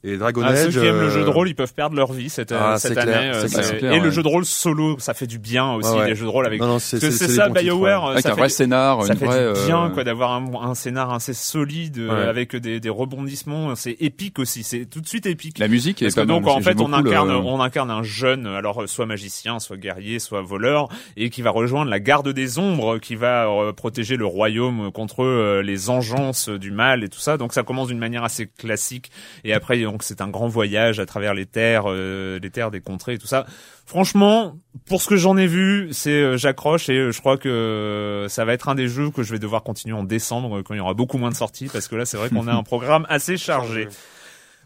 et 0.03 0.17
Dragon 0.17 0.41
Ah, 0.43 0.49
Age. 0.49 0.65
ceux 0.71 0.81
qui 0.81 0.85
aiment 0.87 0.99
le 0.99 1.05
euh, 1.07 1.09
jeu 1.11 1.23
de 1.23 1.29
rôle, 1.29 1.47
ils 1.49 1.55
peuvent 1.55 1.73
perdre 1.73 1.95
leur 1.95 2.11
vie 2.13 2.29
cette, 2.29 2.51
Ah, 2.51 2.77
cette 2.79 2.97
année. 2.97 3.11
clair, 3.11 3.35
euh, 3.35 3.41
c'est 3.41 3.47
clair. 3.53 3.63
c'est- 3.63 3.71
C'est 3.71 3.77
clair, 3.77 3.93
et 3.93 3.99
le 3.99 4.09
jeu 4.09 4.23
de 4.23 4.27
rôle 4.27 4.45
solo, 4.45 4.97
ça 4.99 5.13
fait 5.13 5.27
du 5.27 5.37
bien 5.39 5.73
aussi, 5.73 5.89
ouais. 5.91 6.07
les 6.09 6.15
jeux 6.15 6.25
de 6.25 6.29
rôle 6.29 6.45
avec. 6.45 6.59
Non, 6.59 6.67
non, 6.67 6.79
c'est 6.79 6.99
ça, 7.11 7.49
BioWare, 7.49 8.03
ouais. 8.05 8.11
Avec 8.11 8.23
ça 8.23 8.29
un 8.29 8.35
fait 8.35 8.39
vrai 8.41 8.49
scénar, 8.49 9.03
ça 9.03 9.13
une 9.13 9.19
fait 9.19 9.25
vraie 9.25 9.53
du 9.53 9.65
bien 9.65 9.85
euh, 9.85 9.89
quoi 9.89 10.03
d'avoir 10.03 10.31
un, 10.33 10.45
un 10.61 10.75
scénar 10.75 11.13
assez 11.13 11.33
solide 11.33 11.99
euh, 11.99 12.09
Ouais. 12.23 12.27
avec 12.27 12.55
des, 12.55 12.79
des 12.79 12.89
rebondissements 12.89 13.75
c'est 13.75 13.95
épique 13.99 14.39
aussi 14.39 14.63
c'est 14.63 14.85
tout 14.85 15.01
de 15.01 15.07
suite 15.07 15.25
épique 15.25 15.59
la 15.59 15.67
musique 15.67 16.01
est 16.01 16.05
parce 16.05 16.15
que 16.15 16.21
donc 16.21 16.47
en 16.47 16.59
fait 16.61 16.79
on 16.81 16.87
le- 16.87 16.93
incarne 16.95 17.31
on 17.31 17.61
incarne 17.61 17.91
un 17.91 18.03
jeune 18.03 18.47
alors 18.47 18.87
soit 18.87 19.05
magicien 19.05 19.59
soit 19.59 19.77
guerrier 19.77 20.19
soit 20.19 20.41
voleur 20.41 20.89
et 21.17 21.29
qui 21.29 21.41
va 21.41 21.51
rejoindre 21.51 21.89
la 21.91 21.99
garde 21.99 22.29
des 22.29 22.59
ombres 22.59 22.97
qui 22.97 23.15
va 23.15 23.47
protéger 23.75 24.17
le 24.17 24.25
royaume 24.25 24.91
contre 24.91 25.61
les 25.63 25.89
engences 25.89 26.49
du 26.49 26.71
mal 26.71 27.03
et 27.03 27.09
tout 27.09 27.19
ça 27.19 27.37
donc 27.37 27.53
ça 27.53 27.63
commence 27.63 27.87
d'une 27.89 27.99
manière 27.99 28.23
assez 28.23 28.47
classique 28.47 29.11
et 29.43 29.53
après 29.53 29.77
donc 29.91 30.03
c'est 30.03 30.21
un 30.21 30.29
grand 30.29 30.47
voyage 30.47 30.99
à 30.99 31.05
travers 31.05 31.33
les 31.33 31.45
terres 31.45 31.83
euh, 31.87 32.39
les 32.39 32.49
terres 32.49 32.71
des 32.71 32.79
contrées 32.79 33.13
et 33.13 33.17
tout 33.17 33.27
ça 33.27 33.45
franchement 33.85 34.55
pour 34.85 35.01
ce 35.01 35.07
que 35.07 35.17
j'en 35.17 35.35
ai 35.37 35.47
vu 35.47 35.89
c'est 35.91 36.11
euh, 36.11 36.37
j'accroche 36.37 36.89
et 36.89 36.97
euh, 36.97 37.11
je 37.11 37.19
crois 37.19 37.37
que 37.37 38.25
ça 38.29 38.45
va 38.45 38.53
être 38.53 38.69
un 38.69 38.75
des 38.75 38.87
jeux 38.87 39.11
que 39.11 39.23
je 39.23 39.31
vais 39.31 39.39
devoir 39.39 39.63
continuer 39.63 39.95
en 39.95 40.03
décembre 40.03 40.61
quand 40.61 40.73
il 40.73 40.77
y 40.77 40.81
aura 40.81 40.93
beaucoup 40.93 41.17
moins 41.17 41.29
de 41.29 41.35
sorties 41.35 41.69
parce 41.71 41.87
que 41.87 41.95
là 41.95 42.05
c'est 42.05 42.17
vrai 42.17 42.29
qu'on 42.29 42.47
a 42.47 42.53
un 42.53 42.63
programme 42.71 43.05
assez 43.09 43.37
chargé 43.37 43.87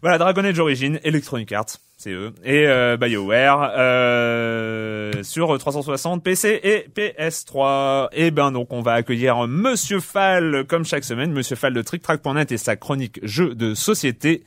voilà, 0.02 0.18
Dragon 0.18 0.44
Age 0.44 0.58
Origin, 0.58 1.00
Electronic 1.04 1.50
Arts, 1.52 1.78
c'est 1.96 2.10
eux, 2.10 2.34
et 2.44 2.66
euh, 2.66 2.98
BioWare 2.98 3.72
euh, 3.76 5.22
sur 5.22 5.56
360 5.58 6.22
PC 6.22 6.60
et 6.62 6.86
PS3. 6.94 8.08
Et 8.12 8.30
ben 8.30 8.52
donc 8.52 8.72
on 8.72 8.82
va 8.82 8.92
accueillir 8.92 9.46
Monsieur 9.46 10.00
Fall 10.00 10.64
comme 10.68 10.84
chaque 10.84 11.04
semaine, 11.04 11.32
Monsieur 11.32 11.56
Fall 11.56 11.72
de 11.72 11.80
TrickTrack.net 11.80 12.52
et 12.52 12.58
sa 12.58 12.76
chronique 12.76 13.18
jeux 13.22 13.54
de 13.54 13.74
société. 13.74 14.44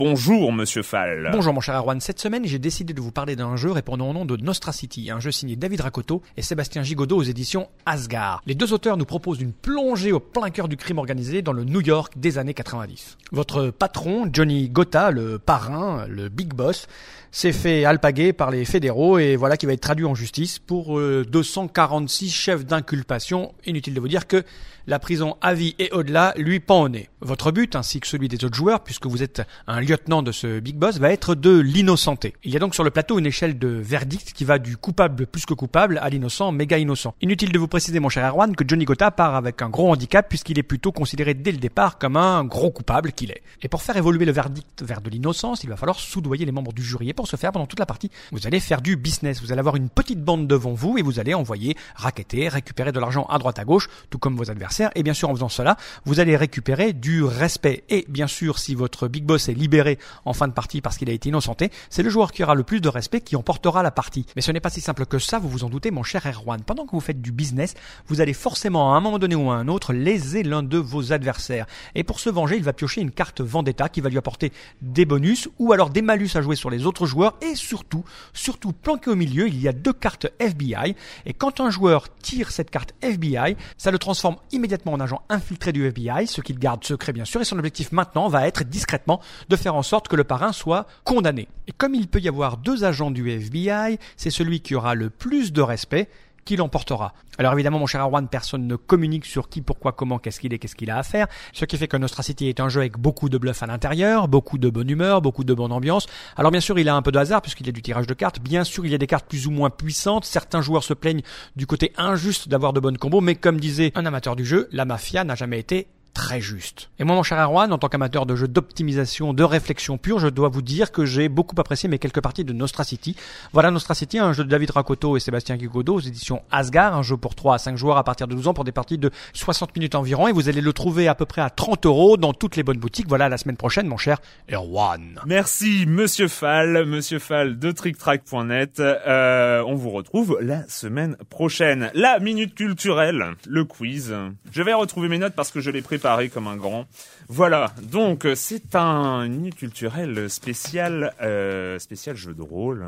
Bonjour 0.00 0.50
Monsieur 0.50 0.82
Fall. 0.82 1.28
Bonjour 1.30 1.52
mon 1.52 1.60
cher 1.60 1.74
Erwan, 1.74 2.00
cette 2.00 2.20
semaine 2.20 2.46
j'ai 2.46 2.58
décidé 2.58 2.94
de 2.94 3.02
vous 3.02 3.12
parler 3.12 3.36
d'un 3.36 3.54
jeu 3.56 3.70
répondant 3.70 4.08
au 4.08 4.12
nom 4.14 4.24
de 4.24 4.34
Nostra 4.38 4.72
City, 4.72 5.10
un 5.10 5.20
jeu 5.20 5.30
signé 5.30 5.56
David 5.56 5.82
Rakoto 5.82 6.22
et 6.38 6.42
Sébastien 6.42 6.82
Gigodot 6.82 7.18
aux 7.18 7.22
éditions 7.22 7.68
Asgard. 7.84 8.40
Les 8.46 8.54
deux 8.54 8.72
auteurs 8.72 8.96
nous 8.96 9.04
proposent 9.04 9.42
une 9.42 9.52
plongée 9.52 10.12
au 10.12 10.18
plein 10.18 10.48
cœur 10.48 10.68
du 10.68 10.78
crime 10.78 10.96
organisé 10.96 11.42
dans 11.42 11.52
le 11.52 11.64
New 11.64 11.82
York 11.82 12.14
des 12.16 12.38
années 12.38 12.54
90. 12.54 13.18
Votre 13.32 13.68
patron, 13.68 14.26
Johnny 14.32 14.70
Gotha, 14.70 15.10
le 15.10 15.38
parrain, 15.38 16.06
le 16.08 16.30
big 16.30 16.54
boss, 16.54 16.86
s'est 17.30 17.52
fait 17.52 17.84
alpaguer 17.84 18.32
par 18.32 18.50
les 18.50 18.64
fédéraux 18.64 19.18
et 19.18 19.36
voilà 19.36 19.58
qui 19.58 19.66
va 19.66 19.74
être 19.74 19.82
traduit 19.82 20.06
en 20.06 20.14
justice 20.14 20.58
pour 20.58 20.98
euh, 20.98 21.26
246 21.30 22.30
chefs 22.30 22.64
d'inculpation. 22.64 23.52
Inutile 23.66 23.92
de 23.92 24.00
vous 24.00 24.08
dire 24.08 24.26
que 24.26 24.44
la 24.90 24.98
prison 24.98 25.36
à 25.40 25.54
vie 25.54 25.76
et 25.78 25.92
au-delà 25.92 26.34
lui 26.36 26.58
pend 26.58 26.82
au 26.82 26.88
nez. 26.88 27.08
Votre 27.20 27.52
but, 27.52 27.76
ainsi 27.76 28.00
que 28.00 28.08
celui 28.08 28.26
des 28.26 28.44
autres 28.44 28.56
joueurs, 28.56 28.82
puisque 28.82 29.06
vous 29.06 29.22
êtes 29.22 29.42
un 29.68 29.80
lieutenant 29.80 30.20
de 30.20 30.32
ce 30.32 30.58
big 30.58 30.74
boss, 30.74 30.98
va 30.98 31.12
être 31.12 31.36
de 31.36 31.60
l'innocenté. 31.60 32.34
Il 32.42 32.50
y 32.50 32.56
a 32.56 32.58
donc 32.58 32.74
sur 32.74 32.82
le 32.82 32.90
plateau 32.90 33.16
une 33.16 33.26
échelle 33.26 33.56
de 33.56 33.68
verdict 33.68 34.32
qui 34.32 34.44
va 34.44 34.58
du 34.58 34.76
coupable 34.76 35.26
plus 35.26 35.46
que 35.46 35.54
coupable 35.54 36.00
à 36.02 36.10
l'innocent 36.10 36.50
méga 36.50 36.76
innocent. 36.76 37.14
Inutile 37.20 37.52
de 37.52 37.58
vous 37.60 37.68
préciser, 37.68 38.00
mon 38.00 38.08
cher 38.08 38.26
Erwan, 38.26 38.56
que 38.56 38.64
Johnny 38.66 38.84
Gotha 38.84 39.12
part 39.12 39.36
avec 39.36 39.62
un 39.62 39.68
gros 39.68 39.92
handicap 39.92 40.28
puisqu'il 40.28 40.58
est 40.58 40.64
plutôt 40.64 40.90
considéré 40.90 41.34
dès 41.34 41.52
le 41.52 41.58
départ 41.58 41.96
comme 41.96 42.16
un 42.16 42.42
gros 42.42 42.72
coupable 42.72 43.12
qu'il 43.12 43.30
est. 43.30 43.42
Et 43.62 43.68
pour 43.68 43.82
faire 43.82 43.96
évoluer 43.96 44.24
le 44.24 44.32
verdict 44.32 44.82
vers 44.82 45.02
de 45.02 45.10
l'innocence, 45.10 45.62
il 45.62 45.70
va 45.70 45.76
falloir 45.76 46.00
soudoyer 46.00 46.44
les 46.46 46.52
membres 46.52 46.72
du 46.72 46.82
jury. 46.82 47.10
Et 47.10 47.14
pour 47.14 47.28
ce 47.28 47.36
faire, 47.36 47.52
pendant 47.52 47.66
toute 47.66 47.78
la 47.78 47.86
partie, 47.86 48.10
vous 48.32 48.44
allez 48.48 48.58
faire 48.58 48.82
du 48.82 48.96
business. 48.96 49.40
Vous 49.40 49.52
allez 49.52 49.60
avoir 49.60 49.76
une 49.76 49.88
petite 49.88 50.24
bande 50.24 50.48
devant 50.48 50.72
vous 50.72 50.98
et 50.98 51.02
vous 51.02 51.20
allez 51.20 51.34
envoyer, 51.34 51.76
raqueter, 51.94 52.48
récupérer 52.48 52.90
de 52.90 52.98
l'argent 52.98 53.26
à 53.30 53.38
droite 53.38 53.60
à 53.60 53.64
gauche, 53.64 53.88
tout 54.10 54.18
comme 54.18 54.36
vos 54.36 54.50
adversaires. 54.50 54.79
Et 54.94 55.02
bien 55.02 55.14
sûr, 55.14 55.28
en 55.28 55.34
faisant 55.34 55.48
cela, 55.48 55.76
vous 56.04 56.20
allez 56.20 56.36
récupérer 56.36 56.92
du 56.92 57.22
respect. 57.24 57.84
Et 57.88 58.04
bien 58.08 58.26
sûr, 58.26 58.58
si 58.58 58.74
votre 58.74 59.08
big 59.08 59.24
boss 59.24 59.48
est 59.48 59.54
libéré 59.54 59.98
en 60.24 60.32
fin 60.32 60.48
de 60.48 60.52
partie 60.52 60.80
parce 60.80 60.96
qu'il 60.96 61.10
a 61.10 61.12
été 61.12 61.28
innocenté, 61.28 61.70
c'est 61.88 62.02
le 62.02 62.10
joueur 62.10 62.32
qui 62.32 62.42
aura 62.42 62.54
le 62.54 62.62
plus 62.62 62.80
de 62.80 62.88
respect 62.88 63.20
qui 63.20 63.36
emportera 63.36 63.82
la 63.82 63.90
partie. 63.90 64.26
Mais 64.36 64.42
ce 64.42 64.52
n'est 64.52 64.60
pas 64.60 64.70
si 64.70 64.80
simple 64.80 65.06
que 65.06 65.18
ça, 65.18 65.38
vous 65.38 65.48
vous 65.48 65.64
en 65.64 65.70
doutez 65.70 65.90
mon 65.90 66.02
cher 66.02 66.26
Erwan. 66.26 66.62
Pendant 66.62 66.86
que 66.86 66.92
vous 66.92 67.00
faites 67.00 67.20
du 67.20 67.32
business, 67.32 67.74
vous 68.06 68.20
allez 68.20 68.34
forcément 68.34 68.94
à 68.94 68.96
un 68.96 69.00
moment 69.00 69.18
donné 69.18 69.34
ou 69.34 69.50
à 69.50 69.54
un 69.54 69.68
autre 69.68 69.92
léser 69.92 70.42
l'un 70.42 70.62
de 70.62 70.78
vos 70.78 71.12
adversaires. 71.12 71.66
Et 71.94 72.04
pour 72.04 72.20
se 72.20 72.30
venger, 72.30 72.56
il 72.56 72.64
va 72.64 72.72
piocher 72.72 73.00
une 73.00 73.10
carte 73.10 73.40
Vendetta 73.40 73.88
qui 73.88 74.00
va 74.00 74.08
lui 74.08 74.18
apporter 74.18 74.52
des 74.82 75.04
bonus 75.04 75.48
ou 75.58 75.72
alors 75.72 75.90
des 75.90 76.02
malus 76.02 76.30
à 76.34 76.42
jouer 76.42 76.56
sur 76.56 76.70
les 76.70 76.86
autres 76.86 77.06
joueurs 77.06 77.36
et 77.42 77.54
surtout, 77.54 78.04
surtout 78.32 78.72
planqué 78.72 79.10
au 79.10 79.16
milieu, 79.16 79.48
il 79.48 79.60
y 79.60 79.68
a 79.68 79.72
deux 79.72 79.92
cartes 79.92 80.26
FBI 80.38 80.94
et 81.26 81.32
quand 81.32 81.60
un 81.60 81.70
joueur 81.70 82.06
tire 82.18 82.50
cette 82.50 82.70
carte 82.70 82.94
FBI, 83.02 83.56
ça 83.76 83.90
le 83.90 83.98
transforme 83.98 84.36
immédiatement 84.52 84.59
en 84.86 85.00
agent 85.00 85.22
infiltré 85.28 85.72
du 85.72 85.86
FBI, 85.86 86.26
ce 86.26 86.40
qu'il 86.40 86.58
garde 86.58 86.84
secret 86.84 87.12
bien 87.12 87.24
sûr 87.24 87.40
et 87.40 87.44
son 87.44 87.58
objectif 87.58 87.92
maintenant 87.92 88.28
va 88.28 88.46
être 88.46 88.64
discrètement 88.64 89.20
de 89.48 89.56
faire 89.56 89.74
en 89.74 89.82
sorte 89.82 90.08
que 90.08 90.16
le 90.16 90.24
parrain 90.24 90.52
soit 90.52 90.86
condamné. 91.04 91.48
Et 91.66 91.72
comme 91.72 91.94
il 91.94 92.08
peut 92.08 92.20
y 92.20 92.28
avoir 92.28 92.56
deux 92.56 92.84
agents 92.84 93.10
du 93.10 93.30
FBI, 93.30 93.98
c'est 94.16 94.30
celui 94.30 94.60
qui 94.60 94.74
aura 94.74 94.94
le 94.94 95.10
plus 95.10 95.52
de 95.52 95.62
respect 95.62 96.08
qui 96.44 96.56
l'emportera. 96.56 97.14
Alors 97.38 97.52
évidemment, 97.54 97.78
mon 97.78 97.86
cher 97.86 98.00
Arwan, 98.00 98.28
personne 98.28 98.66
ne 98.66 98.76
communique 98.76 99.24
sur 99.24 99.48
qui, 99.48 99.62
pourquoi, 99.62 99.92
comment, 99.92 100.18
qu'est-ce 100.18 100.40
qu'il 100.40 100.52
est, 100.52 100.58
qu'est-ce 100.58 100.74
qu'il 100.74 100.90
a 100.90 100.98
à 100.98 101.02
faire. 101.02 101.26
Ce 101.52 101.64
qui 101.64 101.76
fait 101.76 101.88
que 101.88 101.96
Nostra 101.96 102.22
City 102.22 102.48
est 102.48 102.60
un 102.60 102.68
jeu 102.68 102.80
avec 102.80 102.98
beaucoup 102.98 103.28
de 103.28 103.38
bluff 103.38 103.62
à 103.62 103.66
l'intérieur, 103.66 104.28
beaucoup 104.28 104.58
de 104.58 104.68
bonne 104.68 104.90
humeur, 104.90 105.22
beaucoup 105.22 105.44
de 105.44 105.54
bonne 105.54 105.72
ambiance. 105.72 106.06
Alors 106.36 106.50
bien 106.50 106.60
sûr, 106.60 106.78
il 106.78 106.88
a 106.88 106.94
un 106.94 107.02
peu 107.02 107.12
de 107.12 107.18
hasard 107.18 107.42
puisqu'il 107.42 107.66
y 107.66 107.70
a 107.70 107.72
du 107.72 107.82
tirage 107.82 108.06
de 108.06 108.14
cartes. 108.14 108.40
Bien 108.40 108.64
sûr, 108.64 108.84
il 108.84 108.92
y 108.92 108.94
a 108.94 108.98
des 108.98 109.06
cartes 109.06 109.26
plus 109.26 109.46
ou 109.46 109.50
moins 109.50 109.70
puissantes. 109.70 110.24
Certains 110.24 110.62
joueurs 110.62 110.84
se 110.84 110.94
plaignent 110.94 111.22
du 111.56 111.66
côté 111.66 111.92
injuste 111.96 112.48
d'avoir 112.48 112.72
de 112.72 112.80
bonnes 112.80 112.98
combos, 112.98 113.20
mais 113.20 113.34
comme 113.34 113.60
disait 113.60 113.92
un 113.94 114.06
amateur 114.06 114.36
du 114.36 114.44
jeu, 114.44 114.68
la 114.72 114.84
mafia 114.84 115.24
n'a 115.24 115.34
jamais 115.34 115.58
été 115.58 115.88
très 116.12 116.40
juste. 116.40 116.90
Et 116.98 117.04
moi, 117.04 117.14
mon 117.14 117.22
cher 117.22 117.38
Erwan, 117.38 117.72
en 117.72 117.78
tant 117.78 117.88
qu'amateur 117.88 118.26
de 118.26 118.34
jeux 118.36 118.48
d'optimisation, 118.48 119.32
de 119.32 119.44
réflexion 119.44 119.98
pure, 119.98 120.18
je 120.18 120.28
dois 120.28 120.48
vous 120.48 120.62
dire 120.62 120.92
que 120.92 121.04
j'ai 121.04 121.28
beaucoup 121.28 121.54
apprécié 121.58 121.88
mes 121.88 121.98
quelques 121.98 122.20
parties 122.20 122.44
de 122.44 122.52
Nostra 122.52 122.84
City. 122.84 123.16
Voilà 123.52 123.70
Nostra 123.70 123.94
City, 123.94 124.18
un 124.18 124.32
jeu 124.32 124.44
de 124.44 124.48
David 124.48 124.70
Rakoto 124.70 125.16
et 125.16 125.20
Sébastien 125.20 125.56
Guigodo 125.56 125.94
aux 125.94 126.00
éditions 126.00 126.42
Asgard, 126.50 126.96
un 126.96 127.02
jeu 127.02 127.16
pour 127.16 127.34
3 127.34 127.54
à 127.54 127.58
5 127.58 127.76
joueurs 127.76 127.96
à 127.96 128.04
partir 128.04 128.26
de 128.26 128.34
12 128.34 128.48
ans 128.48 128.54
pour 128.54 128.64
des 128.64 128.72
parties 128.72 128.98
de 128.98 129.10
60 129.34 129.74
minutes 129.76 129.94
environ, 129.94 130.28
et 130.28 130.32
vous 130.32 130.48
allez 130.48 130.60
le 130.60 130.72
trouver 130.72 131.08
à 131.08 131.14
peu 131.14 131.26
près 131.26 131.42
à 131.42 131.50
30 131.50 131.86
euros 131.86 132.16
dans 132.16 132.32
toutes 132.32 132.56
les 132.56 132.62
bonnes 132.62 132.78
boutiques. 132.78 133.08
Voilà 133.08 133.28
la 133.28 133.38
semaine 133.38 133.56
prochaine, 133.56 133.86
mon 133.86 133.96
cher 133.96 134.18
Erwan. 134.52 135.20
Merci, 135.26 135.86
Monsieur 135.86 136.28
Fall, 136.28 136.84
Monsieur 136.86 137.18
Fall 137.18 137.58
de 137.58 137.70
TrickTrack.net. 137.70 138.80
Euh, 138.80 139.62
on 139.66 139.74
vous 139.74 139.90
retrouve 139.90 140.38
la 140.40 140.68
semaine 140.68 141.16
prochaine. 141.28 141.90
La 141.94 142.18
minute 142.18 142.54
culturelle, 142.54 143.36
le 143.48 143.64
quiz. 143.64 144.14
Je 144.52 144.62
vais 144.62 144.72
retrouver 144.72 145.08
mes 145.08 145.18
notes 145.18 145.34
parce 145.34 145.50
que 145.50 145.60
je 145.60 145.70
l'ai 145.70 145.82
préparé 145.82 145.99
comme 146.32 146.46
un 146.46 146.56
grand. 146.56 146.86
Voilà, 147.28 147.72
donc 147.82 148.26
c'est 148.34 148.74
un 148.74 149.28
minute 149.28 149.54
culturelle 149.54 150.28
spécial, 150.28 151.14
euh, 151.20 151.78
spécial 151.78 152.16
jeu 152.16 152.34
de 152.34 152.42
rôle. 152.42 152.84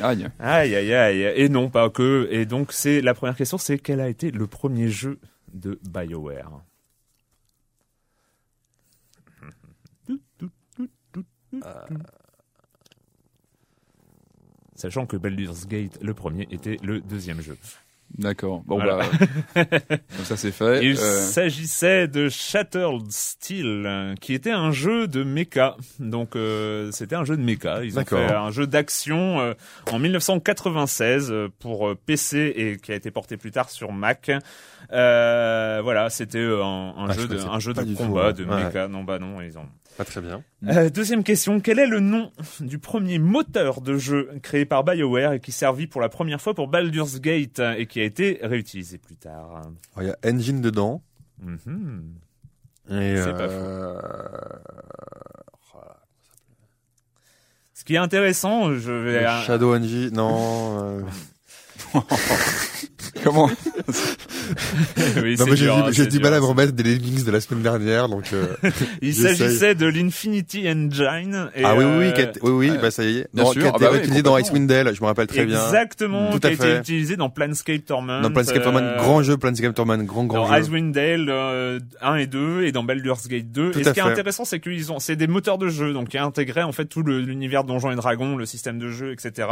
Aïe. 0.00 0.28
Aïe, 0.38 0.74
aïe, 0.74 0.94
aïe. 0.94 1.22
Et 1.36 1.48
non, 1.48 1.68
pas 1.68 1.90
que. 1.90 2.28
Et 2.30 2.46
donc, 2.46 2.72
c'est 2.72 3.00
la 3.00 3.14
première 3.14 3.36
question, 3.36 3.58
c'est 3.58 3.78
quel 3.78 4.00
a 4.00 4.08
été 4.08 4.30
le 4.30 4.46
premier 4.46 4.88
jeu 4.88 5.18
de 5.52 5.78
BioWare? 5.88 6.62
Sachant 14.74 15.06
que 15.06 15.16
Baldur's 15.16 15.66
Gate, 15.66 15.98
le 16.02 16.14
premier, 16.14 16.48
était 16.50 16.76
le 16.82 17.00
deuxième 17.00 17.40
jeu. 17.40 17.56
D'accord. 18.18 18.62
Bon 18.66 18.76
Voilà. 18.78 18.98
bah 19.54 19.64
comme 19.64 20.24
ça 20.24 20.36
c'est 20.36 20.52
fait. 20.52 20.84
Il 20.84 20.96
Euh, 20.98 21.20
s'agissait 21.20 22.08
de 22.08 22.28
Shattered 22.28 23.10
Steel, 23.10 24.14
qui 24.20 24.34
était 24.34 24.50
un 24.50 24.70
jeu 24.70 25.08
de 25.08 25.24
mecha. 25.24 25.76
Donc 25.98 26.36
euh, 26.36 26.90
c'était 26.92 27.16
un 27.16 27.24
jeu 27.24 27.36
de 27.36 27.42
mecha. 27.42 27.82
Ils 27.84 27.98
ont 27.98 28.04
fait 28.04 28.32
un 28.34 28.50
jeu 28.50 28.66
d'action 28.66 29.40
euh, 29.40 29.54
en 29.90 29.98
1996 29.98 31.30
euh, 31.30 31.48
pour 31.58 31.88
euh, 31.88 31.94
PC 32.06 32.52
et 32.56 32.76
qui 32.76 32.92
a 32.92 32.94
été 32.94 33.10
porté 33.10 33.36
plus 33.36 33.50
tard 33.50 33.70
sur 33.70 33.92
Mac. 33.92 34.30
Euh, 34.92 35.80
voilà, 35.82 36.10
c'était 36.10 36.38
un, 36.44 36.94
un 36.96 37.06
Ah, 37.08 37.12
je 37.14 37.20
jeu 37.22 37.28
de, 37.28 37.38
un 37.38 37.58
jeu 37.60 37.72
de 37.72 37.94
combat, 37.94 38.26
ouais. 38.28 38.32
de 38.34 38.44
Ouais. 38.44 38.64
mecha. 38.64 38.88
Non, 38.88 39.04
bah 39.04 39.18
non, 39.18 39.40
ils 39.40 39.56
ont. 39.58 39.66
Pas 39.96 40.04
très 40.04 40.20
bien. 40.20 40.42
Euh, 40.68 40.88
deuxième 40.90 41.22
question, 41.22 41.60
quel 41.60 41.78
est 41.78 41.86
le 41.86 42.00
nom 42.00 42.32
du 42.60 42.78
premier 42.78 43.18
moteur 43.18 43.80
de 43.80 43.98
jeu 43.98 44.30
créé 44.42 44.64
par 44.64 44.84
BioWare 44.84 45.34
et 45.34 45.40
qui 45.40 45.52
servit 45.52 45.86
pour 45.86 46.00
la 46.00 46.08
première 46.08 46.40
fois 46.40 46.54
pour 46.54 46.68
Baldur's 46.68 47.20
Gate 47.20 47.58
euh, 47.60 47.74
et 47.76 47.86
qui 47.86 48.00
a 48.00 48.04
été 48.04 48.38
réutilisé 48.42 48.98
plus 48.98 49.16
tard? 49.16 49.62
Alors, 49.96 50.02
Il 50.02 50.06
y 50.06 50.10
a 50.10 50.16
Engine 50.24 50.60
dedans. 50.60 51.02
Mhm. 51.40 52.14
Et 52.90 53.16
C'est 53.16 53.32
pas 53.32 53.42
euh... 53.42 54.00
Ce 57.74 57.84
qui 57.84 57.94
est 57.94 57.98
intéressant, 57.98 58.72
je 58.74 58.92
vais... 58.92 59.22
le 59.22 59.42
Shadow 59.44 59.74
Engine, 59.74 60.10
non. 60.12 61.04
euh, 61.94 62.00
Comment 63.24 63.50
Oui, 65.22 65.36
non 65.38 65.44
c'est 65.44 65.50
mais 65.50 65.56
j'ai 65.56 65.64
dur, 65.66 65.74
du- 65.76 65.80
hein, 65.82 65.86
j'ai 65.92 66.02
c'est 66.04 66.08
du 66.08 66.18
mal 66.18 66.34
à 66.34 66.40
me 66.40 66.44
remettre 66.44 66.72
des 66.72 66.82
Lemmings 66.82 67.24
de 67.24 67.30
la 67.30 67.40
semaine 67.40 67.62
dernière, 67.62 68.08
donc. 68.08 68.32
euh, 68.32 68.46
Il 69.02 69.14
s'agissait 69.14 69.74
de 69.74 69.86
l'Infinity 69.86 70.68
Engine. 70.68 71.50
Et 71.54 71.62
ah 71.64 71.74
oui, 71.76 71.84
oui, 71.84 71.90
euh, 71.90 71.98
oui, 72.00 72.06
a 72.06 72.20
été- 72.22 72.40
oui, 72.42 72.70
bah 72.80 72.90
ça 72.90 73.04
y 73.04 73.18
est. 73.18 73.28
bien 73.32 73.44
Non, 73.44 73.52
sûr, 73.52 73.62
qui 73.62 73.68
a 73.68 73.72
ah 73.74 73.76
été 73.76 73.84
bah 73.90 73.96
utilisé 73.98 74.22
dans. 74.22 74.38
Icewind 74.38 74.66
Dale, 74.66 74.94
je 74.94 75.00
me 75.00 75.06
rappelle 75.06 75.26
très 75.26 75.44
bien. 75.44 75.62
Exactement, 75.62 76.30
Tout 76.32 76.40
qui 76.40 76.46
a 76.48 76.50
été 76.52 76.76
utilisé 76.78 77.16
dans 77.16 77.30
Planescape 77.30 77.84
Torment. 77.84 78.20
Dans 78.22 78.30
Planescape 78.30 78.62
Torment, 78.62 78.78
euh, 78.82 78.96
grand 78.98 79.22
jeu, 79.22 79.36
Planescape 79.36 79.74
Torment, 79.74 79.98
grand 79.98 80.24
grand 80.24 80.48
dans 80.48 80.54
jeu. 80.54 80.60
Icewind 80.62 80.92
Dale 80.92 81.26
euh, 81.28 81.78
1 82.00 82.16
et 82.16 82.26
2 82.26 82.64
et 82.64 82.72
dans 82.72 82.82
Baldur's 82.82 83.28
Gate 83.28 83.52
2 83.52 83.70
Tout 83.72 83.78
et 83.78 83.84
ce 83.84 83.90
qui 83.90 83.98
est 84.00 84.02
intéressant 84.02 84.44
c'est 84.44 84.58
qu'ils 84.60 84.90
ont 84.90 84.98
c'est 84.98 85.16
des 85.16 85.26
moteurs 85.26 85.58
de 85.58 85.68
jeu 85.68 85.92
donc 85.92 86.08
qui 86.08 86.18
intégraient 86.18 86.62
en 86.62 86.72
fait 86.72 86.86
tout 86.86 87.02
le- 87.02 87.20
l'univers 87.20 87.64
Donjons 87.64 87.90
et 87.90 87.96
Dragons 87.96 88.36
le 88.36 88.46
système 88.46 88.78
de 88.78 88.88
jeu 88.88 89.12
etc 89.12 89.48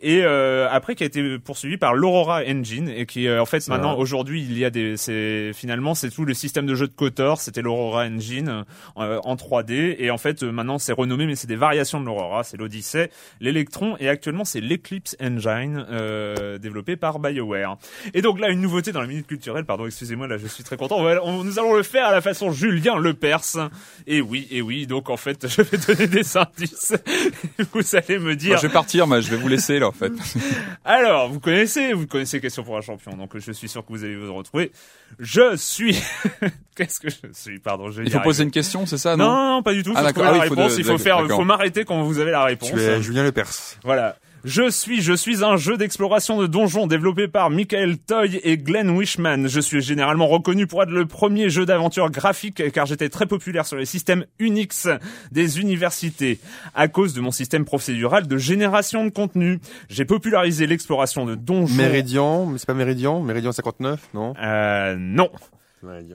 et 0.00 0.20
euh, 0.24 0.68
après 0.70 0.94
qui 0.94 1.02
a 1.04 1.06
été 1.06 1.38
poursuivi 1.58 1.76
par 1.76 1.94
l'Aurora 1.94 2.42
Engine 2.46 2.88
et 2.88 3.04
qui 3.04 3.26
euh, 3.26 3.42
en 3.42 3.44
fait 3.44 3.66
maintenant 3.66 3.96
aujourd'hui 3.98 4.42
il 4.48 4.56
y 4.56 4.64
a 4.64 4.70
des 4.70 4.96
c'est 4.96 5.50
finalement 5.52 5.96
c'est 5.96 6.08
tout 6.08 6.24
le 6.24 6.32
système 6.32 6.66
de 6.66 6.76
jeu 6.76 6.86
de 6.86 6.92
Kotor 6.92 7.40
c'était 7.40 7.62
l'Aurora 7.62 8.04
Engine 8.04 8.62
euh, 8.96 9.18
en 9.24 9.34
3D 9.34 9.96
et 9.98 10.12
en 10.12 10.18
fait 10.18 10.44
euh, 10.44 10.52
maintenant 10.52 10.78
c'est 10.78 10.92
renommé 10.92 11.26
mais 11.26 11.34
c'est 11.34 11.48
des 11.48 11.56
variations 11.56 12.00
de 12.00 12.06
l'Aurora 12.06 12.44
c'est 12.44 12.56
l'Odyssey 12.58 13.10
l'Electron 13.40 13.96
et 13.98 14.08
actuellement 14.08 14.44
c'est 14.44 14.60
l'Eclipse 14.60 15.16
Engine 15.20 15.84
euh, 15.90 16.58
développé 16.58 16.94
par 16.94 17.18
BioWare 17.18 17.76
et 18.14 18.22
donc 18.22 18.38
là, 18.38 18.50
une 18.50 18.60
nouveauté 18.60 18.92
dans 18.92 19.00
la 19.00 19.08
minute 19.08 19.26
culturelle, 19.26 19.64
pardon, 19.64 19.84
excusez-moi, 19.86 20.28
là, 20.28 20.38
je 20.38 20.46
suis 20.46 20.62
très 20.62 20.76
content. 20.76 20.98
On 20.98 21.02
va- 21.02 21.24
on- 21.24 21.42
nous 21.44 21.58
allons 21.58 21.74
le 21.74 21.82
faire 21.82 22.06
à 22.06 22.12
la 22.12 22.20
façon 22.20 22.52
Julien 22.52 22.96
Lepers. 22.96 23.68
Et 24.06 24.20
oui, 24.20 24.46
et 24.50 24.62
oui, 24.62 24.86
donc 24.86 25.10
en 25.10 25.16
fait, 25.16 25.46
je 25.48 25.62
vais 25.62 25.76
donner 25.78 26.06
des 26.06 26.36
indices. 26.36 26.94
vous 27.72 27.96
allez 27.96 28.18
me 28.18 28.24
Moi, 28.24 28.34
dire. 28.36 28.56
Je 28.58 28.66
vais 28.66 28.72
partir, 28.72 29.06
mais 29.06 29.20
je 29.22 29.30
vais 29.30 29.36
vous 29.36 29.48
laisser 29.48 29.78
là 29.78 29.88
en 29.88 29.92
fait. 29.92 30.12
Alors, 30.84 31.30
vous 31.38 31.44
connaissez, 31.44 31.92
vous 31.92 32.06
connaissez 32.08 32.40
Question 32.40 32.64
pour 32.64 32.76
un 32.76 32.80
champion, 32.80 33.12
donc 33.12 33.30
je 33.38 33.52
suis 33.52 33.68
sûr 33.68 33.86
que 33.86 33.92
vous 33.92 34.02
allez 34.02 34.16
vous 34.16 34.34
retrouver. 34.34 34.72
Je 35.20 35.54
suis. 35.56 35.96
Qu'est-ce 36.76 36.98
que 36.98 37.08
je 37.08 37.32
suis? 37.32 37.60
Pardon, 37.60 37.92
je 37.92 37.98
vais 38.00 38.06
Il 38.06 38.10
faut 38.10 38.16
arriver. 38.16 38.28
poser 38.28 38.42
une 38.42 38.50
question, 38.50 38.86
c'est 38.86 38.98
ça 38.98 39.16
Non, 39.16 39.24
non 39.26 39.30
non, 39.36 39.48
non, 39.56 39.62
pas 39.62 39.72
du 39.72 39.84
tout. 39.84 39.92
Ah, 39.94 40.12
faut 40.12 40.20
Ah 40.20 40.24
la 40.24 40.32
oui, 40.32 40.38
faut 40.48 40.54
réponse. 40.54 40.74
de- 40.74 40.80
il 40.80 40.84
faut 40.84 40.98
faire, 40.98 41.22
d'accord. 41.22 41.38
faut 41.38 41.44
m'arrêter 41.44 41.84
quand 41.84 42.02
vous 42.02 42.18
avez 42.18 42.32
la 42.32 42.42
réponse. 42.44 42.70
Tu 42.70 42.80
es 42.80 43.00
Julien 43.02 43.22
Lepers. 43.22 43.48
Voilà. 43.84 44.16
Je 44.48 44.70
suis, 44.70 45.02
je 45.02 45.12
suis 45.12 45.44
un 45.44 45.58
jeu 45.58 45.76
d'exploration 45.76 46.40
de 46.40 46.46
donjons 46.46 46.86
développé 46.86 47.28
par 47.28 47.50
Michael 47.50 47.98
Toy 47.98 48.40
et 48.42 48.56
Glenn 48.56 48.88
Wishman. 48.88 49.46
Je 49.46 49.60
suis 49.60 49.82
généralement 49.82 50.26
reconnu 50.26 50.66
pour 50.66 50.82
être 50.82 50.88
le 50.88 51.04
premier 51.04 51.50
jeu 51.50 51.66
d'aventure 51.66 52.10
graphique 52.10 52.72
car 52.72 52.86
j'étais 52.86 53.10
très 53.10 53.26
populaire 53.26 53.66
sur 53.66 53.76
les 53.76 53.84
systèmes 53.84 54.24
Unix 54.38 54.88
des 55.32 55.60
universités 55.60 56.40
à 56.74 56.88
cause 56.88 57.12
de 57.12 57.20
mon 57.20 57.30
système 57.30 57.66
procédural 57.66 58.26
de 58.26 58.38
génération 58.38 59.04
de 59.04 59.10
contenu. 59.10 59.60
J'ai 59.90 60.06
popularisé 60.06 60.66
l'exploration 60.66 61.26
de 61.26 61.34
donjons. 61.34 61.74
Méridian, 61.74 62.46
mais 62.46 62.56
c'est 62.56 62.64
pas 62.64 62.72
Méridian, 62.72 63.20
Méridian 63.20 63.52
59, 63.52 64.00
non? 64.14 64.32
Euh, 64.42 64.96
non. 64.98 65.28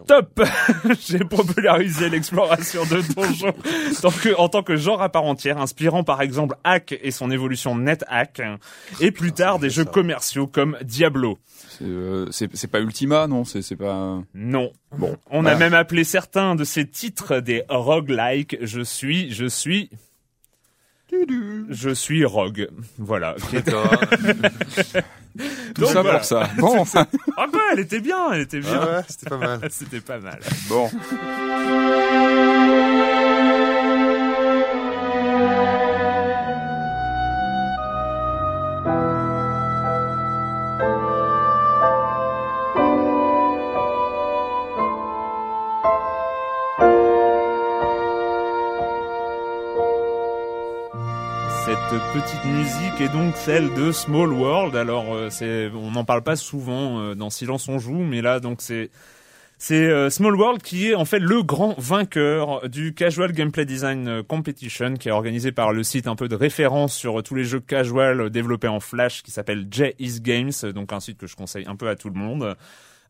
Top 0.07 0.41
J'ai 1.07 1.19
popularisé 1.19 2.09
l'exploration 2.09 2.83
de 2.83 3.01
donjons 3.13 3.53
en 4.37 4.49
tant 4.49 4.63
que 4.63 4.75
genre 4.75 5.01
à 5.01 5.09
part 5.09 5.23
entière, 5.23 5.57
inspirant 5.57 6.03
par 6.03 6.21
exemple 6.21 6.55
Hack 6.63 6.97
et 7.01 7.11
son 7.11 7.31
évolution 7.31 7.75
NetHack, 7.75 8.41
et 8.99 9.11
plus 9.11 9.31
tard 9.31 9.59
des 9.59 9.69
jeux 9.69 9.85
commerciaux 9.85 10.47
comme 10.47 10.77
Diablo. 10.83 11.39
C'est 11.69 11.83
euh, 11.85 12.27
pas 12.71 12.79
Ultima, 12.79 13.27
non 13.27 13.45
C'est 13.45 13.75
pas. 13.75 14.21
Non. 14.33 14.71
Bon. 14.97 15.15
On 15.29 15.39
a 15.39 15.41
Voilà. 15.41 15.57
même 15.57 15.73
appelé 15.73 16.03
certains 16.03 16.55
de 16.55 16.63
ces 16.63 16.87
titres 16.87 17.39
des 17.39 17.63
roguelike. 17.69 18.57
Je 18.61 18.81
suis, 18.81 19.31
je 19.31 19.45
suis... 19.45 19.89
Je 21.69 21.89
suis 21.91 22.25
rogue. 22.25 22.69
Voilà. 22.97 23.35
Tout 25.75 25.81
Donc 25.81 25.89
ça 25.89 26.01
voilà. 26.03 26.19
pour 26.19 26.25
ça. 26.27 26.49
Bon, 26.57 26.85
Ah 27.37 27.47
ouais, 27.51 27.59
elle 27.73 27.79
était 27.79 27.99
bien, 27.99 28.31
elle 28.33 28.41
était 28.41 28.59
bien. 28.59 28.79
Ah 28.81 28.97
ouais, 28.97 29.01
c'était 29.07 29.29
pas 29.29 29.37
mal. 29.37 29.59
C'était 29.71 30.01
pas 30.01 30.19
mal. 30.19 30.39
bon. 30.69 30.89
Musique 52.79 53.01
est 53.01 53.09
donc 53.09 53.35
celle 53.35 53.73
de 53.73 53.91
Small 53.91 54.31
World. 54.31 54.75
Alors, 54.75 55.13
euh, 55.13 55.69
on 55.75 55.91
n'en 55.91 56.05
parle 56.05 56.23
pas 56.23 56.35
souvent 56.35 56.99
euh, 56.99 57.15
dans 57.15 57.29
Silence 57.29 57.67
on 57.67 57.79
joue, 57.79 57.97
mais 57.97 58.21
là, 58.21 58.39
donc 58.39 58.61
c'est 58.61 58.89
euh, 59.71 60.09
Small 60.09 60.35
World 60.35 60.61
qui 60.61 60.89
est 60.89 60.95
en 60.95 61.05
fait 61.05 61.19
le 61.19 61.43
grand 61.43 61.75
vainqueur 61.77 62.69
du 62.69 62.93
Casual 62.93 63.31
Gameplay 63.31 63.65
Design 63.65 64.07
euh, 64.07 64.23
Competition 64.23 64.93
qui 64.93 65.09
est 65.09 65.11
organisé 65.11 65.51
par 65.51 65.73
le 65.73 65.83
site 65.83 66.07
un 66.07 66.15
peu 66.15 66.27
de 66.27 66.35
référence 66.35 66.95
sur 66.95 67.21
tous 67.21 67.35
les 67.35 67.43
jeux 67.43 67.59
casual 67.59 68.29
développés 68.29 68.69
en 68.69 68.79
Flash 68.79 69.23
qui 69.23 69.31
s'appelle 69.31 69.67
J 69.69 69.93
Games, 70.21 70.51
donc 70.73 70.93
un 70.93 70.99
site 70.99 71.17
que 71.17 71.27
je 71.27 71.35
conseille 71.35 71.65
un 71.67 71.75
peu 71.75 71.89
à 71.89 71.95
tout 71.95 72.09
le 72.09 72.19
monde. 72.19 72.55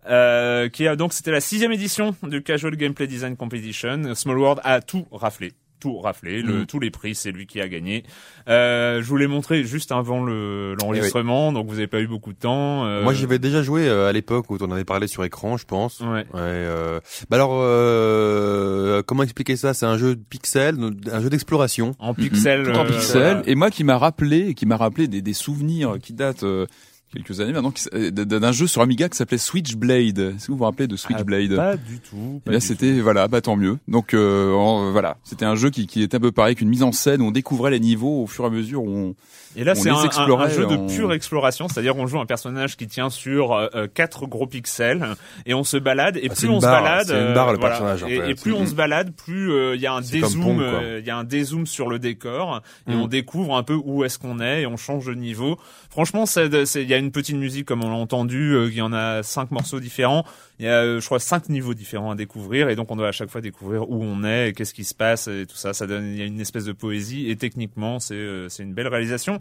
Qui 0.06 0.88
a 0.88 0.96
donc 0.96 1.14
c'était 1.14 1.32
la 1.32 1.42
sixième 1.42 1.72
édition 1.72 2.16
du 2.24 2.44
Casual 2.44 2.76
Gameplay 2.76 3.08
Design 3.08 3.38
Competition. 3.38 4.14
Small 4.16 4.38
World 4.38 4.62
a 4.64 4.82
tout 4.82 5.08
raflé 5.12 5.54
tout 5.84 6.00
raflé, 6.00 6.42
le, 6.42 6.62
Mm. 6.62 6.66
tous 6.66 6.80
les 6.80 6.92
prix, 6.92 7.14
c'est 7.14 7.32
lui 7.32 7.46
qui 7.46 7.60
a 7.60 7.68
gagné. 7.68 8.04
Euh, 8.48 9.02
je 9.02 9.08
vous 9.08 9.18
l'ai 9.18 9.28
montré 9.28 9.64
juste 9.66 9.92
avant 9.92 10.24
le 10.24 10.76
l'enregistrement, 10.76 11.52
donc 11.52 11.68
vous 11.68 11.78
avez 11.78 11.88
pas 11.88 12.00
eu 12.00 12.08
beaucoup 12.08 12.32
de 12.32 12.38
temps. 12.40 12.86
Euh, 12.86 13.04
Moi, 13.04 13.14
j'avais 13.14 13.38
déjà 13.40 13.62
joué 13.64 13.88
euh, 13.88 14.08
à 14.08 14.12
l'époque 14.14 14.50
où 14.50 14.58
on 14.60 14.66
en 14.66 14.72
avait 14.72 14.86
parlé 14.86 15.08
sur 15.08 15.24
écran, 15.26 15.58
je 15.58 15.66
pense. 15.66 16.00
Ouais. 16.00 16.08
Ouais, 16.08 16.26
euh... 16.36 17.00
bah 17.30 17.36
alors, 17.36 17.52
euh... 17.62 19.02
comment 19.06 19.24
expliquer 19.24 19.56
ça? 19.56 19.74
C'est 19.74 19.86
un 19.86 19.98
jeu 19.98 20.16
de 20.16 20.22
pixels, 20.24 20.78
un 21.12 21.20
jeu 21.22 21.30
d'exploration. 21.30 21.96
En 22.00 22.14
pixel. 22.14 22.64
Tout 22.64 22.72
en 22.78 22.86
euh, 22.86 22.88
pixel. 22.88 23.22
voilà. 23.22 23.42
Et 23.46 23.56
moi 23.56 23.70
qui 23.70 23.84
m'a 23.84 23.98
rappelé, 23.98 24.54
qui 24.54 24.66
m'a 24.66 24.78
rappelé 24.78 25.08
des, 25.08 25.22
des 25.22 25.34
souvenirs 25.34 25.98
qui 26.02 26.14
datent 26.14 26.44
euh, 26.44 26.66
quelques 27.14 27.40
années 27.40 27.54
maintenant, 27.54 27.74
euh, 27.94 28.12
d'un 28.12 28.52
jeu 28.52 28.68
sur 28.68 28.82
Amiga 28.82 29.08
qui 29.08 29.18
s'appelait 29.18 29.38
Switchblade. 29.38 30.20
Est-ce 30.20 30.48
que 30.48 30.52
vous 30.52 30.58
vous 30.58 30.64
rappelez 30.64 30.88
de 30.88 30.96
Switchblade? 30.96 31.54
Ah, 31.54 31.56
Pas 31.72 31.78
du 31.78 32.00
tout. 32.00 32.38
Et 32.38 32.40
pas 32.46 32.52
là, 32.52 32.60
c'était 32.60 33.00
voilà, 33.00 33.28
bah 33.28 33.42
tant 33.42 33.56
mieux. 33.56 33.78
Donc 33.88 34.14
euh, 34.14 34.90
voilà, 34.92 35.18
c'était 35.24 35.46
un 35.46 35.56
jeu 35.56 35.70
qui, 35.70 35.88
qui 35.88 36.02
était 36.02 36.18
un 36.18 36.20
peu 36.20 36.32
pareil 36.32 36.56
qu'une 36.56 36.70
mise 36.70 36.84
en 36.84 36.92
scène 36.92 37.22
où 37.22 37.26
on 37.26 37.32
découvrait 37.32 37.72
les 37.72 37.80
niveaux 37.80 38.24
au 38.24 38.28
fur 38.28 38.44
et 38.44 38.48
à 38.48 38.50
mesure 38.50 38.84
où 38.84 38.90
on, 38.90 39.16
Et 39.56 39.64
là, 39.64 39.76
c'est 39.76 39.90
un, 39.90 39.96
un- 39.96 40.00
un 40.00 40.04
explorait 40.06 40.50
jeu 40.50 40.66
de 40.66 40.94
pure 40.96 41.14
exploration, 41.14 41.68
c'est-à-dire 41.68 41.96
on 41.98 42.08
joue 42.08 42.20
un 42.20 42.26
personnage 42.26 42.76
qui 42.78 42.88
tient 42.88 43.10
sur 43.10 43.54
euh, 43.54 43.68
euh, 43.76 43.88
quatre 43.94 44.26
gros 44.26 44.48
pixels 44.48 45.06
et 45.46 45.54
on 45.54 45.64
se 45.64 45.78
balade 45.78 46.18
et 46.18 46.28
Ah, 46.32 46.34
plus 46.34 46.50
on 46.50 46.60
barre, 46.60 46.78
se 46.78 46.84
balade, 46.84 47.10
une 47.10 47.16
euh, 47.16 47.34
barre, 47.34 47.52
le 47.54 47.60
voilà. 47.60 47.76
personnage, 47.76 48.04
en 48.04 48.08
et, 48.08 48.18
fait. 48.20 48.32
et 48.32 48.36
plus 48.36 48.54
on 48.54 48.66
se 48.66 48.74
balade, 48.74 49.12
plus 49.16 49.52
euh, 49.52 49.76
il 49.76 49.82
y 49.82 49.88
a 49.88 49.94
un 49.94 50.02
dézoom, 50.02 50.64
il 51.00 51.06
y 51.06 51.10
a 51.10 51.18
un 51.18 51.24
dézoom 51.24 51.66
sur 51.68 51.90
le 51.90 52.00
décor 52.00 52.62
et 52.90 52.94
on 52.96 53.08
découvre 53.08 53.56
un 53.56 53.64
peu 53.64 53.76
où 53.76 54.04
est-ce 54.04 54.18
qu'on 54.20 54.40
est 54.40 54.62
et 54.64 54.66
on 54.68 54.78
change 54.78 55.06
de 55.06 55.14
niveau. 55.14 55.60
Franchement, 55.90 56.26
il 56.36 56.90
y 56.90 56.94
a 56.94 56.98
une 56.98 57.12
petite 57.12 57.36
musique 57.38 57.66
comme 57.66 57.84
on 57.84 57.90
l'a 57.90 57.96
entendu, 57.96 58.56
il 58.68 58.74
y 58.74 58.82
en 58.82 58.94
a 58.94 59.22
cinq 59.24 59.52
morceaux 59.52 59.80
différents. 59.80 60.26
Il 60.60 60.66
y 60.66 60.70
a, 60.70 60.82
euh, 60.84 61.00
je 61.02 61.06
crois, 61.06 61.20
cinq 61.20 61.50
niveaux 61.50 61.74
différents 61.74 62.12
à 62.12 62.16
découvrir 62.16 62.70
et 62.70 62.76
donc 62.76 62.92
on 62.92 62.96
doit 62.96 63.08
à 63.08 63.12
chaque 63.12 63.30
fois 63.30 63.42
découvrir 63.42 63.90
où 63.90 64.04
on 64.04 64.24
est, 64.24 64.50
et 64.50 64.54
qu'est-ce 64.54 64.74
qui 64.74 64.84
se 64.84 64.94
passe 64.94 65.28
et 65.28 65.46
tout 65.48 65.56
ça. 65.56 65.74
Ça 65.74 65.88
donne, 65.88 66.06
il 66.06 66.18
y 66.18 66.22
a 66.22 66.26
une 66.26 66.40
espèce 66.40 66.66
de 66.66 66.74
poésie 66.74 67.30
et 67.30 67.36
techniquement, 67.36 68.00
c'est 68.00 68.14
euh, 68.16 68.50
c'est 68.50 68.62
une 68.64 68.74
belle 68.74 68.88
réalisation 68.88 69.40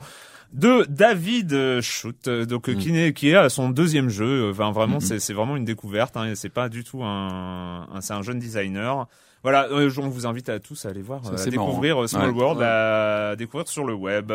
de 0.55 0.85
David 0.89 1.53
euh, 1.53 1.81
euh, 2.29 2.45
donc 2.47 2.69
Mm. 2.69 2.77
qui, 2.77 2.99
est, 2.99 3.13
qui 3.13 3.29
est 3.31 3.37
à 3.37 3.49
son 3.51 3.69
deuxième 3.71 4.09
jeu. 4.09 4.51
Enfin, 4.51 4.71
vraiment, 4.73 4.97
Mhm. 4.97 5.01
c'est 5.01 5.19
c'est 5.19 5.33
vraiment 5.35 5.57
une 5.57 5.65
découverte. 5.67 6.17
Hein, 6.17 6.33
c'est 6.35 6.49
pas 6.53 6.69
du 6.69 6.83
tout 6.85 7.03
un, 7.05 7.87
un- 7.93 8.01
c'est 8.01 8.15
un 8.15 8.23
jeune 8.23 8.39
designer. 8.39 9.07
Voilà, 9.43 9.67
euh, 9.71 9.91
on 9.99 10.09
vous 10.09 10.27
invite 10.27 10.49
à 10.49 10.61
tous 10.61 10.87
à 10.87 10.91
aller 10.91 11.03
voir, 11.03 11.21
euh, 11.27 11.37
à 11.37 11.51
découvrir 11.51 11.97
marrant. 11.97 12.07
Small 12.09 12.31
Ouais. 12.31 12.37
World, 12.37 12.63
à 12.63 13.35
découvrir 13.37 13.67
sur 13.69 13.85
le 13.85 13.93
web. 13.95 14.31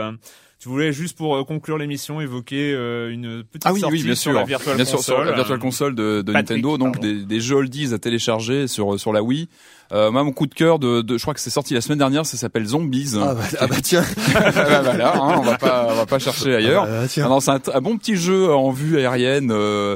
Tu 0.60 0.70
voulais 0.70 0.92
juste 0.92 1.16
pour 1.16 1.36
euh, 1.36 1.44
conclure 1.44 1.78
l'émission 1.78 2.20
évoquer 2.20 2.74
euh, 2.74 3.12
une 3.12 3.44
petite 3.44 3.62
ah 3.66 3.74
oui 3.74 3.80
sortie 3.82 3.98
oui 3.98 4.04
bien 4.04 4.16
sur 4.16 4.32
sûr 4.32 4.40
la 4.40 4.44
Virtual 4.44 4.76
bien 4.76 4.86
sûr 4.86 4.98
Console. 4.98 5.16
sur 5.16 5.24
la 5.26 5.32
Virtual 5.36 5.60
Console 5.60 5.94
de, 5.96 6.24
de 6.24 6.34
Patrick, 6.34 6.50
Nintendo 6.64 6.78
donc 6.80 6.94
pardon. 6.96 7.08
des, 7.08 7.26
des 7.26 7.40
jeux 7.40 7.58
oldies 7.58 7.94
à 7.94 8.00
télécharger 8.00 8.68
sur 8.68 9.00
sur 9.00 9.14
la 9.14 9.22
Wii 9.22 9.50
euh, 9.94 10.10
moi 10.10 10.24
mon 10.24 10.32
coup 10.32 10.48
de 10.48 10.56
cœur 10.56 10.80
de, 10.80 11.02
de 11.02 11.16
je 11.18 11.22
crois 11.22 11.36
que 11.36 11.40
c'est 11.40 11.52
sorti 11.52 11.76
la 11.76 11.82
semaine 11.82 12.00
dernière 12.00 12.26
ça 12.26 12.38
s'appelle 12.38 12.66
Zombies 12.66 13.12
Ah 13.22 13.36
bah, 13.36 13.44
ah 13.60 13.68
bah, 13.68 13.76
tiens. 13.84 14.04
Ah 14.36 14.52
bah 14.52 14.82
voilà 14.82 15.16
hein, 15.16 15.36
on 15.38 15.42
va 15.44 15.58
pas 15.60 15.88
on 15.92 15.96
va 15.96 16.06
pas 16.08 16.18
chercher 16.18 16.56
ailleurs 16.56 16.86
Ah 16.88 17.02
bah, 17.02 17.08
tiens. 17.08 17.26
Ah 17.28 17.30
non, 17.30 17.40
c'est 17.40 17.52
un, 17.52 17.62
un 17.76 17.82
bon 17.82 17.96
petit 18.00 18.16
jeu 18.16 18.52
en 18.52 18.72
vue 18.72 18.98
aérienne 18.98 19.52
euh, 19.52 19.96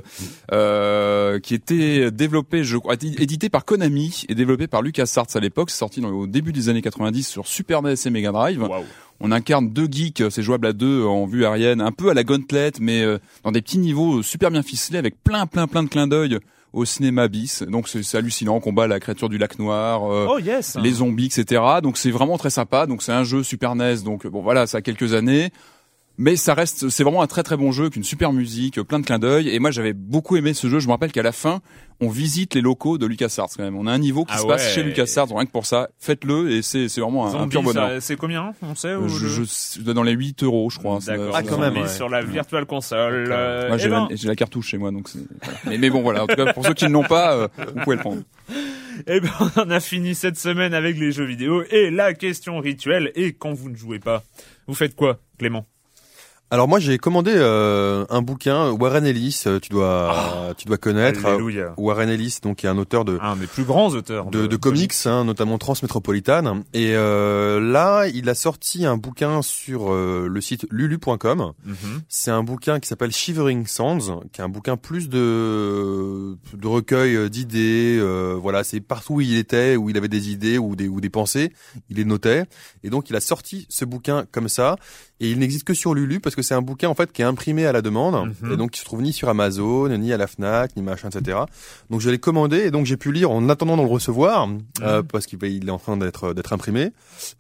euh, 0.51 1.39
qui 1.39 1.53
était 1.55 2.11
développé, 2.11 2.63
je 2.63 2.77
crois, 2.77 2.93
édité 2.93 3.49
par 3.49 3.65
Konami 3.65 4.25
et 4.29 4.35
développé 4.35 4.67
par 4.67 4.81
LucasArts 4.81 5.25
à 5.35 5.39
l'époque. 5.39 5.69
C'est 5.71 5.77
sorti 5.79 6.01
dans- 6.01 6.09
au 6.09 6.27
début 6.27 6.51
des 6.53 6.69
années 6.69 6.81
90 6.81 7.27
sur 7.27 7.47
Super 7.47 7.81
NES 7.81 7.95
et 8.05 8.09
Mega 8.09 8.31
Drive. 8.31 8.61
Waouh. 8.61 8.83
On 9.23 9.31
incarne 9.31 9.69
deux 9.69 9.87
geeks, 9.89 10.23
c'est 10.31 10.41
jouable 10.41 10.65
à 10.67 10.73
deux 10.73 11.03
en 11.05 11.25
vue 11.27 11.45
aérienne, 11.45 11.79
un 11.79 11.91
peu 11.91 12.09
à 12.09 12.13
la 12.15 12.23
Gauntlet, 12.23 12.71
mais 12.79 13.03
euh, 13.03 13.19
dans 13.43 13.51
des 13.51 13.61
petits 13.61 13.77
niveaux 13.77 14.23
super 14.23 14.49
bien 14.49 14.63
ficelés 14.63 14.97
avec 14.97 15.23
plein 15.23 15.45
plein 15.45 15.67
plein 15.67 15.83
de 15.83 15.89
clins 15.89 16.07
d'œil 16.07 16.39
au 16.73 16.85
cinéma 16.85 17.27
bis. 17.27 17.61
Donc 17.63 17.87
c'est 17.87 18.01
c'est 18.01 18.17
hallucinant, 18.17 18.55
on 18.55 18.59
combat 18.61 18.87
la 18.87 18.99
créature 18.99 19.29
du 19.29 19.37
lac 19.37 19.59
noir. 19.59 20.11
euh, 20.11 20.25
Oh 20.29 20.39
yes. 20.39 20.75
les 20.81 20.91
zombies, 20.93 21.27
etc. 21.27 21.61
Donc 21.83 21.97
c'est 21.97 22.09
vraiment 22.11 22.37
très 22.39 22.49
sympa. 22.49 22.87
Donc 22.87 23.03
c'est 23.03 23.11
un 23.11 23.23
jeu 23.23 23.43
Super 23.43 23.75
NES. 23.75 23.97
Donc 24.03 24.25
bon 24.25 24.41
voilà, 24.41 24.65
ça 24.65 24.77
a 24.79 24.81
quelques 24.81 25.13
années. 25.13 25.51
Mais 26.23 26.35
ça 26.35 26.53
reste, 26.53 26.89
c'est 26.89 27.03
vraiment 27.03 27.23
un 27.23 27.27
très 27.27 27.41
très 27.41 27.57
bon 27.57 27.71
jeu, 27.71 27.85
avec 27.85 27.95
une 27.95 28.03
super 28.03 28.31
musique, 28.31 28.79
plein 28.83 28.99
de 28.99 29.05
clins 29.07 29.17
d'œil. 29.17 29.49
Et 29.49 29.57
moi 29.57 29.71
j'avais 29.71 29.93
beaucoup 29.93 30.37
aimé 30.37 30.53
ce 30.53 30.69
jeu. 30.69 30.79
Je 30.79 30.85
me 30.85 30.91
rappelle 30.91 31.11
qu'à 31.11 31.23
la 31.23 31.31
fin, 31.31 31.61
on 31.99 32.09
visite 32.09 32.53
les 32.53 32.61
locaux 32.61 32.99
de 32.99 33.07
LucasArts 33.07 33.49
quand 33.57 33.63
même. 33.63 33.75
On 33.75 33.87
a 33.87 33.91
un 33.91 33.97
niveau 33.97 34.23
qui 34.23 34.33
Ah 34.35 34.41
se 34.41 34.45
passe 34.45 34.71
chez 34.71 34.83
LucasArts. 34.83 35.29
Rien 35.29 35.47
que 35.47 35.51
pour 35.51 35.65
ça, 35.65 35.89
faites-le 35.97 36.51
et 36.51 36.61
c'est 36.61 36.89
c'est 36.89 37.01
vraiment 37.01 37.25
un, 37.25 37.47
pur 37.47 37.63
bonheur. 37.63 37.99
c'est 38.01 38.17
combien 38.17 38.53
On 38.61 38.75
sait 38.75 38.89
Euh, 38.89 39.07
je, 39.07 39.25
le- 39.39 39.45
je, 39.87 39.91
dans 39.93 40.03
les 40.03 40.11
8 40.11 40.43
euros, 40.43 40.69
je 40.69 40.77
crois. 40.77 41.01
ça- 41.01 41.17
D'accord. 41.17 41.33
Ah, 41.35 41.41
quand 41.41 41.57
même, 41.57 41.75
ouais. 41.75 41.87
sur 41.87 42.07
la 42.07 42.21
Virtual 42.21 42.67
Console. 42.67 43.29
euh, 43.31 43.67
Moi 43.69 43.77
eh 43.77 43.81
j'ai 43.81 43.89
ben, 43.89 44.07
la, 44.07 44.15
j'ai 44.15 44.27
la 44.27 44.35
cartouche 44.35 44.67
chez 44.67 44.77
moi, 44.77 44.91
donc 44.91 45.09
voilà. 45.41 45.57
Mais, 45.65 45.79
mais 45.79 45.89
bon 45.89 46.03
voilà. 46.03 46.25
En 46.25 46.27
tout 46.27 46.35
cas, 46.35 46.53
pour 46.53 46.63
ceux 46.67 46.75
qui 46.75 46.85
ne 46.85 46.91
l'ont 46.91 47.01
pas, 47.03 47.35
euh, 47.35 47.47
vous 47.57 47.81
pouvez 47.83 47.95
le 47.95 48.01
prendre. 48.03 48.21
Eh 49.07 49.19
ben, 49.21 49.29
on 49.39 49.61
en 49.61 49.69
a 49.71 49.79
fini 49.79 50.13
cette 50.13 50.37
semaine 50.37 50.75
avec 50.75 50.99
les 50.99 51.11
jeux 51.11 51.25
vidéo 51.25 51.63
et 51.71 51.89
la 51.89 52.13
question 52.13 52.59
rituelle. 52.59 53.11
Et 53.15 53.33
quand 53.33 53.53
vous 53.53 53.71
ne 53.71 53.75
jouez 53.75 53.97
pas, 53.97 54.21
vous 54.67 54.75
faites 54.75 54.95
quoi, 54.95 55.17
Clément? 55.39 55.65
Alors 56.53 56.67
moi, 56.67 56.79
j'ai 56.79 56.97
commandé 56.97 57.31
euh, 57.33 58.05
un 58.09 58.21
bouquin 58.21 58.71
Warren 58.71 59.05
Ellis. 59.05 59.43
euh, 59.47 59.61
Tu 59.61 59.69
dois, 59.69 60.53
tu 60.57 60.65
dois 60.67 60.77
connaître. 60.77 61.25
Alléluia. 61.25 61.73
Warren 61.77 62.09
Ellis, 62.09 62.39
donc 62.43 62.57
qui 62.57 62.65
est 62.65 62.69
un 62.69 62.77
auteur 62.77 63.05
de 63.05 63.17
Un 63.21 63.37
des 63.37 63.47
plus 63.47 63.63
grands 63.63 63.87
auteurs 63.93 64.25
de, 64.25 64.47
de 64.47 64.55
comics, 64.57 64.93
hein, 65.05 65.23
notamment 65.23 65.57
Transmétropolitane. 65.57 66.63
Et 66.73 66.93
euh, 66.93 67.61
là, 67.61 68.05
il 68.13 68.27
a 68.27 68.35
sorti 68.35 68.85
un 68.85 68.97
bouquin 68.97 69.41
sur 69.41 69.93
euh, 69.93 70.27
le 70.29 70.41
site 70.41 70.65
lulu.com. 70.71 71.53
Mhm. 71.63 71.75
C'est 72.09 72.31
un 72.31 72.43
bouquin 72.43 72.81
qui 72.81 72.89
s'appelle 72.89 73.13
Shivering 73.13 73.65
Sands, 73.65 74.19
qui 74.33 74.41
est 74.41 74.43
un 74.43 74.49
bouquin 74.49 74.75
plus 74.75 75.07
de 75.07 76.35
de 76.53 76.67
recueil 76.67 77.15
euh, 77.15 77.29
d'idées. 77.29 77.97
euh, 77.97 78.35
voilà, 78.37 78.65
c'est 78.65 78.81
partout 78.81 79.13
où 79.15 79.21
il 79.21 79.37
était, 79.37 79.77
où 79.77 79.89
il 79.89 79.95
avait 79.95 80.09
des 80.09 80.31
idées 80.31 80.57
ou 80.57 80.75
des 80.75 80.89
ou 80.89 80.99
des 80.99 81.09
pensées, 81.09 81.53
il 81.89 81.95
les 81.95 82.03
notait. 82.05 82.43
Et 82.83 82.89
donc, 82.89 83.09
il 83.09 83.15
a 83.15 83.21
sorti 83.21 83.67
ce 83.69 83.85
bouquin 83.85 84.25
comme 84.33 84.49
ça. 84.49 84.75
Et 85.21 85.29
il 85.31 85.37
n'existe 85.39 85.63
que 85.63 85.73
sur 85.73 85.93
Lulu 85.93 86.19
parce 86.19 86.35
que 86.35 86.41
c'est 86.41 86.55
un 86.55 86.61
bouquin 86.63 86.89
en 86.89 86.95
fait 86.95 87.11
qui 87.13 87.21
est 87.21 87.25
imprimé 87.25 87.65
à 87.67 87.71
la 87.71 87.81
demande 87.81 88.33
Mhm. 88.41 88.51
et 88.53 88.57
donc 88.57 88.71
qui 88.71 88.79
se 88.79 88.85
trouve 88.85 89.01
ni 89.03 89.13
sur 89.13 89.29
Amazon, 89.29 89.87
ni 89.97 90.11
à 90.11 90.17
la 90.17 90.25
Fnac, 90.27 90.75
ni 90.75 90.81
machin, 90.81 91.09
etc. 91.09 91.37
Donc 91.91 92.01
je 92.01 92.09
l'ai 92.09 92.17
commandé 92.17 92.57
et 92.57 92.71
donc 92.71 92.85
j'ai 92.87 92.97
pu 92.97 93.11
lire 93.11 93.29
en 93.31 93.47
attendant 93.47 93.77
de 93.77 93.83
le 93.83 93.87
recevoir 93.87 94.49
euh, 94.81 95.03
parce 95.03 95.27
qu'il 95.27 95.37
est 95.43 95.69
en 95.71 95.77
train 95.77 95.95
d'être 95.95 96.33
d'être 96.33 96.51
imprimé. 96.53 96.91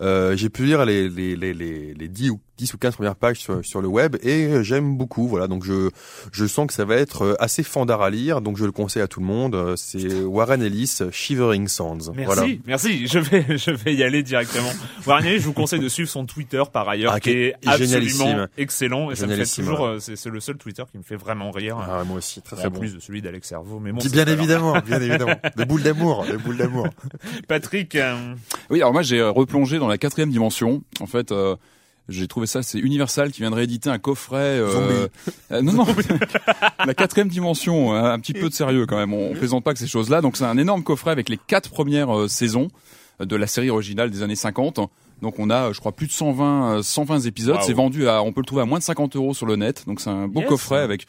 Euh, 0.01 0.37
j'ai 0.37 0.49
pu 0.49 0.63
lire 0.65 0.85
les 0.85 1.09
les 1.09 1.35
les 1.35 1.53
les, 1.53 1.93
les 1.95 2.07
10 2.07 2.29
ou 2.29 2.39
10 2.61 2.75
ou 2.75 2.77
15 2.77 2.95
premières 2.95 3.15
pages 3.15 3.37
sur, 3.39 3.65
sur 3.65 3.81
le 3.81 3.87
web 3.87 4.17
et 4.21 4.45
euh, 4.45 4.61
j'aime 4.61 4.95
beaucoup. 4.95 5.27
Voilà, 5.27 5.47
donc 5.47 5.63
je 5.63 5.89
je 6.31 6.45
sens 6.45 6.67
que 6.67 6.73
ça 6.73 6.85
va 6.85 6.95
être 6.95 7.23
euh, 7.23 7.35
assez 7.39 7.63
fandard 7.63 8.03
à 8.03 8.11
lire, 8.11 8.39
donc 8.41 8.55
je 8.57 8.65
le 8.65 8.71
conseille 8.71 9.01
à 9.01 9.07
tout 9.07 9.19
le 9.19 9.25
monde. 9.25 9.55
Euh, 9.55 9.75
C'est 9.75 10.21
Warren 10.23 10.61
Ellis, 10.61 10.99
Shivering 11.11 11.67
Sands. 11.67 11.97
Merci, 12.15 12.23
Voilà. 12.25 12.43
merci. 12.67 13.07
Je 13.07 13.17
vais, 13.17 13.45
je 13.57 13.71
vais 13.71 13.95
y 13.95 14.03
aller 14.03 14.21
directement. 14.21 14.69
Warren 15.07 15.25
Ellis, 15.25 15.39
je 15.39 15.45
vous 15.45 15.53
conseille 15.53 15.79
de 15.79 15.89
suivre 15.89 16.09
son 16.09 16.25
Twitter 16.27 16.61
par 16.71 16.87
ailleurs, 16.87 17.13
Ah, 17.15 17.19
qui 17.19 17.31
est 17.31 17.55
absolument 17.65 17.87
génialissime. 17.87 18.47
excellent. 18.57 19.09
Et 19.11 19.15
ça 19.15 19.25
me 19.25 19.35
fait 19.35 19.61
toujours, 19.61 19.81
ouais. 19.81 19.97
c'est 19.99 20.15
c'est 20.15 20.29
le 20.29 20.39
seul 20.39 20.57
Twitter 20.57 20.83
qui 20.91 20.99
me 20.99 21.03
fait 21.03 21.15
vraiment 21.15 21.49
rire. 21.49 21.77
Ah, 21.79 22.03
moi 22.05 22.17
aussi, 22.17 22.41
très 22.43 22.55
en 22.57 22.59
très 22.59 22.69
bon. 22.69 22.79
plus 22.79 22.93
de 22.93 22.99
celui 22.99 23.21
d'Alex 23.23 23.47
Servo. 23.49 23.79
Mais 23.79 23.91
bon, 23.91 23.99
Bien 24.11 24.25
évidemment, 24.25 24.77
bien 24.85 25.01
évidemment. 25.01 25.35
Des 25.57 25.65
boules 25.65 25.81
d'amour, 25.83 26.25
des 26.29 26.37
boules 26.37 26.57
d'amour. 26.57 26.87
Patrick, 27.47 27.95
euh, 27.95 28.33
Oui, 28.69 28.79
alors 28.81 28.93
moi 28.93 29.01
j'ai 29.01 29.21
replongé 29.23 29.79
dans 29.79 29.87
la 29.87 29.97
quatrième 29.97 30.29
dimension. 30.29 30.83
En 30.99 31.05
fait, 31.07 31.31
euh, 31.31 31.55
j'ai 32.11 32.27
trouvé 32.27 32.45
ça, 32.47 32.61
c'est 32.63 32.79
Universal 32.79 33.31
qui 33.31 33.41
vient 33.41 33.49
de 33.51 33.55
rééditer 33.55 33.89
un 33.89 33.99
coffret. 33.99 34.37
Euh, 34.59 35.07
euh, 35.51 35.61
non, 35.61 35.73
non, 35.73 35.85
la 36.85 36.93
quatrième 36.93 37.27
dimension, 37.29 37.93
hein, 37.93 38.11
un 38.11 38.19
petit 38.19 38.33
peu 38.33 38.49
de 38.49 38.53
sérieux 38.53 38.85
quand 38.85 38.97
même. 38.97 39.13
On, 39.13 39.31
on 39.31 39.33
plaisante 39.33 39.63
pas 39.63 39.73
que 39.73 39.79
ces 39.79 39.87
choses-là. 39.87 40.21
Donc 40.21 40.37
c'est 40.37 40.45
un 40.45 40.57
énorme 40.57 40.83
coffret 40.83 41.11
avec 41.11 41.29
les 41.29 41.37
quatre 41.37 41.69
premières 41.71 42.15
euh, 42.15 42.27
saisons 42.27 42.67
de 43.19 43.35
la 43.35 43.47
série 43.47 43.69
originale 43.69 44.09
des 44.09 44.23
années 44.23 44.35
50. 44.35 44.79
Donc 45.21 45.37
on 45.37 45.49
a, 45.51 45.71
je 45.71 45.79
crois, 45.79 45.91
plus 45.91 46.07
de 46.07 46.11
120, 46.11 46.77
euh, 46.79 46.83
120 46.83 47.19
épisodes. 47.27 47.57
C'est 47.61 47.73
vendu 47.73 48.07
à, 48.07 48.23
on 48.23 48.31
peut 48.33 48.41
le 48.41 48.45
trouver 48.45 48.63
à 48.63 48.65
moins 48.65 48.79
de 48.79 48.83
50 48.83 49.15
euros 49.15 49.33
sur 49.33 49.45
le 49.45 49.55
net. 49.55 49.83
Donc 49.87 50.01
c'est 50.01 50.09
un 50.09 50.27
beau 50.27 50.39
Yes. 50.41 50.49
coffret 50.49 50.79
avec 50.79 51.05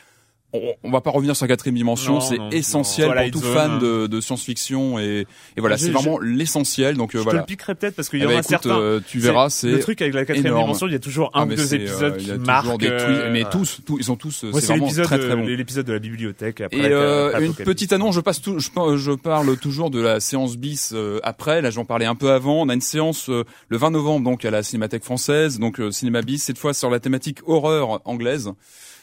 on, 0.52 0.74
on 0.84 0.90
va 0.90 1.00
pas 1.00 1.10
revenir 1.10 1.34
sur 1.36 1.44
la 1.44 1.48
quatrième 1.48 1.76
dimension, 1.76 2.20
c'est 2.20 2.36
essentiel 2.50 3.06
non. 3.08 3.12
pour 3.12 3.20
Twilight 3.22 3.32
tout 3.32 3.40
Zone. 3.40 3.54
fan 3.54 3.78
de, 3.78 4.06
de 4.06 4.20
science-fiction 4.20 4.98
et, 4.98 5.26
et 5.56 5.60
voilà, 5.60 5.78
c'est 5.78 5.90
vraiment 5.90 6.18
l'essentiel. 6.18 6.96
Donc 6.96 7.14
euh, 7.14 7.18
Je 7.18 7.22
te 7.22 7.24
voilà. 7.24 7.40
le 7.40 7.46
piquerai 7.46 7.74
peut-être 7.74 7.94
parce 7.96 8.08
qu'il 8.08 8.18
y 8.18 8.22
Eh 8.22 8.26
en 8.26 8.28
ben, 8.28 8.36
a 8.36 8.38
écoute, 8.40 8.48
certains. 8.50 8.78
euh, 8.78 9.00
tu 9.06 9.18
verras, 9.18 9.48
C'est- 9.50 9.68
le 9.70 9.80
truc 9.80 10.00
avec 10.02 10.14
la 10.14 10.24
quatrième 10.24 10.46
énorme. 10.46 10.64
dimension. 10.66 10.86
Il 10.86 10.92
y 10.92 10.96
a 10.96 10.98
toujours 10.98 11.30
Ah, 11.34 11.40
un 11.42 11.46
ou 11.50 11.54
deux 11.54 11.72
euh, 11.72 11.76
épisodes 11.76 12.16
qui 12.16 12.32
marquent. 12.32 12.78
des 12.80 12.88
euh, 12.88 13.30
mais 13.32 13.44
tous, 13.50 13.80
tous, 13.86 13.96
ils 13.98 14.04
sont 14.04 14.16
tous, 14.16 14.44
Moi, 14.44 14.60
c'est 14.60 14.74
l'épisode, 14.76 15.04
très 15.04 15.18
très 15.18 15.36
bon. 15.36 15.42
l'épisode 15.46 15.86
de 15.86 15.92
la 15.92 15.98
bibliothèque. 15.98 16.60
Après 16.60 16.76
Et 16.78 16.92
euh, 16.92 17.28
après 17.28 17.46
une 17.46 17.54
petite 17.54 17.92
annonce, 17.92 18.14
je 18.14 18.20
passe 18.20 18.40
tout, 18.42 18.58
je, 18.58 18.68
je 18.96 19.12
parle 19.12 19.56
toujours 19.56 19.90
de 19.90 20.00
la 20.00 20.20
séance 20.20 20.56
bis 20.56 20.92
euh, 20.94 21.18
après. 21.22 21.62
Là, 21.62 21.70
j'en 21.70 21.84
parlais 21.84 22.06
un 22.06 22.14
peu 22.14 22.30
avant. 22.30 22.60
On 22.62 22.68
a 22.68 22.74
une 22.74 22.80
séance 22.80 23.30
euh, 23.30 23.44
le 23.68 23.76
20 23.78 23.90
novembre 23.90 24.24
donc 24.24 24.44
à 24.44 24.50
la 24.50 24.62
Cinémathèque 24.62 25.04
française, 25.04 25.58
donc 25.58 25.80
euh, 25.80 25.90
cinéma 25.90 26.22
bis 26.22 26.42
cette 26.42 26.58
fois 26.58 26.74
sur 26.74 26.90
la 26.90 27.00
thématique 27.00 27.38
horreur 27.46 28.00
anglaise. 28.04 28.50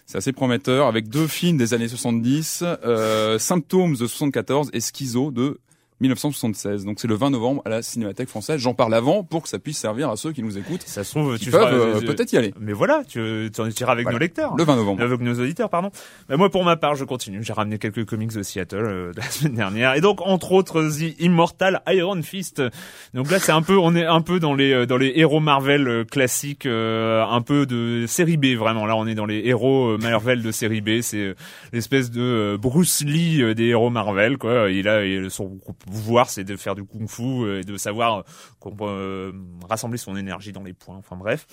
C'est 0.09 0.17
assez 0.17 0.33
prometteur 0.33 0.87
avec 0.87 1.07
deux 1.07 1.27
films 1.27 1.57
des 1.57 1.75
années 1.75 1.87
70, 1.87 2.63
euh, 2.63 3.37
Symptomes 3.37 3.91
de 3.91 4.07
74 4.07 4.71
et 4.73 4.79
Schizo 4.79 5.29
de 5.29 5.59
1976. 6.01 6.85
Donc 6.85 6.99
c'est 6.99 7.07
le 7.07 7.15
20 7.15 7.29
novembre 7.31 7.61
à 7.65 7.69
la 7.69 7.81
Cinémathèque 7.81 8.29
française. 8.29 8.59
J'en 8.59 8.73
parle 8.73 8.93
avant 8.93 9.23
pour 9.23 9.43
que 9.43 9.49
ça 9.49 9.59
puisse 9.59 9.77
servir 9.77 10.09
à 10.09 10.15
ceux 10.17 10.31
qui 10.31 10.43
nous 10.43 10.57
écoutent, 10.57 10.83
Ça 10.83 11.03
se 11.03 11.11
trouve, 11.11 11.37
tu 11.37 11.49
euh, 11.53 11.99
peut-être 12.01 12.31
y 12.33 12.37
aller. 12.37 12.53
Mais 12.59 12.73
voilà, 12.73 13.03
tu, 13.07 13.49
tu 13.53 13.61
en 13.61 13.67
iras 13.69 13.91
avec 13.91 14.03
Voilà. 14.05 14.15
nos 14.15 14.19
lecteurs. 14.19 14.55
Le 14.57 14.63
20 14.63 14.75
novembre. 14.75 15.01
Avec 15.01 15.19
nos 15.19 15.33
auditeurs, 15.39 15.69
pardon. 15.69 15.91
Bah, 16.27 16.37
moi, 16.37 16.49
pour 16.49 16.63
ma 16.63 16.77
part, 16.77 16.95
je 16.95 17.03
continue. 17.03 17.43
J'ai 17.43 17.53
ramené 17.53 17.77
quelques 17.77 18.05
comics 18.05 18.33
de 18.33 18.43
Seattle 18.43 18.77
euh, 18.77 19.11
de 19.13 19.17
la 19.17 19.23
semaine 19.29 19.55
dernière, 19.55 19.95
et 19.95 20.01
donc 20.01 20.21
entre 20.21 20.51
autres 20.53 20.81
The 20.89 21.19
Immortal 21.19 21.81
Iron 21.87 22.21
Fist. 22.21 22.61
Donc 23.13 23.29
là, 23.31 23.39
c'est 23.39 23.51
un 23.51 23.61
peu, 23.61 23.77
on 23.77 23.95
est 23.95 24.05
un 24.05 24.21
peu 24.21 24.39
dans 24.39 24.53
les 24.53 24.71
euh, 24.73 24.85
dans 24.85 24.97
les 24.97 25.13
héros 25.15 25.39
Marvel 25.39 25.87
euh, 25.87 26.03
classiques, 26.05 26.65
euh, 26.65 27.23
un 27.25 27.41
peu 27.41 27.65
de 27.65 28.05
série 28.07 28.37
B 28.37 28.55
vraiment. 28.57 28.85
Là, 28.85 28.95
on 28.95 29.07
est 29.07 29.15
dans 29.15 29.25
les 29.25 29.41
héros 29.45 29.89
euh, 29.89 29.97
Marvel 29.97 30.41
de 30.41 30.51
série 30.51 30.81
B. 30.81 31.01
C'est 31.01 31.35
l'espèce 31.73 32.11
de 32.11 32.57
Bruce 32.59 33.03
Lee 33.05 33.53
des 33.55 33.65
héros 33.65 33.89
Marvel, 33.89 34.37
quoi. 34.37 34.69
Il 34.69 34.87
a 34.87 35.05
et 35.05 35.29
son 35.29 35.57
pouvoir, 35.89 36.29
c'est 36.29 36.43
de 36.43 36.55
faire 36.55 36.75
du 36.75 36.83
kung-fu 36.83 37.23
euh, 37.23 37.59
et 37.61 37.63
de 37.63 37.77
savoir 37.77 38.19
euh, 38.19 38.21
qu'on 38.59 38.75
peut, 38.75 38.85
euh, 38.87 39.31
rassembler 39.69 39.97
son 39.97 40.15
énergie 40.15 40.51
dans 40.51 40.63
les 40.63 40.73
points. 40.73 40.97
Enfin 40.97 41.15
bref. 41.17 41.45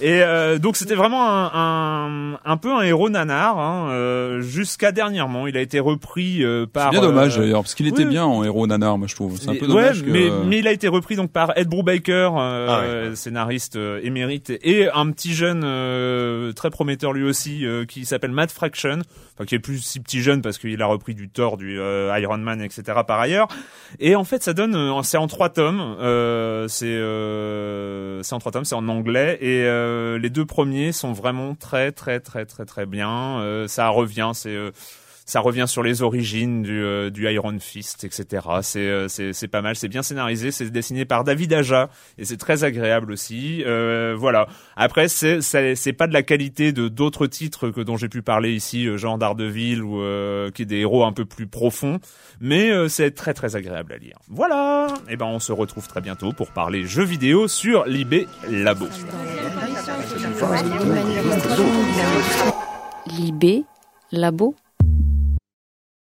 Et 0.00 0.22
euh, 0.22 0.58
donc 0.58 0.76
c'était 0.76 0.94
vraiment 0.94 1.28
un, 1.28 1.50
un, 1.54 2.38
un 2.44 2.56
peu 2.56 2.72
un 2.72 2.82
héros 2.82 3.08
nanar 3.08 3.58
hein, 3.58 3.90
euh, 3.90 4.40
jusqu'à 4.42 4.92
dernièrement. 4.92 5.46
Il 5.46 5.56
a 5.56 5.60
été 5.60 5.80
repris 5.80 6.44
euh, 6.44 6.66
par. 6.66 6.92
C'est 6.92 6.98
bien 6.98 7.08
dommage 7.08 7.38
euh, 7.38 7.42
d'ailleurs, 7.42 7.62
parce 7.62 7.74
qu'il 7.74 7.86
était 7.86 8.04
oui. 8.04 8.10
bien 8.10 8.24
en 8.24 8.44
héros 8.44 8.66
nanar, 8.66 8.98
moi 8.98 9.06
je 9.06 9.14
trouve. 9.14 9.38
C'est 9.38 9.48
un 9.48 9.54
peu 9.54 9.66
ouais, 9.66 9.68
dommage 9.68 10.02
que. 10.04 10.10
mais, 10.10 10.30
mais 10.46 10.58
il 10.58 10.68
a 10.68 10.72
été 10.72 10.88
repris 10.88 11.16
donc 11.16 11.30
par 11.30 11.56
Ed 11.56 11.68
Brubaker, 11.68 12.32
euh, 12.36 12.66
Ah 12.68 13.08
ouais. 13.08 13.16
scénariste 13.16 13.76
euh, 13.76 14.00
émérite, 14.02 14.52
et 14.62 14.88
un 14.90 15.10
petit 15.10 15.34
jeune 15.34 15.62
euh, 15.64 16.52
très 16.52 16.70
prometteur 16.70 17.12
lui 17.12 17.24
aussi, 17.24 17.64
euh, 17.66 17.84
qui 17.84 18.04
s'appelle 18.04 18.32
Matt 18.32 18.50
Fraction, 18.50 18.98
enfin 19.34 19.44
qui 19.44 19.54
est 19.54 19.60
plus 19.60 19.78
si 19.78 20.00
petit 20.00 20.22
jeune 20.22 20.42
parce 20.42 20.58
qu'il 20.58 20.80
a 20.80 20.86
repris 20.86 21.14
du 21.14 21.28
Thor, 21.28 21.56
du 21.56 21.78
euh, 21.78 22.16
Iron 22.18 22.38
Man, 22.38 22.60
etc. 22.60 23.00
par 23.06 23.20
ailleurs. 23.20 23.48
Et 23.98 24.16
en 24.16 24.24
fait, 24.24 24.42
ça 24.42 24.52
donne, 24.52 24.74
euh, 24.74 25.02
c'est 25.02 25.16
en 25.16 25.26
trois 25.26 25.50
tomes, 25.50 25.96
euh, 26.00 26.68
c'est 26.68 26.86
euh, 26.86 28.22
c'est 28.22 28.34
en 28.34 28.38
trois 28.38 28.52
tomes, 28.52 28.64
c'est 28.64 28.74
en 28.74 28.88
anglais, 28.88 29.38
et 29.40 29.64
euh, 29.64 30.18
les 30.18 30.30
deux 30.30 30.44
premiers 30.46 30.92
sont 30.92 31.12
vraiment 31.12 31.54
très 31.54 31.92
très 31.92 32.20
très 32.20 32.46
très 32.46 32.64
très 32.64 32.86
bien. 32.86 33.40
Euh, 33.40 33.68
ça 33.68 33.88
revient, 33.88 34.30
c'est 34.34 34.56
ça 35.24 35.40
revient 35.40 35.64
sur 35.66 35.82
les 35.82 36.02
origines 36.02 36.62
du, 36.62 36.82
euh, 36.82 37.10
du 37.10 37.30
Iron 37.30 37.58
Fist, 37.58 38.04
etc. 38.04 38.46
C'est 38.62 38.80
euh, 38.80 39.08
c'est 39.08 39.32
c'est 39.32 39.48
pas 39.48 39.62
mal, 39.62 39.74
c'est 39.74 39.88
bien 39.88 40.02
scénarisé, 40.02 40.50
c'est 40.50 40.70
dessiné 40.70 41.04
par 41.04 41.24
David 41.24 41.52
Aja 41.54 41.88
et 42.18 42.24
c'est 42.24 42.36
très 42.36 42.64
agréable 42.64 43.10
aussi. 43.12 43.62
Euh, 43.64 44.14
voilà. 44.16 44.46
Après, 44.76 45.08
c'est 45.08 45.40
c'est 45.40 45.92
pas 45.92 46.06
de 46.06 46.12
la 46.12 46.22
qualité 46.22 46.72
de 46.72 46.88
d'autres 46.88 47.26
titres 47.26 47.70
que 47.70 47.80
dont 47.80 47.96
j'ai 47.96 48.08
pu 48.08 48.22
parler 48.22 48.52
ici, 48.52 48.86
genre 48.98 49.18
Daredevil 49.18 49.82
ou 49.82 50.02
qui 50.52 50.62
est 50.62 50.66
des 50.66 50.78
héros 50.78 51.04
un 51.04 51.12
peu 51.12 51.24
plus 51.24 51.46
profonds, 51.46 52.00
mais 52.40 52.88
c'est 52.88 53.12
très 53.12 53.34
très 53.34 53.56
agréable 53.56 53.92
à 53.92 53.96
lire. 53.96 54.18
Voilà. 54.28 54.88
Et 55.08 55.16
ben 55.16 55.26
on 55.26 55.38
se 55.38 55.52
retrouve 55.52 55.88
très 55.88 56.00
bientôt 56.00 56.32
pour 56.32 56.50
parler 56.50 56.84
jeux 56.84 57.04
vidéo 57.04 57.48
sur 57.48 57.84
l'IB 57.86 58.26
Labo. 58.50 58.86
Libé, 63.06 63.64
labo, 64.12 64.54